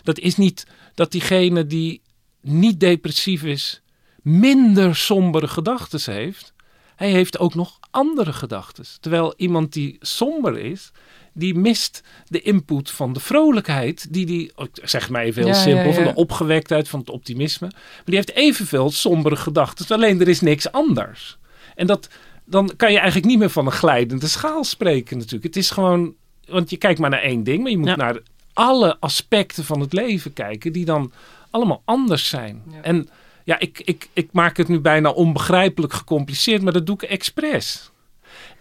Dat 0.02 0.18
is 0.18 0.36
niet 0.36 0.66
dat 0.94 1.12
diegene 1.12 1.66
die 1.66 2.02
niet 2.40 2.80
depressief 2.80 3.42
is, 3.42 3.82
minder 4.22 4.96
sombere 4.96 5.48
gedachten 5.48 6.12
heeft. 6.12 6.52
Hij 6.96 7.10
heeft 7.10 7.38
ook 7.38 7.54
nog 7.54 7.78
andere 7.90 8.32
gedachten. 8.32 8.84
Terwijl 9.00 9.34
iemand 9.36 9.72
die 9.72 9.96
somber 10.00 10.58
is, 10.58 10.92
die 11.32 11.54
mist 11.54 12.02
de 12.26 12.40
input 12.40 12.90
van 12.90 13.12
de 13.12 13.20
vrolijkheid. 13.20 14.12
Die 14.12 14.26
die, 14.26 14.52
zeg 14.72 15.10
maar 15.10 15.22
even 15.22 15.44
heel 15.44 15.54
simpel, 15.54 15.92
van 15.92 16.04
de 16.04 16.14
opgewektheid, 16.14 16.88
van 16.88 17.00
het 17.00 17.10
optimisme. 17.10 17.68
Maar 17.72 18.02
die 18.04 18.14
heeft 18.14 18.34
evenveel 18.34 18.90
sombere 18.90 19.36
gedachten. 19.36 19.96
Alleen 19.96 20.20
er 20.20 20.28
is 20.28 20.40
niks 20.40 20.72
anders. 20.72 21.38
En 21.74 21.86
dat, 21.86 22.08
dan 22.44 22.72
kan 22.76 22.92
je 22.92 22.98
eigenlijk 22.98 23.26
niet 23.26 23.38
meer 23.38 23.50
van 23.50 23.66
een 23.66 23.72
glijdende 23.72 24.28
schaal 24.28 24.64
spreken 24.64 25.16
natuurlijk. 25.16 25.44
Het 25.44 25.56
is 25.56 25.70
gewoon, 25.70 26.14
want 26.44 26.70
je 26.70 26.76
kijkt 26.76 26.98
maar 26.98 27.10
naar 27.10 27.22
één 27.22 27.44
ding, 27.44 27.62
maar 27.62 27.70
je 27.70 27.78
moet 27.78 27.96
naar 27.96 28.20
alle 28.52 28.96
aspecten 29.00 29.64
van 29.64 29.80
het 29.80 29.92
leven 29.92 30.32
kijken 30.32 30.72
die 30.72 30.84
dan 30.84 31.12
allemaal 31.50 31.82
anders 31.84 32.28
zijn. 32.28 32.62
En 32.82 33.08
ja, 33.44 33.58
ik, 33.58 33.80
ik, 33.84 34.08
ik 34.12 34.32
maak 34.32 34.56
het 34.56 34.68
nu 34.68 34.80
bijna 34.80 35.10
onbegrijpelijk 35.10 35.92
gecompliceerd, 35.92 36.62
maar 36.62 36.72
dat 36.72 36.86
doe 36.86 36.94
ik 36.94 37.02
expres. 37.02 37.90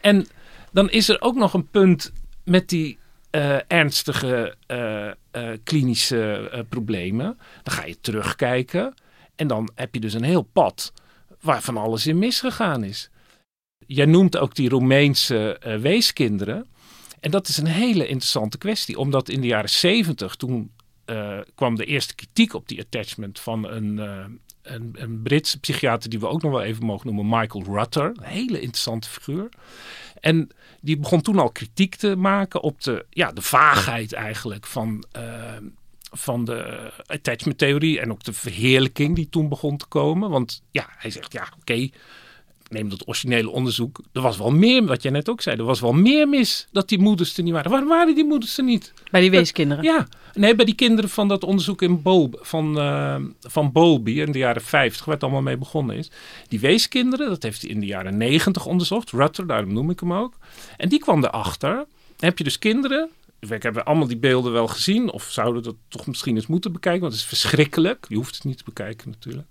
En 0.01 0.27
dan 0.71 0.89
is 0.89 1.09
er 1.09 1.21
ook 1.21 1.35
nog 1.35 1.53
een 1.53 1.67
punt 1.67 2.11
met 2.43 2.69
die 2.69 2.97
uh, 3.31 3.57
ernstige 3.67 4.55
uh, 4.67 5.07
klinische 5.63 6.65
problemen. 6.69 7.37
Dan 7.63 7.73
ga 7.73 7.85
je 7.85 7.99
terugkijken 8.01 8.93
en 9.35 9.47
dan 9.47 9.69
heb 9.75 9.93
je 9.93 9.99
dus 9.99 10.13
een 10.13 10.23
heel 10.23 10.47
pad 10.53 10.93
waar 11.41 11.61
van 11.61 11.77
alles 11.77 12.07
in 12.07 12.19
misgegaan 12.19 12.83
is. 12.83 13.09
Jij 13.85 14.05
noemt 14.05 14.37
ook 14.37 14.55
die 14.55 14.69
Roemeense 14.69 15.61
weeskinderen. 15.81 16.67
En 17.19 17.31
dat 17.31 17.47
is 17.47 17.57
een 17.57 17.65
hele 17.65 18.07
interessante 18.07 18.57
kwestie, 18.57 18.97
omdat 18.97 19.29
in 19.29 19.41
de 19.41 19.47
jaren 19.47 19.69
zeventig, 19.69 20.35
toen 20.35 20.71
kwam 21.55 21.75
de 21.75 21.85
eerste 21.85 22.15
kritiek 22.15 22.53
op 22.53 22.67
die 22.67 22.79
attachment 22.79 23.39
van 23.39 23.69
een, 23.69 23.97
een, 24.61 24.95
een 24.97 25.21
Britse 25.21 25.59
psychiater 25.59 26.09
die 26.09 26.19
we 26.19 26.27
ook 26.27 26.41
nog 26.41 26.51
wel 26.51 26.61
even 26.61 26.85
mogen 26.85 27.13
noemen, 27.13 27.39
Michael 27.39 27.63
Rutter. 27.63 28.05
Een 28.05 28.23
hele 28.23 28.59
interessante 28.59 29.09
figuur. 29.09 29.49
En 30.19 30.49
die 30.81 30.97
begon 30.97 31.21
toen 31.21 31.39
al 31.39 31.51
kritiek 31.51 31.95
te 31.95 32.15
maken 32.15 32.61
op 32.61 32.81
de, 32.81 33.05
ja, 33.09 33.31
de 33.31 33.41
vaagheid 33.41 34.13
eigenlijk 34.13 34.65
van, 34.67 35.03
uh, 35.17 35.55
van 36.11 36.45
de 36.45 36.91
attachment 37.05 37.57
theorie 37.57 37.99
en 37.99 38.11
ook 38.11 38.23
de 38.23 38.33
verheerlijking 38.33 39.15
die 39.15 39.29
toen 39.29 39.49
begon 39.49 39.77
te 39.77 39.85
komen. 39.85 40.29
Want 40.29 40.63
ja, 40.71 40.89
hij 40.89 41.09
zegt 41.11 41.33
ja, 41.33 41.47
oké, 41.59 41.89
neem 42.69 42.89
dat 42.89 43.07
originele 43.07 43.49
onderzoek. 43.49 44.01
Er 44.13 44.21
was 44.21 44.37
wel 44.37 44.51
meer, 44.51 44.85
wat 44.85 45.01
jij 45.01 45.11
net 45.11 45.29
ook 45.29 45.41
zei, 45.41 45.57
er 45.57 45.63
was 45.63 45.79
wel 45.79 45.93
meer 45.93 46.27
mis 46.27 46.67
dat 46.71 46.89
die 46.89 46.99
moeders 46.99 47.37
er 47.37 47.43
niet 47.43 47.53
waren. 47.53 47.71
Waarom 47.71 47.89
waren 47.89 48.15
die 48.15 48.25
moeders 48.25 48.57
er 48.57 48.63
niet? 48.63 48.93
Bij 49.11 49.21
die 49.21 49.31
weeskinderen? 49.31 49.83
Ja, 49.83 50.07
nee, 50.33 50.55
bij 50.55 50.65
die 50.65 50.75
kinderen 50.75 51.09
van 51.09 51.27
dat 51.27 51.43
onderzoek 51.43 51.81
in 51.81 52.01
Bol, 52.01 52.29
van, 52.33 52.77
uh, 52.77 53.15
van 53.39 53.71
Bowlby 53.71 54.11
in 54.11 54.31
de 54.31 54.37
jaren 54.37 54.61
50, 54.61 55.05
waar 55.05 55.13
het 55.13 55.23
allemaal 55.23 55.41
mee 55.41 55.57
begonnen 55.57 55.97
is. 55.97 56.11
Die 56.47 56.59
weeskinderen, 56.59 57.27
dat 57.27 57.43
heeft 57.43 57.61
hij 57.61 57.71
in 57.71 57.79
de 57.79 57.85
jaren 57.85 58.17
90 58.17 58.65
onderzocht. 58.65 59.11
Rutter, 59.11 59.47
daarom 59.47 59.73
noem 59.73 59.89
ik 59.89 59.99
hem 59.99 60.13
ook. 60.13 60.33
En 60.77 60.89
die 60.89 60.99
kwam 60.99 61.23
erachter. 61.23 61.75
Dan 61.75 62.29
heb 62.29 62.37
je 62.37 62.43
dus 62.43 62.59
kinderen 62.59 63.09
we 63.39 63.57
hebben 63.59 63.85
allemaal 63.85 64.07
die 64.07 64.17
beelden 64.17 64.51
wel 64.51 64.67
gezien, 64.67 65.11
of 65.11 65.23
zouden 65.23 65.63
dat 65.63 65.75
toch 65.87 66.07
misschien 66.07 66.35
eens 66.35 66.47
moeten 66.47 66.71
bekijken, 66.71 67.01
want 67.01 67.13
het 67.13 67.21
is 67.21 67.27
verschrikkelijk. 67.27 68.05
Je 68.09 68.15
hoeft 68.15 68.35
het 68.35 68.43
niet 68.43 68.57
te 68.57 68.63
bekijken 68.63 69.09
natuurlijk 69.09 69.47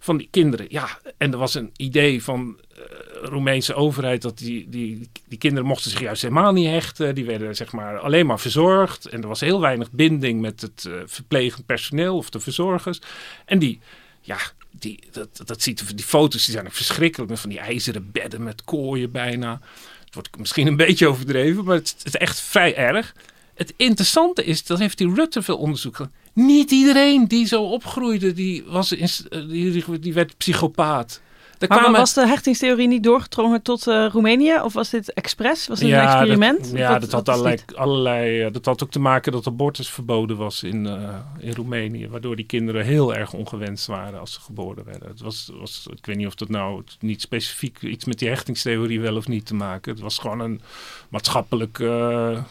van 0.00 0.16
die 0.16 0.28
kinderen. 0.30 0.66
Ja, 0.68 0.98
en 1.16 1.32
er 1.32 1.38
was 1.38 1.54
een 1.54 1.70
idee 1.76 2.22
van 2.22 2.56
de 2.68 3.20
uh, 3.22 3.28
Roemeense 3.28 3.74
overheid 3.74 4.22
dat 4.22 4.38
die, 4.38 4.68
die, 4.68 5.08
die 5.28 5.38
kinderen 5.38 5.68
mochten 5.68 5.90
zich 5.90 6.00
juist 6.00 6.22
helemaal 6.22 6.52
niet 6.52 6.66
hechten. 6.66 7.14
Die 7.14 7.24
werden 7.24 7.56
zeg 7.56 7.72
maar 7.72 7.98
alleen 7.98 8.26
maar 8.26 8.40
verzorgd. 8.40 9.06
En 9.06 9.22
er 9.22 9.28
was 9.28 9.40
heel 9.40 9.60
weinig 9.60 9.90
binding 9.90 10.40
met 10.40 10.60
het 10.60 10.84
uh, 10.88 10.94
verplegend 11.04 11.66
personeel 11.66 12.16
of 12.16 12.30
de 12.30 12.40
verzorgers. 12.40 13.00
En 13.44 13.58
die, 13.58 13.80
ja, 14.20 14.38
die, 14.70 14.98
dat, 15.10 15.42
dat 15.44 15.62
ziet, 15.62 15.96
die 15.96 16.04
foto's 16.04 16.44
die 16.44 16.54
zijn 16.54 16.70
verschrikkelijk. 16.70 17.30
Met 17.30 17.40
van 17.40 17.50
die 17.50 17.58
ijzeren 17.58 18.10
bedden 18.12 18.42
met 18.42 18.64
kooien 18.64 19.10
bijna. 19.10 19.60
Het 20.04 20.14
wordt 20.14 20.38
misschien 20.38 20.66
een 20.66 20.76
beetje 20.76 21.08
overdreven, 21.08 21.64
maar 21.64 21.76
het 21.76 21.96
is 22.02 22.16
echt 22.16 22.40
vrij 22.40 22.76
erg. 22.76 23.14
Het 23.60 23.74
interessante 23.76 24.44
is, 24.44 24.64
dat 24.64 24.78
heeft 24.78 24.98
die 24.98 25.14
Rutte 25.14 25.42
veel 25.42 25.56
onderzoek 25.56 25.96
gedaan. 25.96 26.12
Niet 26.34 26.70
iedereen 26.70 27.28
die 27.28 27.46
zo 27.46 27.62
opgroeide, 27.62 28.32
die, 28.32 28.64
was 28.64 28.92
in, 28.92 29.08
die, 29.48 29.98
die 29.98 30.12
werd 30.12 30.36
psychopaat. 30.36 31.20
Maar 31.68 31.78
kwamen... 31.78 32.00
was 32.00 32.14
de 32.14 32.26
hechtingstheorie 32.26 32.88
niet 32.88 33.02
doorgedrongen 33.02 33.62
tot 33.62 33.86
uh, 33.86 34.06
Roemenië? 34.12 34.60
Of 34.60 34.72
was 34.72 34.90
dit 34.90 35.12
expres? 35.12 35.66
Was 35.66 35.78
dit 35.78 35.88
ja, 35.88 36.02
een 36.02 36.08
experiment? 36.08 36.60
Dat, 36.60 36.78
ja, 36.78 36.98
dat 36.98 37.12
had 37.12 37.28
allerlei, 37.28 37.58
allerlei, 37.74 38.46
uh, 38.46 38.52
dat 38.52 38.64
had 38.64 38.82
ook 38.82 38.90
te 38.90 38.98
maken 38.98 39.32
dat 39.32 39.46
abortus 39.46 39.90
verboden 39.90 40.36
was 40.36 40.62
in, 40.62 40.86
uh, 40.86 41.14
in 41.38 41.54
Roemenië. 41.54 42.08
Waardoor 42.08 42.36
die 42.36 42.46
kinderen 42.46 42.84
heel 42.84 43.14
erg 43.14 43.32
ongewenst 43.32 43.86
waren 43.86 44.20
als 44.20 44.32
ze 44.32 44.40
geboren 44.40 44.84
werden. 44.84 45.08
Het 45.08 45.20
was, 45.20 45.50
was, 45.52 45.86
ik 45.96 46.06
weet 46.06 46.16
niet 46.16 46.26
of 46.26 46.34
dat 46.34 46.48
nou 46.48 46.82
niet 47.00 47.20
specifiek 47.20 47.82
iets 47.82 48.04
met 48.04 48.18
die 48.18 48.28
hechtingstheorie 48.28 49.00
wel 49.00 49.16
of 49.16 49.28
niet 49.28 49.46
te 49.46 49.54
maken. 49.54 49.92
Het 49.92 50.00
was 50.00 50.18
gewoon 50.18 50.40
een 50.40 50.60
maatschappelijk 51.08 51.78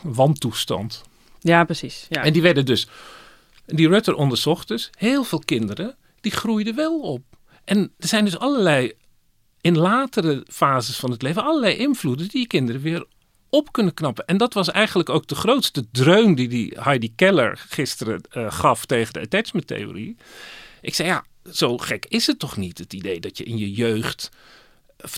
wantoestand. 0.02 1.02
Ja, 1.40 1.64
precies. 1.64 2.06
Ja. 2.10 2.24
En 2.24 2.34
die 2.34 2.42
werden 2.42 2.66
dus 2.66 2.88
die 3.66 3.88
Rutter 3.88 4.16
onderzocht 4.16 4.68
dus 4.68 4.90
heel 4.98 5.24
veel 5.24 5.42
kinderen 5.46 5.96
die 6.22 6.32
groeiden 6.32 6.76
wel 6.76 7.00
op. 7.00 7.22
En 7.70 7.94
er 7.98 8.08
zijn 8.08 8.26
dus 8.26 8.40
allerlei, 8.40 8.94
in 9.62 9.78
latere 9.78 10.46
fases 10.48 10.98
van 10.98 11.12
het 11.12 11.22
leven, 11.22 11.44
allerlei 11.44 11.76
invloeden 11.76 12.28
die 12.28 12.48
kinderen 12.48 12.82
weer 12.82 13.06
op 13.50 13.72
kunnen 13.72 13.94
knappen. 13.94 14.26
En 14.26 14.38
dat 14.38 14.54
was 14.54 14.72
eigenlijk 14.72 15.10
ook 15.10 15.28
de 15.28 15.36
grootste 15.36 15.86
dreun 15.92 16.36
die, 16.36 16.48
die 16.48 16.74
Heidi 16.80 17.16
Keller 17.16 17.66
gisteren 17.70 18.22
uh, 18.34 18.52
gaf 18.52 18.86
tegen 18.86 19.14
de 19.14 19.20
attachment 19.20 19.68
theorie. 19.68 20.16
Ik 20.82 20.96
zei 20.96 21.08
ja, 21.08 21.26
zo 21.52 21.78
gek 21.78 22.06
is 22.06 22.28
het 22.28 22.40
toch 22.40 22.58
niet 22.58 22.78
het 22.78 22.94
idee 22.94 23.20
dat 23.20 23.38
je 23.38 23.44
in 23.44 23.58
je 23.58 23.72
jeugd 23.72 24.30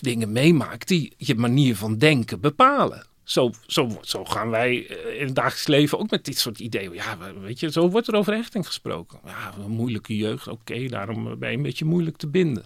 dingen 0.00 0.32
meemaakt 0.32 0.88
die 0.88 1.12
je 1.16 1.34
manier 1.34 1.76
van 1.76 1.98
denken 1.98 2.40
bepalen. 2.40 3.06
Zo, 3.32 3.50
zo, 3.66 3.98
zo 4.00 4.24
gaan 4.24 4.50
wij 4.50 4.86
eh, 4.86 5.20
in 5.20 5.26
het 5.26 5.34
dagelijks 5.34 5.66
leven 5.66 5.98
ook 5.98 6.10
met 6.10 6.24
dit 6.24 6.38
soort 6.38 6.58
ideeën. 6.58 6.92
Ja, 6.92 7.18
weet 7.40 7.60
je, 7.60 7.70
zo 7.70 7.88
wordt 7.88 8.08
er 8.08 8.14
over 8.14 8.34
hechting 8.34 8.66
gesproken. 8.66 9.20
Ja, 9.24 9.52
een 9.64 9.70
moeilijke 9.70 10.16
jeugd, 10.16 10.48
oké, 10.48 10.86
daarom 10.86 11.38
ben 11.38 11.50
je 11.50 11.56
een 11.56 11.62
beetje 11.62 11.84
moeilijk 11.84 12.16
te 12.16 12.26
binden. 12.26 12.64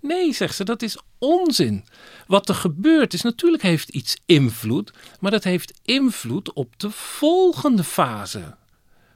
Nee, 0.00 0.32
zegt 0.32 0.54
ze, 0.54 0.64
dat 0.64 0.82
is 0.82 0.98
onzin. 1.18 1.84
Wat 2.26 2.48
er 2.48 2.54
gebeurt 2.54 3.12
is, 3.12 3.22
natuurlijk 3.22 3.62
heeft 3.62 3.88
iets 3.88 4.16
invloed, 4.26 4.92
maar 5.20 5.30
dat 5.30 5.44
heeft 5.44 5.80
invloed 5.82 6.52
op 6.52 6.78
de 6.78 6.90
volgende 6.90 7.84
fase 7.84 8.56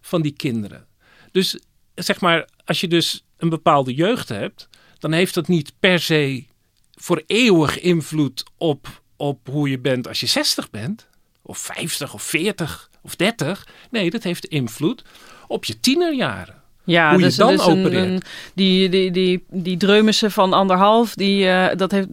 van 0.01 0.23
die 0.23 0.33
kinderen. 0.33 0.87
Dus 1.33 1.59
zeg 1.95 2.21
maar, 2.21 2.49
als 2.65 2.81
je 2.81 2.89
dus 2.89 3.25
een 3.37 3.49
bepaalde 3.49 3.95
jeugd 3.95 4.29
hebt, 4.29 4.69
dan 4.99 5.13
heeft 5.13 5.35
dat 5.35 5.49
niet 5.49 5.73
per 5.81 6.01
se 6.01 6.45
voor 6.95 7.23
eeuwig 7.27 7.81
invloed 7.81 8.45
op 8.57 9.05
op 9.17 9.39
hoe 9.51 9.71
je 9.71 9.79
bent 9.79 10.09
als 10.09 10.21
je 10.21 10.27
60 10.27 10.71
bent, 10.71 11.09
of 11.43 11.59
50 11.59 12.15
of 12.15 12.23
40 12.23 12.91
of 13.03 13.17
30. 13.17 13.67
Nee, 13.91 14.11
dat 14.11 14.23
heeft 14.23 14.45
invloed 14.47 15.05
op 15.47 15.65
je 15.65 15.81
tienerjaren. 15.81 16.65
Ja, 16.87 17.11
hoe 17.11 17.21
dus, 17.21 17.37
je 17.37 17.41
dan 17.43 17.57
dus 17.57 17.67
een, 17.67 17.79
opereert. 17.79 18.07
Een, 18.07 18.23
die, 18.55 18.89
die, 18.89 19.11
die, 19.11 19.45
die 19.51 19.77
dreumissen 19.77 20.31
van 20.31 20.53
anderhalf, 20.53 21.15
die, 21.15 21.45
uh, 21.45 21.67
dat 21.77 21.91
heeft, 21.91 22.09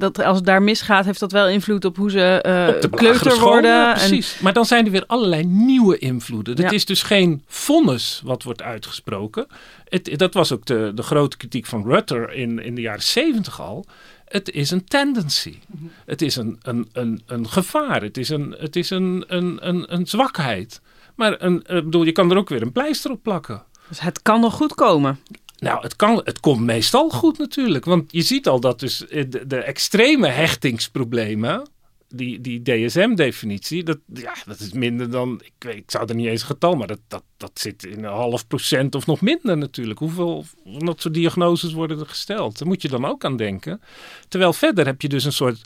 dat 0.00 0.22
als 0.22 0.36
het 0.36 0.46
daar 0.46 0.62
misgaat, 0.62 1.04
heeft 1.04 1.20
dat 1.20 1.32
wel 1.32 1.48
invloed 1.48 1.84
op 1.84 1.96
hoe 1.96 2.10
ze 2.10 2.44
uh, 2.46 2.74
op 2.74 2.80
de 2.80 2.90
kleuter 2.90 3.38
worden. 3.40 3.70
Ja, 3.70 3.92
precies. 3.92 4.36
En... 4.36 4.44
Maar 4.44 4.52
dan 4.52 4.64
zijn 4.64 4.84
er 4.84 4.90
weer 4.90 5.04
allerlei 5.06 5.44
nieuwe 5.44 5.98
invloeden. 5.98 6.54
Het 6.54 6.62
Ja. 6.62 6.70
is 6.70 6.84
dus 6.84 7.02
geen 7.02 7.42
vonnis 7.46 8.20
wat 8.24 8.42
wordt 8.42 8.62
uitgesproken. 8.62 9.46
Het, 9.88 10.18
dat 10.18 10.34
was 10.34 10.52
ook 10.52 10.66
de, 10.66 10.92
de 10.94 11.02
grote 11.02 11.36
kritiek 11.36 11.66
van 11.66 11.84
Rutter 11.84 12.32
in, 12.32 12.58
in 12.58 12.74
de 12.74 12.80
jaren 12.80 13.02
zeventig 13.02 13.60
al. 13.60 13.86
Het 14.32 14.50
is 14.50 14.70
een 14.70 14.84
tendency. 14.84 15.58
Het 16.06 16.22
is 16.22 16.36
een, 16.36 16.58
een, 16.62 16.88
een, 16.92 17.22
een 17.26 17.48
gevaar. 17.48 18.02
Het 18.02 18.16
is 18.16 18.28
een, 18.28 18.54
het 18.58 18.76
is 18.76 18.90
een, 18.90 19.24
een, 19.26 19.68
een, 19.68 19.94
een 19.94 20.06
zwakheid. 20.06 20.80
Maar 21.16 21.42
een, 21.42 21.56
ik 21.56 21.84
bedoel, 21.84 22.04
je 22.04 22.12
kan 22.12 22.30
er 22.30 22.36
ook 22.36 22.48
weer 22.48 22.62
een 22.62 22.72
pleister 22.72 23.10
op 23.10 23.22
plakken. 23.22 23.62
Dus 23.88 24.00
het 24.00 24.22
kan 24.22 24.40
nog 24.40 24.54
goed 24.54 24.74
komen. 24.74 25.18
Nou, 25.58 25.82
het, 25.82 25.96
kan, 25.96 26.20
het 26.24 26.40
komt 26.40 26.60
meestal 26.60 27.10
goed 27.10 27.38
natuurlijk. 27.38 27.84
Want 27.84 28.12
je 28.12 28.22
ziet 28.22 28.48
al 28.48 28.60
dat 28.60 28.80
dus 28.80 28.98
de, 28.98 29.46
de 29.46 29.56
extreme 29.56 30.28
hechtingsproblemen, 30.28 31.68
die, 32.14 32.40
die 32.40 32.62
DSM-definitie, 32.62 33.82
dat, 33.82 33.98
ja, 34.14 34.34
dat 34.46 34.60
is 34.60 34.72
minder 34.72 35.10
dan, 35.10 35.40
ik, 35.44 35.74
ik 35.74 35.90
zou 35.90 36.08
er 36.08 36.14
niet 36.14 36.26
eens 36.26 36.40
een 36.40 36.46
getal, 36.46 36.74
maar 36.74 36.86
dat, 36.86 37.00
dat, 37.08 37.24
dat 37.36 37.50
zit 37.54 37.84
in 37.84 38.04
een 38.04 38.12
half 38.12 38.46
procent 38.46 38.94
of 38.94 39.06
nog 39.06 39.20
minder 39.20 39.58
natuurlijk. 39.58 39.98
Hoeveel 39.98 40.44
van 40.64 40.86
dat 40.86 41.00
soort 41.00 41.14
diagnoses 41.14 41.72
worden 41.72 41.98
er 41.98 42.06
gesteld? 42.06 42.58
Daar 42.58 42.68
moet 42.68 42.82
je 42.82 42.88
dan 42.88 43.04
ook 43.04 43.24
aan 43.24 43.36
denken. 43.36 43.80
Terwijl 44.28 44.52
verder 44.52 44.86
heb 44.86 45.02
je 45.02 45.08
dus 45.08 45.24
een 45.24 45.32
soort, 45.32 45.60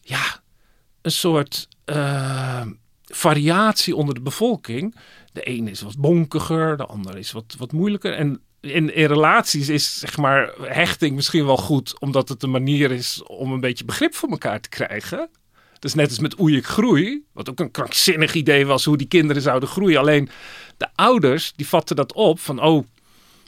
ja, 0.00 0.40
een 1.02 1.10
soort 1.10 1.68
uh, 1.86 2.66
variatie 3.04 3.96
onder 3.96 4.14
de 4.14 4.20
bevolking. 4.20 4.96
De 5.32 5.42
ene 5.42 5.70
is 5.70 5.80
wat 5.80 5.98
bonkiger, 5.98 6.76
de 6.76 6.86
andere 6.86 7.18
is 7.18 7.32
wat, 7.32 7.54
wat 7.58 7.72
moeilijker. 7.72 8.12
En 8.12 8.40
in, 8.60 8.94
in 8.94 9.06
relaties 9.06 9.68
is 9.68 9.98
zeg 9.98 10.16
maar 10.16 10.52
hechting 10.62 11.14
misschien 11.14 11.46
wel 11.46 11.56
goed, 11.56 12.00
omdat 12.00 12.28
het 12.28 12.42
een 12.42 12.50
manier 12.50 12.90
is 12.90 13.22
om 13.22 13.52
een 13.52 13.60
beetje 13.60 13.84
begrip 13.84 14.14
voor 14.14 14.28
elkaar 14.28 14.60
te 14.60 14.68
krijgen. 14.68 15.28
Dus 15.80 15.94
net 15.94 16.08
als 16.08 16.18
met 16.18 16.40
Oei 16.40 16.56
ik 16.56 16.66
groei, 16.66 17.22
wat 17.32 17.50
ook 17.50 17.60
een 17.60 17.70
krankzinnig 17.70 18.34
idee 18.34 18.66
was 18.66 18.84
hoe 18.84 18.96
die 18.96 19.06
kinderen 19.06 19.42
zouden 19.42 19.68
groeien. 19.68 19.98
Alleen 19.98 20.28
de 20.76 20.88
ouders 20.94 21.52
die 21.56 21.68
vatten 21.68 21.96
dat 21.96 22.12
op 22.12 22.40
van 22.40 22.62
oh, 22.62 22.86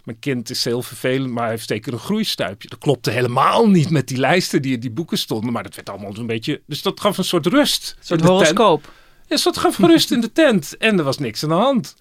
mijn 0.05 0.19
kind 0.19 0.51
is 0.51 0.65
heel 0.65 0.83
vervelend, 0.83 1.33
maar 1.33 1.43
hij 1.43 1.53
heeft 1.53 1.69
zeker 1.69 1.93
een 1.93 1.99
groeistuipje. 1.99 2.69
Dat 2.69 2.79
klopte 2.79 3.11
helemaal 3.11 3.69
niet 3.69 3.91
met 3.91 4.09
die 4.09 4.19
lijsten 4.19 4.63
die 4.63 4.75
in 4.75 4.81
die 4.81 4.91
boeken 4.91 5.19
stonden, 5.19 5.53
maar 5.53 5.63
dat 5.63 5.75
werd 5.75 5.89
allemaal 5.89 6.15
zo'n 6.15 6.27
beetje... 6.27 6.61
Dus 6.67 6.83
dat 6.83 7.01
gaf 7.01 7.19
een 7.19 7.25
soort 7.25 7.47
rust. 7.47 7.97
Een 7.99 8.07
soort 8.07 8.21
horoscoop. 8.21 8.93
Ja, 9.27 9.37
dat 9.45 9.59
gaf 9.59 9.79
rust 9.79 10.11
in 10.11 10.21
de 10.21 10.33
tent 10.33 10.77
en 10.77 10.99
er 10.99 11.05
was 11.05 11.19
niks 11.19 11.43
aan 11.43 11.49
de 11.49 11.55
hand. 11.55 11.97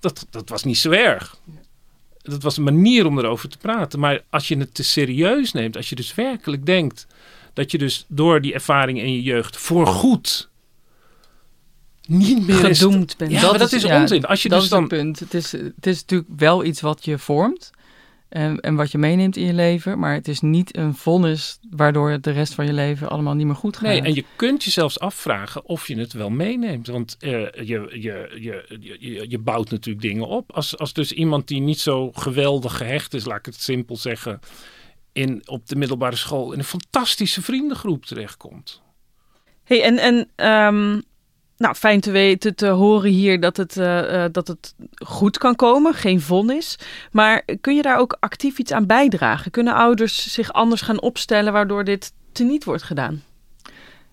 Dat, 0.00 0.26
dat 0.30 0.48
was 0.48 0.64
niet 0.64 0.78
zo 0.78 0.90
erg 0.90 1.38
dat 2.30 2.42
was 2.42 2.56
een 2.56 2.62
manier 2.62 3.06
om 3.06 3.18
erover 3.18 3.48
te 3.48 3.58
praten. 3.58 3.98
Maar 3.98 4.22
als 4.30 4.48
je 4.48 4.56
het 4.56 4.74
te 4.74 4.82
serieus 4.82 5.52
neemt, 5.52 5.76
als 5.76 5.88
je 5.88 5.94
dus 5.94 6.14
werkelijk 6.14 6.66
denkt 6.66 7.06
dat 7.56 7.70
je 7.70 7.78
dus 7.78 8.04
door 8.08 8.40
die 8.40 8.54
ervaring 8.54 8.98
in 8.98 9.12
je 9.12 9.22
jeugd 9.22 9.56
voorgoed 9.56 10.48
niet 12.06 12.46
meer 12.46 12.56
gedoemd 12.56 13.16
bent. 13.16 13.30
Ja, 13.30 13.40
dat, 13.40 13.58
dat 13.58 13.72
is, 13.72 13.84
onzin. 13.84 14.24
Als 14.24 14.42
je 14.42 14.48
dat 14.48 14.60
dus 14.60 14.68
dan... 14.68 14.84
is 14.84 14.90
het 14.90 15.00
punt. 15.00 15.18
Het 15.18 15.34
is, 15.34 15.52
het 15.52 15.86
is 15.86 16.00
natuurlijk 16.00 16.30
wel 16.36 16.64
iets 16.64 16.80
wat 16.80 17.04
je 17.04 17.18
vormt. 17.18 17.70
En, 18.28 18.60
en 18.60 18.74
wat 18.74 18.90
je 18.90 18.98
meeneemt 18.98 19.36
in 19.36 19.46
je 19.46 19.52
leven. 19.52 19.98
Maar 19.98 20.14
het 20.14 20.28
is 20.28 20.40
niet 20.40 20.76
een 20.76 20.94
vonnis 20.94 21.58
waardoor 21.70 22.10
het 22.10 22.24
de 22.24 22.30
rest 22.30 22.54
van 22.54 22.66
je 22.66 22.72
leven 22.72 23.08
allemaal 23.08 23.34
niet 23.34 23.46
meer 23.46 23.54
goed 23.54 23.76
gaat. 23.76 23.88
Nee, 23.88 24.02
en 24.02 24.14
je 24.14 24.24
kunt 24.36 24.64
je 24.64 24.70
zelfs 24.70 25.00
afvragen 25.00 25.64
of 25.64 25.88
je 25.88 25.98
het 25.98 26.12
wel 26.12 26.30
meeneemt. 26.30 26.86
Want 26.86 27.16
uh, 27.20 27.30
je, 27.30 27.88
je, 27.92 28.36
je, 28.40 28.64
je, 29.00 29.26
je 29.28 29.38
bouwt 29.38 29.70
natuurlijk 29.70 30.06
dingen 30.06 30.26
op. 30.26 30.52
Als, 30.52 30.78
als 30.78 30.92
dus 30.92 31.12
iemand 31.12 31.48
die 31.48 31.60
niet 31.60 31.80
zo 31.80 32.12
geweldig 32.12 32.76
gehecht 32.76 33.14
is, 33.14 33.24
laat 33.24 33.38
ik 33.38 33.46
het 33.46 33.60
simpel 33.60 33.96
zeggen, 33.96 34.40
in, 35.16 35.42
op 35.44 35.68
de 35.68 35.76
middelbare 35.76 36.16
school 36.16 36.52
in 36.52 36.58
een 36.58 36.64
fantastische 36.64 37.42
vriendengroep 37.42 38.04
terechtkomt. 38.04 38.82
Hey, 39.64 39.82
en, 39.82 39.98
en 39.98 40.46
um 40.50 41.02
nou, 41.56 41.74
fijn 41.74 42.00
te 42.00 42.10
weten, 42.10 42.54
te 42.54 42.66
horen 42.66 43.10
hier 43.10 43.40
dat 43.40 43.56
het, 43.56 43.76
uh, 43.76 44.24
dat 44.32 44.48
het 44.48 44.74
goed 45.04 45.38
kan 45.38 45.56
komen, 45.56 45.94
geen 45.94 46.20
vonnis. 46.20 46.78
Maar 47.12 47.44
kun 47.60 47.76
je 47.76 47.82
daar 47.82 47.98
ook 47.98 48.16
actief 48.20 48.58
iets 48.58 48.72
aan 48.72 48.86
bijdragen? 48.86 49.50
Kunnen 49.50 49.74
ouders 49.74 50.32
zich 50.32 50.52
anders 50.52 50.80
gaan 50.80 51.00
opstellen 51.00 51.52
waardoor 51.52 51.84
dit 51.84 52.12
teniet 52.32 52.64
wordt 52.64 52.82
gedaan? 52.82 53.22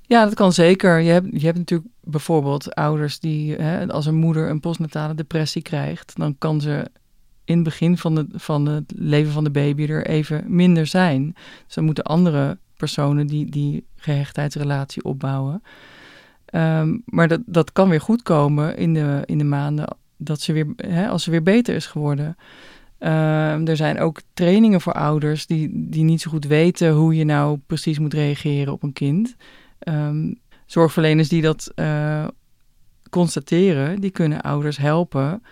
Ja, 0.01 0.23
dat 0.23 0.33
kan 0.33 0.53
zeker. 0.53 0.99
Je 0.99 1.11
hebt, 1.11 1.27
je 1.31 1.45
hebt 1.45 1.57
natuurlijk 1.57 1.89
bijvoorbeeld 2.01 2.75
ouders 2.75 3.19
die, 3.19 3.55
hè, 3.55 3.87
als 3.87 4.05
een 4.05 4.15
moeder 4.15 4.49
een 4.49 4.59
postnatale 4.59 5.15
depressie 5.15 5.61
krijgt, 5.61 6.13
dan 6.15 6.37
kan 6.37 6.61
ze 6.61 6.85
in 7.53 7.59
het 7.59 7.69
begin 7.69 7.97
van, 7.97 8.15
de, 8.15 8.25
van 8.31 8.65
het 8.65 8.93
leven 8.95 9.31
van 9.31 9.43
de 9.43 9.51
baby 9.51 9.85
er 9.85 10.05
even 10.05 10.43
minder 10.47 10.87
zijn. 10.87 11.35
Dus 11.65 11.75
dan 11.75 11.83
moeten 11.83 12.03
andere 12.03 12.57
personen 12.77 13.27
die 13.27 13.49
die 13.49 13.85
gehechtheidsrelatie 13.95 15.03
opbouwen, 15.03 15.61
Um, 16.55 17.01
maar 17.05 17.27
dat, 17.27 17.41
dat 17.45 17.71
kan 17.71 17.89
weer 17.89 18.01
goed 18.01 18.21
komen 18.23 18.77
in 18.77 18.93
de, 18.93 19.21
in 19.25 19.37
de 19.37 19.43
maanden 19.43 19.97
dat 20.17 20.41
ze 20.41 20.53
weer, 20.53 20.67
hè, 20.75 21.07
als 21.07 21.23
ze 21.23 21.31
weer 21.31 21.43
beter 21.43 21.75
is 21.75 21.85
geworden. 21.85 22.35
Um, 22.99 23.67
er 23.67 23.75
zijn 23.75 23.99
ook 23.99 24.21
trainingen 24.33 24.81
voor 24.81 24.93
ouders 24.93 25.45
die, 25.45 25.69
die 25.89 26.03
niet 26.03 26.21
zo 26.21 26.31
goed 26.31 26.45
weten 26.45 26.91
hoe 26.91 27.15
je 27.15 27.23
nou 27.23 27.59
precies 27.67 27.99
moet 27.99 28.13
reageren 28.13 28.73
op 28.73 28.83
een 28.83 28.93
kind. 28.93 29.35
Um, 29.79 30.39
zorgverleners 30.65 31.29
die 31.29 31.41
dat 31.41 31.71
uh, 31.75 32.27
constateren, 33.09 34.01
die 34.01 34.11
kunnen 34.11 34.41
ouders 34.41 34.77
helpen 34.77 35.43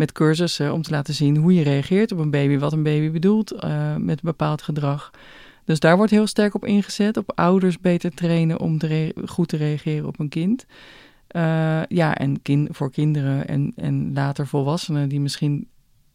met 0.00 0.12
cursussen 0.12 0.72
om 0.72 0.82
te 0.82 0.90
laten 0.90 1.14
zien 1.14 1.36
hoe 1.36 1.54
je 1.54 1.62
reageert 1.62 2.12
op 2.12 2.18
een 2.18 2.30
baby, 2.30 2.58
wat 2.58 2.72
een 2.72 2.82
baby 2.82 3.10
bedoelt 3.10 3.52
uh, 3.52 3.96
met 3.96 4.16
een 4.16 4.30
bepaald 4.30 4.62
gedrag. 4.62 5.10
Dus 5.64 5.80
daar 5.80 5.96
wordt 5.96 6.10
heel 6.10 6.26
sterk 6.26 6.54
op 6.54 6.64
ingezet, 6.64 7.16
op 7.16 7.32
ouders 7.34 7.78
beter 7.80 8.14
trainen 8.14 8.60
om 8.60 8.78
goed 9.24 9.48
te 9.48 9.56
reageren 9.56 10.06
op 10.06 10.18
een 10.18 10.28
kind. 10.28 10.66
Uh, 11.36 11.82
ja, 11.88 12.14
en 12.14 12.40
voor 12.70 12.90
kinderen 12.90 13.48
en, 13.48 13.72
en 13.76 14.12
later 14.12 14.46
volwassenen 14.46 15.08
die 15.08 15.20
misschien 15.20 15.68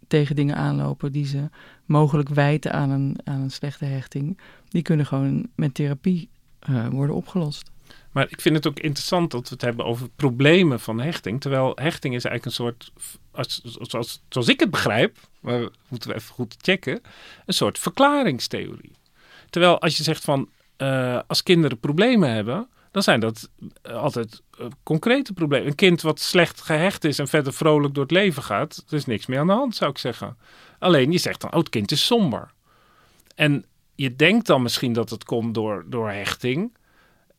tegen 0.08 0.36
dingen 0.36 0.56
aanlopen 0.56 1.12
die 1.12 1.26
ze 1.26 1.50
mogelijk 1.86 2.30
wijten 2.30 2.74
aan 2.74 2.90
een, 2.90 3.18
aan 3.24 3.42
een 3.42 3.52
slechte 3.52 3.86
hechting, 3.86 4.40
die 4.70 4.82
kunnen 4.82 5.06
gewoon 5.06 5.48
met 5.56 5.74
therapie 5.74 6.30
uh, 6.70 6.88
worden 6.88 7.16
opgelost. 7.16 7.72
Maar 8.16 8.28
ik 8.30 8.42
vind 8.42 8.56
het 8.56 8.68
ook 8.68 8.80
interessant 8.80 9.32
dat 9.32 9.50
we 9.50 9.54
het 9.54 9.62
hebben 9.62 9.86
over 9.86 10.10
problemen 10.10 10.80
van 10.80 11.00
hechting. 11.00 11.42
Terwijl 11.42 11.72
hechting 11.76 12.16
is 12.16 12.24
eigenlijk 12.26 12.46
een 12.46 12.66
soort, 12.66 12.92
als, 13.32 13.62
zoals, 13.64 14.24
zoals 14.30 14.48
ik 14.48 14.60
het 14.60 14.72
begrijp, 14.72 15.18
maar 15.40 15.70
moeten 15.88 16.10
we 16.10 16.16
even 16.16 16.34
goed 16.34 16.56
checken, 16.62 17.02
een 17.46 17.54
soort 17.54 17.80
verklaringstheorie. 17.80 18.92
Terwijl 19.50 19.82
als 19.82 19.98
je 19.98 20.04
zegt 20.04 20.24
van 20.24 20.50
uh, 20.78 21.20
als 21.28 21.44
kinderen 21.44 21.80
problemen 21.80 22.30
hebben, 22.30 22.70
dan 22.92 23.04
zijn 23.04 23.20
dat 23.20 23.50
eh, 23.82 23.96
altijd 23.96 24.42
uh, 24.60 24.68
concrete 24.84 25.34
problemen. 25.34 25.68
Een 25.68 25.76
kind 25.76 26.02
wat 26.02 26.20
slecht 26.20 26.62
gehecht 26.62 27.04
is 27.04 27.20
en 27.20 27.28
verder 27.28 27.54
vrolijk 27.54 27.94
door 27.94 28.04
het 28.04 28.12
leven 28.12 28.44
gaat, 28.44 28.84
er 28.88 28.96
is 28.96 29.06
niks 29.06 29.26
meer 29.26 29.40
aan 29.40 29.48
de 29.48 29.54
hand, 29.54 29.76
zou 29.76 29.92
ik 29.92 29.98
zeggen. 29.98 30.38
Alleen 30.80 31.12
je 31.12 31.18
zegt 31.18 31.42
dan, 31.42 31.52
oh, 31.52 31.60
het 31.60 31.70
kind 31.70 31.92
is 31.92 32.06
somber. 32.06 32.52
En 33.36 33.66
je 33.96 34.16
denkt 34.16 34.48
dan 34.48 34.62
misschien 34.62 34.94
dat 34.94 35.10
het 35.10 35.24
komt 35.24 35.54
door, 35.54 35.86
door 35.88 36.10
hechting. 36.10 36.78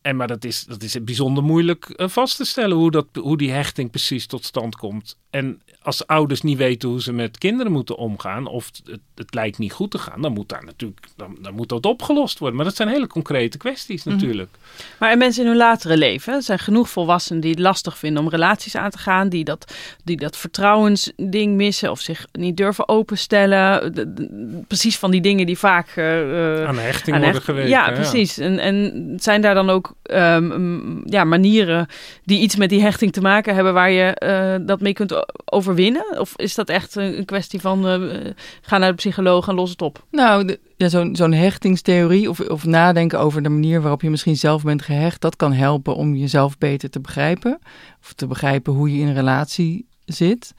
En, 0.07 0.17
maar 0.17 0.27
dat 0.27 0.45
is, 0.45 0.65
dat 0.65 0.83
is 0.83 1.05
bijzonder 1.05 1.45
moeilijk 1.45 1.93
vast 1.97 2.37
te 2.37 2.45
stellen 2.45 2.77
hoe, 2.77 2.91
dat, 2.91 3.07
hoe 3.13 3.37
die 3.37 3.51
hechting 3.51 3.91
precies 3.91 4.27
tot 4.27 4.45
stand 4.45 4.77
komt. 4.77 5.17
En 5.31 5.61
als 5.83 6.07
ouders 6.07 6.43
niet 6.43 6.59
weten 6.59 6.89
hoe 6.89 7.03
ze 7.03 7.13
met 7.13 7.39
kinderen 7.39 7.73
moeten 7.73 7.97
omgaan, 7.97 8.47
of 8.47 8.71
het, 8.85 9.01
het 9.15 9.35
lijkt 9.35 9.59
niet 9.59 9.73
goed 9.73 9.91
te 9.91 9.99
gaan, 9.99 10.23
dan 10.23 10.33
moet 10.33 10.49
daar 10.49 10.65
natuurlijk 10.65 11.07
dan, 11.17 11.37
dan, 11.41 11.55
moet 11.55 11.69
dat 11.69 11.87
opgelost 11.87 12.39
worden. 12.39 12.57
Maar 12.57 12.67
dat 12.67 12.77
zijn 12.77 12.89
hele 12.89 13.07
concrete 13.07 13.59
kwesties 13.59 14.05
mhm. 14.05 14.15
natuurlijk. 14.15 14.51
Maar 14.99 15.11
en 15.11 15.19
mensen 15.19 15.43
in 15.43 15.49
hun 15.49 15.59
latere 15.59 15.97
leven, 15.97 16.35
er 16.35 16.43
zijn 16.43 16.59
genoeg 16.59 16.89
volwassenen 16.89 17.41
die 17.41 17.51
het 17.51 17.61
lastig 17.61 17.99
vinden 17.99 18.23
om 18.23 18.29
relaties 18.29 18.77
aan 18.77 18.91
te 18.91 18.99
gaan, 18.99 19.29
die 19.29 19.45
dat, 19.45 19.75
die 20.05 20.17
dat 20.17 20.37
vertrouwensding 20.37 21.57
missen 21.57 21.91
of 21.91 22.01
zich 22.01 22.27
niet 22.33 22.57
durven 22.57 22.89
openstellen. 22.89 24.65
precies 24.67 24.99
van 24.99 25.11
die 25.11 25.21
dingen 25.21 25.47
die 25.47 25.59
vaak 25.59 25.97
uh, 25.97 26.65
aan 26.65 26.79
hechting 26.79 27.19
worden 27.19 27.43
geweest. 27.43 27.69
Ja, 27.69 27.91
precies. 27.91 28.39
En, 28.39 28.59
en 28.59 29.13
zijn 29.21 29.41
daar 29.41 29.55
dan 29.55 29.71
ook 29.71 29.95
um, 30.03 31.03
ja, 31.05 31.25
manieren 31.25 31.87
die 32.25 32.41
iets 32.41 32.57
met 32.57 32.69
die 32.69 32.83
hechting 32.83 33.13
te 33.13 33.21
maken 33.21 33.55
hebben 33.55 33.75
waar 33.75 33.91
je 33.91 34.23
uh, 34.61 34.67
dat 34.67 34.81
mee 34.81 34.93
kunt 34.93 35.27
over 35.45 35.75
winnen? 35.75 36.21
Of 36.21 36.33
is 36.37 36.55
dat 36.55 36.69
echt 36.69 36.95
een, 36.97 37.25
kwestie 37.25 37.61
van 37.61 38.03
uh, 38.03 38.31
ga 38.61 38.79
naar 38.79 38.91
de 38.91 38.97
psycholoog 38.97 39.49
en 39.49 39.55
los 39.55 39.71
het 39.71 39.83
op? 39.83 40.05
Nou, 40.11 40.57
ja, 40.77 40.89
zo'n 40.89 41.17
zo'n 41.17 41.33
hechtingstheorie 41.33 42.29
of, 42.29 42.41
of 42.41 42.65
nadenken 42.65 43.21
over 43.21 43.43
de 43.43 43.49
manier 43.49 43.81
waarop 43.81 44.03
je 44.03 44.11
misschien 44.11 44.37
zelf 44.37 44.63
bent 44.63 44.83
gehecht, 44.83 45.21
dat 45.21 45.37
kan 45.37 45.53
helpen 45.53 45.95
om 45.95 46.15
jezelf 46.15 46.59
beter 46.59 46.91
te 46.91 47.01
begrijpen. 47.01 47.59
Of 48.01 48.13
te 48.13 48.27
begrijpen 48.27 48.73
hoe 48.73 48.93
je 48.93 49.01
in 49.01 49.07
een 49.07 49.15
relatie 49.15 49.87
zit. 50.05 50.55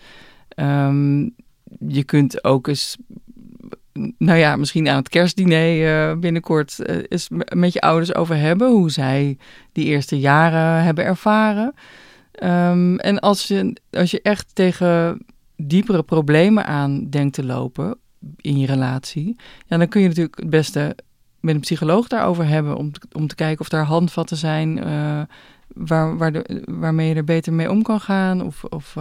Um, 0.55 1.35
je 1.87 2.03
kunt 2.03 2.43
ook 2.43 2.67
eens 2.67 2.97
nou 4.17 4.37
ja, 4.37 4.55
misschien 4.55 4.89
aan 4.89 4.95
het 4.95 5.09
kerstdiner 5.09 6.11
uh, 6.11 6.19
binnenkort 6.19 6.79
eens 7.09 7.29
met 7.55 7.73
je 7.73 7.81
ouders 7.81 8.15
over 8.15 8.35
hebben. 8.35 8.69
Hoe 8.69 8.91
zij 8.91 9.37
die 9.71 9.85
eerste 9.85 10.19
jaren 10.19 10.83
hebben 10.83 11.03
ervaren. 11.03 11.73
Um, 12.43 12.99
en 12.99 13.19
als 13.19 13.47
je, 13.47 13.75
als 13.91 14.11
je 14.11 14.21
echt 14.21 14.55
tegen 14.55 15.25
diepere 15.55 16.03
problemen 16.03 16.65
aan 16.65 17.09
denkt 17.09 17.33
te 17.33 17.45
lopen 17.45 17.97
in 18.37 18.59
je 18.59 18.65
relatie, 18.67 19.35
ja, 19.65 19.77
dan 19.77 19.87
kun 19.87 20.01
je 20.01 20.07
natuurlijk 20.07 20.39
het 20.39 20.49
beste 20.49 20.95
met 21.39 21.55
een 21.55 21.61
psycholoog 21.61 22.07
daarover 22.07 22.47
hebben. 22.47 22.75
Om 22.75 22.91
te, 22.91 22.99
om 23.11 23.27
te 23.27 23.35
kijken 23.35 23.59
of 23.59 23.69
daar 23.69 23.85
handvatten 23.85 24.37
zijn 24.37 24.77
uh, 24.77 25.21
waar, 25.67 26.43
waarmee 26.65 27.09
je 27.09 27.15
er 27.15 27.23
beter 27.23 27.53
mee 27.53 27.69
om 27.69 27.81
kan 27.81 27.99
gaan. 27.99 28.41
Of, 28.41 28.63
of 28.63 28.95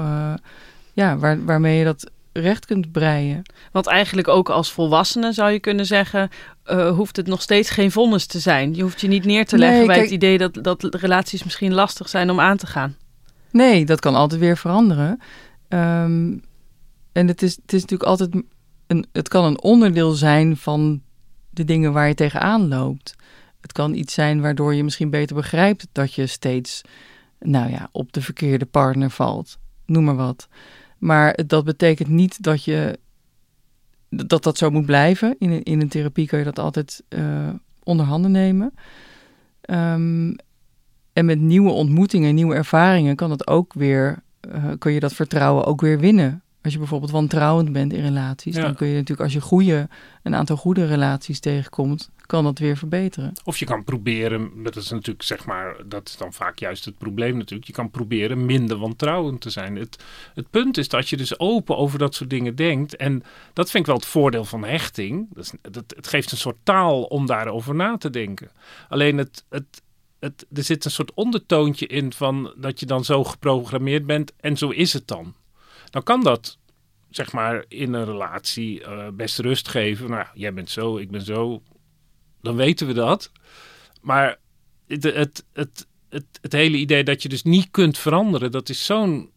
ja, 0.92 1.18
waar, 1.18 1.44
waarmee 1.44 1.78
je 1.78 1.84
dat 1.84 2.10
recht 2.40 2.66
kunt 2.66 2.92
breien. 2.92 3.42
Want 3.72 3.86
eigenlijk 3.86 4.28
ook 4.28 4.48
als 4.48 4.72
volwassene 4.72 5.32
zou 5.32 5.50
je 5.50 5.60
kunnen 5.60 5.86
zeggen, 5.86 6.28
uh, 6.66 6.90
hoeft 6.90 7.16
het 7.16 7.26
nog 7.26 7.42
steeds 7.42 7.70
geen 7.70 7.90
vonnis 7.90 8.26
te 8.26 8.38
zijn. 8.38 8.74
Je 8.74 8.82
hoeft 8.82 9.00
je 9.00 9.08
niet 9.08 9.24
neer 9.24 9.46
te 9.46 9.58
leggen 9.58 9.78
nee, 9.78 9.86
bij 9.86 9.96
kijk, 9.96 10.06
het 10.06 10.16
idee 10.16 10.38
dat, 10.38 10.58
dat 10.64 10.94
relaties 10.94 11.44
misschien 11.44 11.74
lastig 11.74 12.08
zijn 12.08 12.30
om 12.30 12.40
aan 12.40 12.56
te 12.56 12.66
gaan. 12.66 12.96
Nee, 13.50 13.84
dat 13.84 14.00
kan 14.00 14.14
altijd 14.14 14.40
weer 14.40 14.56
veranderen. 14.56 15.20
Um, 15.68 16.42
en 17.12 17.28
het 17.28 17.42
is, 17.42 17.56
het 17.56 17.72
is 17.72 17.80
natuurlijk 17.80 18.10
altijd 18.10 18.44
een, 18.86 19.06
het 19.12 19.28
kan 19.28 19.44
een 19.44 19.62
onderdeel 19.62 20.12
zijn 20.12 20.56
van 20.56 21.02
de 21.50 21.64
dingen 21.64 21.92
waar 21.92 22.08
je 22.08 22.14
tegenaan 22.14 22.68
loopt. 22.68 23.14
Het 23.60 23.72
kan 23.72 23.94
iets 23.94 24.14
zijn 24.14 24.40
waardoor 24.40 24.74
je 24.74 24.84
misschien 24.84 25.10
beter 25.10 25.36
begrijpt 25.36 25.86
dat 25.92 26.14
je 26.14 26.26
steeds, 26.26 26.82
nou 27.40 27.70
ja, 27.70 27.88
op 27.92 28.12
de 28.12 28.20
verkeerde 28.20 28.66
partner 28.66 29.10
valt. 29.10 29.58
Noem 29.86 30.04
maar 30.04 30.16
wat. 30.16 30.48
Maar 30.98 31.38
dat 31.46 31.64
betekent 31.64 32.08
niet 32.08 32.42
dat 32.42 32.64
je 32.64 32.98
dat 34.08 34.42
dat 34.42 34.58
zo 34.58 34.70
moet 34.70 34.86
blijven. 34.86 35.36
In 35.38 35.50
een, 35.50 35.62
in 35.62 35.80
een 35.80 35.88
therapie 35.88 36.26
kun 36.26 36.38
je 36.38 36.44
dat 36.44 36.58
altijd 36.58 37.02
uh, 37.08 37.48
onder 37.82 38.06
handen 38.06 38.30
nemen. 38.30 38.74
Um, 39.70 40.36
en 41.12 41.24
met 41.24 41.40
nieuwe 41.40 41.70
ontmoetingen, 41.70 42.34
nieuwe 42.34 42.54
ervaringen 42.54 43.16
kan 43.16 43.28
dat 43.28 43.46
ook 43.46 43.72
weer, 43.72 44.22
uh, 44.54 44.64
kun 44.78 44.92
je 44.92 45.00
dat 45.00 45.12
vertrouwen 45.12 45.64
ook 45.64 45.80
weer 45.80 45.98
winnen. 45.98 46.42
Als 46.66 46.74
je 46.74 46.80
bijvoorbeeld 46.80 47.12
wantrouwend 47.12 47.72
bent 47.72 47.92
in 47.92 48.02
relaties, 48.02 48.54
dan 48.54 48.74
kun 48.74 48.86
je 48.86 48.94
natuurlijk 48.94 49.20
als 49.20 49.32
je 49.32 49.40
goede, 49.40 49.88
een 50.22 50.34
aantal 50.34 50.56
goede 50.56 50.86
relaties 50.86 51.40
tegenkomt, 51.40 52.10
kan 52.20 52.44
dat 52.44 52.58
weer 52.58 52.76
verbeteren. 52.76 53.32
Of 53.44 53.58
je 53.58 53.64
kan 53.64 53.84
proberen, 53.84 54.50
dat 54.62 54.76
is 54.76 54.90
natuurlijk 54.90 55.22
zeg 55.22 55.46
maar, 55.46 55.76
dat 55.86 56.08
is 56.08 56.16
dan 56.16 56.32
vaak 56.32 56.58
juist 56.58 56.84
het 56.84 56.98
probleem 56.98 57.36
natuurlijk. 57.36 57.66
Je 57.66 57.72
kan 57.72 57.90
proberen 57.90 58.46
minder 58.46 58.76
wantrouwend 58.76 59.40
te 59.40 59.50
zijn. 59.50 59.76
Het, 59.76 60.04
het 60.34 60.50
punt 60.50 60.76
is 60.76 60.88
dat 60.88 61.08
je 61.08 61.16
dus 61.16 61.38
open 61.38 61.76
over 61.76 61.98
dat 61.98 62.14
soort 62.14 62.30
dingen 62.30 62.54
denkt. 62.54 62.96
En 62.96 63.22
dat 63.52 63.70
vind 63.70 63.82
ik 63.82 63.90
wel 63.90 63.98
het 63.98 64.06
voordeel 64.06 64.44
van 64.44 64.64
hechting. 64.64 65.26
Dat, 65.34 65.44
is, 65.44 65.52
dat 65.72 65.84
het 65.96 66.06
geeft 66.06 66.32
een 66.32 66.38
soort 66.38 66.58
taal 66.62 67.02
om 67.02 67.26
daarover 67.26 67.74
na 67.74 67.96
te 67.96 68.10
denken. 68.10 68.50
Alleen 68.88 69.18
het, 69.18 69.44
het, 69.48 69.82
het, 70.18 70.46
er 70.52 70.62
zit 70.62 70.84
een 70.84 70.90
soort 70.90 71.14
ondertoontje 71.14 71.86
in 71.86 72.12
van 72.12 72.54
dat 72.56 72.80
je 72.80 72.86
dan 72.86 73.04
zo 73.04 73.24
geprogrammeerd 73.24 74.06
bent 74.06 74.32
en 74.40 74.56
zo 74.56 74.68
is 74.68 74.92
het 74.92 75.08
dan. 75.08 75.34
Dan 75.96 76.04
kan 76.04 76.22
dat, 76.22 76.58
zeg 77.10 77.32
maar, 77.32 77.64
in 77.68 77.92
een 77.92 78.04
relatie 78.04 78.80
uh, 78.80 79.08
best 79.12 79.38
rust 79.38 79.68
geven. 79.68 80.10
Nou, 80.10 80.26
jij 80.34 80.54
bent 80.54 80.70
zo, 80.70 80.96
ik 80.96 81.10
ben 81.10 81.22
zo. 81.22 81.62
Dan 82.40 82.56
weten 82.56 82.86
we 82.86 82.92
dat. 82.92 83.32
Maar 84.00 84.38
het, 84.86 85.02
het, 85.02 85.44
het, 85.52 85.86
het, 86.40 86.52
hele 86.52 86.76
idee 86.76 87.04
dat 87.04 87.22
je 87.22 87.28
dus 87.28 87.42
niet 87.42 87.70
kunt 87.70 87.98
veranderen, 87.98 88.50
dat 88.50 88.68
is 88.68 88.84
zo'n 88.84 89.30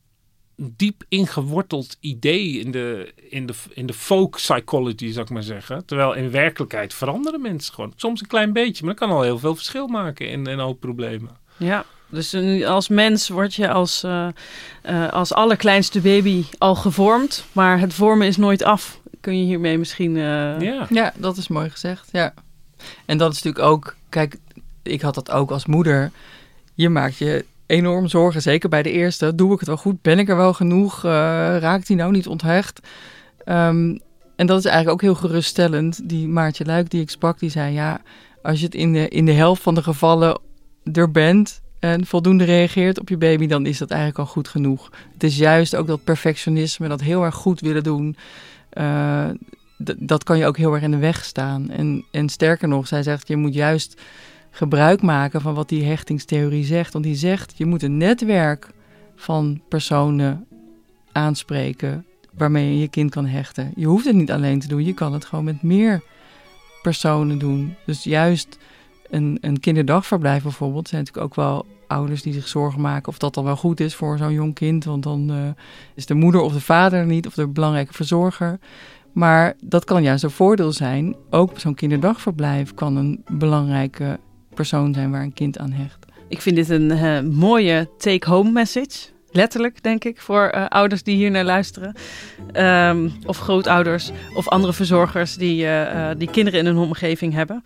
diep 0.56 1.04
ingeworteld 1.08 1.98
idee 2.00 2.60
in 2.60 2.72
de, 2.72 3.14
in, 3.30 3.46
de, 3.46 3.54
in 3.70 3.86
de 3.86 3.94
folk 3.94 4.36
psychology, 4.36 5.12
zou 5.12 5.26
ik 5.26 5.32
maar 5.32 5.44
zeggen. 5.44 5.86
Terwijl 5.86 6.14
in 6.14 6.32
werkelijkheid 6.32 6.94
veranderen 6.94 7.42
mensen 7.42 7.74
gewoon. 7.74 7.94
Soms 7.96 8.22
een 8.22 8.28
klein 8.28 8.54
beetje, 8.54 8.86
maar 8.86 8.96
dat 8.96 9.08
kan 9.08 9.18
al 9.18 9.24
heel 9.24 9.40
veel 9.40 9.56
verschil 9.56 9.88
maken 9.88 10.30
in, 10.30 10.46
in 10.46 10.60
hoop 10.60 10.80
problemen. 10.80 11.38
Ja, 11.58 11.86
dus 12.10 12.36
als 12.66 12.88
mens 12.88 13.30
word 13.30 13.54
je 13.54 13.70
als, 13.70 14.04
uh, 14.04 14.28
uh, 14.90 15.10
als 15.10 15.34
allerkleinste 15.34 16.00
baby 16.00 16.46
al 16.58 16.76
gevormd, 16.76 17.46
maar 17.52 17.80
het 17.80 17.94
vormen 17.94 18.28
is 18.28 18.38
nooit 18.38 18.64
af. 18.64 19.00
Kun 19.22 19.40
je 19.40 19.46
hiermee 19.46 19.78
misschien... 19.78 20.16
Uh... 20.16 20.60
Ja. 20.60 20.88
ja, 20.90 21.14
dat 21.18 21.38
is 21.38 21.48
mooi 21.48 21.70
gezegd, 21.70 22.10
ja. 22.12 22.34
En 23.06 23.18
dat 23.18 23.32
is 23.32 23.42
natuurlijk 23.42 23.72
ook, 23.72 23.96
kijk, 24.10 24.38
ik 24.84 25.02
had 25.02 25.16
dat 25.16 25.32
ook 25.32 25.52
als 25.52 25.66
moeder. 25.66 26.12
Je 26.74 26.90
maakt 26.90 27.18
je 27.18 27.46
enorm 27.66 28.08
zorgen, 28.08 28.42
zeker 28.42 28.70
bij 28.70 28.84
de 28.84 28.92
eerste. 28.92 29.36
Doe 29.36 29.54
ik 29.54 29.60
het 29.60 29.68
wel 29.68 29.78
goed? 29.78 30.02
Ben 30.02 30.20
ik 30.20 30.30
er 30.30 30.36
wel 30.36 30.54
genoeg? 30.54 31.04
Uh, 31.04 31.12
raakt 31.60 31.88
hij 31.88 31.98
nou 31.98 32.12
niet 32.12 32.28
onthecht? 32.28 32.80
Um, 33.46 34.00
en 34.36 34.48
dat 34.48 34.58
is 34.58 34.66
eigenlijk 34.66 34.94
ook 34.94 35.02
heel 35.02 35.16
geruststellend. 35.16 36.10
Die 36.10 36.28
Maartje 36.28 36.66
Luik 36.66 36.90
die 36.90 37.02
ik 37.02 37.10
sprak, 37.10 37.40
die 37.40 37.50
zei... 37.50 37.74
ja, 37.74 38.02
als 38.42 38.60
je 38.60 38.66
het 38.66 38.76
in 38.76 38.94
de, 38.94 39.08
in 39.08 39.26
de 39.26 39.32
helft 39.32 39.62
van 39.62 39.76
de 39.76 39.84
gevallen 39.84 40.40
er 40.94 41.12
bent... 41.12 41.62
en 41.80 42.06
voldoende 42.06 42.44
reageert 42.44 43.00
op 43.00 43.10
je 43.10 43.18
baby... 43.18 43.48
dan 43.48 43.66
is 43.66 43.78
dat 43.78 43.90
eigenlijk 43.90 44.20
al 44.20 44.26
goed 44.26 44.48
genoeg. 44.48 44.92
Het 45.14 45.24
is 45.24 45.38
juist 45.38 45.76
ook 45.76 45.88
dat 45.88 46.04
perfectionisme, 46.04 46.88
dat 46.88 47.02
heel 47.02 47.24
erg 47.24 47.36
goed 47.36 47.60
willen 47.60 47.84
doen... 47.84 48.16
Uh, 48.74 49.30
dat 49.98 50.24
kan 50.24 50.38
je 50.38 50.46
ook 50.46 50.58
heel 50.58 50.74
erg 50.74 50.84
in 50.84 50.92
de 50.92 50.98
weg 50.98 51.26
staan. 51.26 51.70
En, 51.70 52.06
en 52.12 52.30
sterker 52.30 52.68
nog, 52.68 52.88
zij 52.88 53.04
zegt, 53.04 53.28
je 53.28 53.36
moet 53.36 53.54
juist 53.54 54.02
gebruik 54.52 55.02
maken 55.02 55.42
van 55.42 55.54
wat 55.54 55.70
die 55.70 55.84
hechtingstheorie 55.84 56.66
zegt. 56.66 56.94
Want 56.94 57.06
die 57.06 57.16
zegt, 57.16 57.54
je 57.58 57.66
moet 57.66 57.84
een 57.84 57.98
netwerk 57.98 58.70
van 59.16 59.62
personen 59.70 60.46
aanspreken 61.12 62.06
waarmee 62.34 62.74
je 62.74 62.80
je 62.80 62.88
kind 62.88 63.12
kan 63.12 63.26
hechten. 63.26 63.72
Je 63.76 63.86
hoeft 63.86 64.06
het 64.06 64.16
niet 64.16 64.32
alleen 64.32 64.60
te 64.60 64.68
doen, 64.68 64.86
je 64.86 64.94
kan 64.94 65.14
het 65.14 65.26
gewoon 65.26 65.46
met 65.46 65.62
meer 65.62 66.02
personen 66.82 67.40
doen. 67.40 67.76
Dus 67.86 68.04
juist 68.04 68.58
een, 69.10 69.38
een 69.42 69.60
kinderdagverblijf 69.60 70.44
bijvoorbeeld, 70.44 70.88
zijn 70.88 71.02
natuurlijk 71.02 71.28
ook 71.28 71.36
wel 71.36 71.66
ouders 71.88 72.22
die 72.22 72.34
zich 72.34 72.48
zorgen 72.48 72.82
maken 72.82 73.08
of 73.08 73.18
dat 73.18 73.34
dan 73.34 73.44
wel 73.44 73.56
goed 73.56 73.80
is 73.80 73.96
voor 73.96 74.18
zo'n 74.18 74.34
jong 74.34 74.54
kind. 74.54 74.84
Want 74.84 75.04
dan 75.04 75.32
uh, 75.32 75.38
is 75.96 76.06
de 76.06 76.14
moeder 76.14 76.42
of 76.42 76.54
de 76.54 76.62
vader 76.62 77.06
niet 77.06 77.28
of 77.28 77.34
de 77.34 77.48
belangrijke 77.48 77.94
verzorger. 77.94 78.60
Maar 79.12 79.54
dat 79.62 79.86
kan 79.86 80.04
juist 80.04 80.24
een 80.24 80.30
voordeel 80.32 80.72
zijn. 80.72 81.16
Ook 81.30 81.60
zo'n 81.60 81.76
kinderdagverblijf 81.76 82.74
kan 82.74 82.96
een 82.96 83.24
belangrijke 83.32 84.20
persoon 84.54 84.94
zijn 84.94 85.12
waar 85.12 85.22
een 85.22 85.34
kind 85.34 85.58
aan 85.58 85.72
hecht. 85.72 86.06
Ik 86.28 86.42
vind 86.42 86.56
dit 86.56 86.70
een 86.70 86.92
uh, 86.92 87.20
mooie 87.22 87.90
take-home 87.98 88.52
message. 88.52 89.08
Letterlijk, 89.32 89.84
denk 89.84 90.04
ik, 90.04 90.22
voor 90.22 90.52
uh, 90.56 90.66
ouders 90.68 91.04
die 91.04 91.16
hier 91.16 91.32
naar 91.32 91.44
luisteren. 91.44 91.96
Um, 92.54 93.12
of 93.26 93.38
grootouders 93.38 94.12
of 94.34 94.48
andere 94.48 94.74
verzorgers 94.74 95.36
die, 95.36 95.68
die 96.18 96.30
kinderen 96.30 96.60
in 96.60 96.66
hun 96.66 96.78
omgeving 96.78 97.34
hebben. 97.34 97.64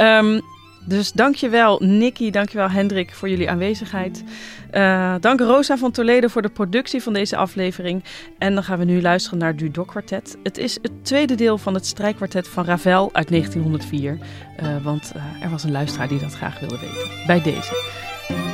Um, 0.00 0.40
dus 0.84 1.12
dankjewel 1.12 1.78
Nicky, 1.82 2.30
dankjewel 2.30 2.70
Hendrik 2.70 3.14
voor 3.14 3.28
jullie 3.28 3.50
aanwezigheid. 3.50 4.24
Uh, 4.72 5.14
dank 5.20 5.40
Rosa 5.40 5.76
van 5.76 5.90
Toledo 5.90 6.28
voor 6.28 6.42
de 6.42 6.48
productie 6.48 7.02
van 7.02 7.12
deze 7.12 7.36
aflevering. 7.36 8.04
En 8.38 8.54
dan 8.54 8.64
gaan 8.64 8.78
we 8.78 8.84
nu 8.84 9.02
luisteren 9.02 9.38
naar 9.38 9.56
Dudok 9.56 9.88
Quartet. 9.88 10.36
Het 10.42 10.58
is 10.58 10.78
het 10.82 10.92
tweede 11.02 11.34
deel 11.34 11.58
van 11.58 11.74
het 11.74 11.86
strijkkwartet 11.86 12.48
van 12.48 12.64
Ravel 12.64 13.10
uit 13.12 13.28
1904. 13.28 14.18
Uh, 14.62 14.84
want 14.84 15.12
uh, 15.16 15.42
er 15.42 15.50
was 15.50 15.64
een 15.64 15.72
luisteraar 15.72 16.08
die 16.08 16.20
dat 16.20 16.34
graag 16.34 16.60
wilde 16.60 16.78
weten. 16.78 17.26
Bij 17.26 17.42
deze. 17.42 18.02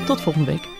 Tot 0.07 0.21
volgende 0.21 0.51
week. 0.51 0.80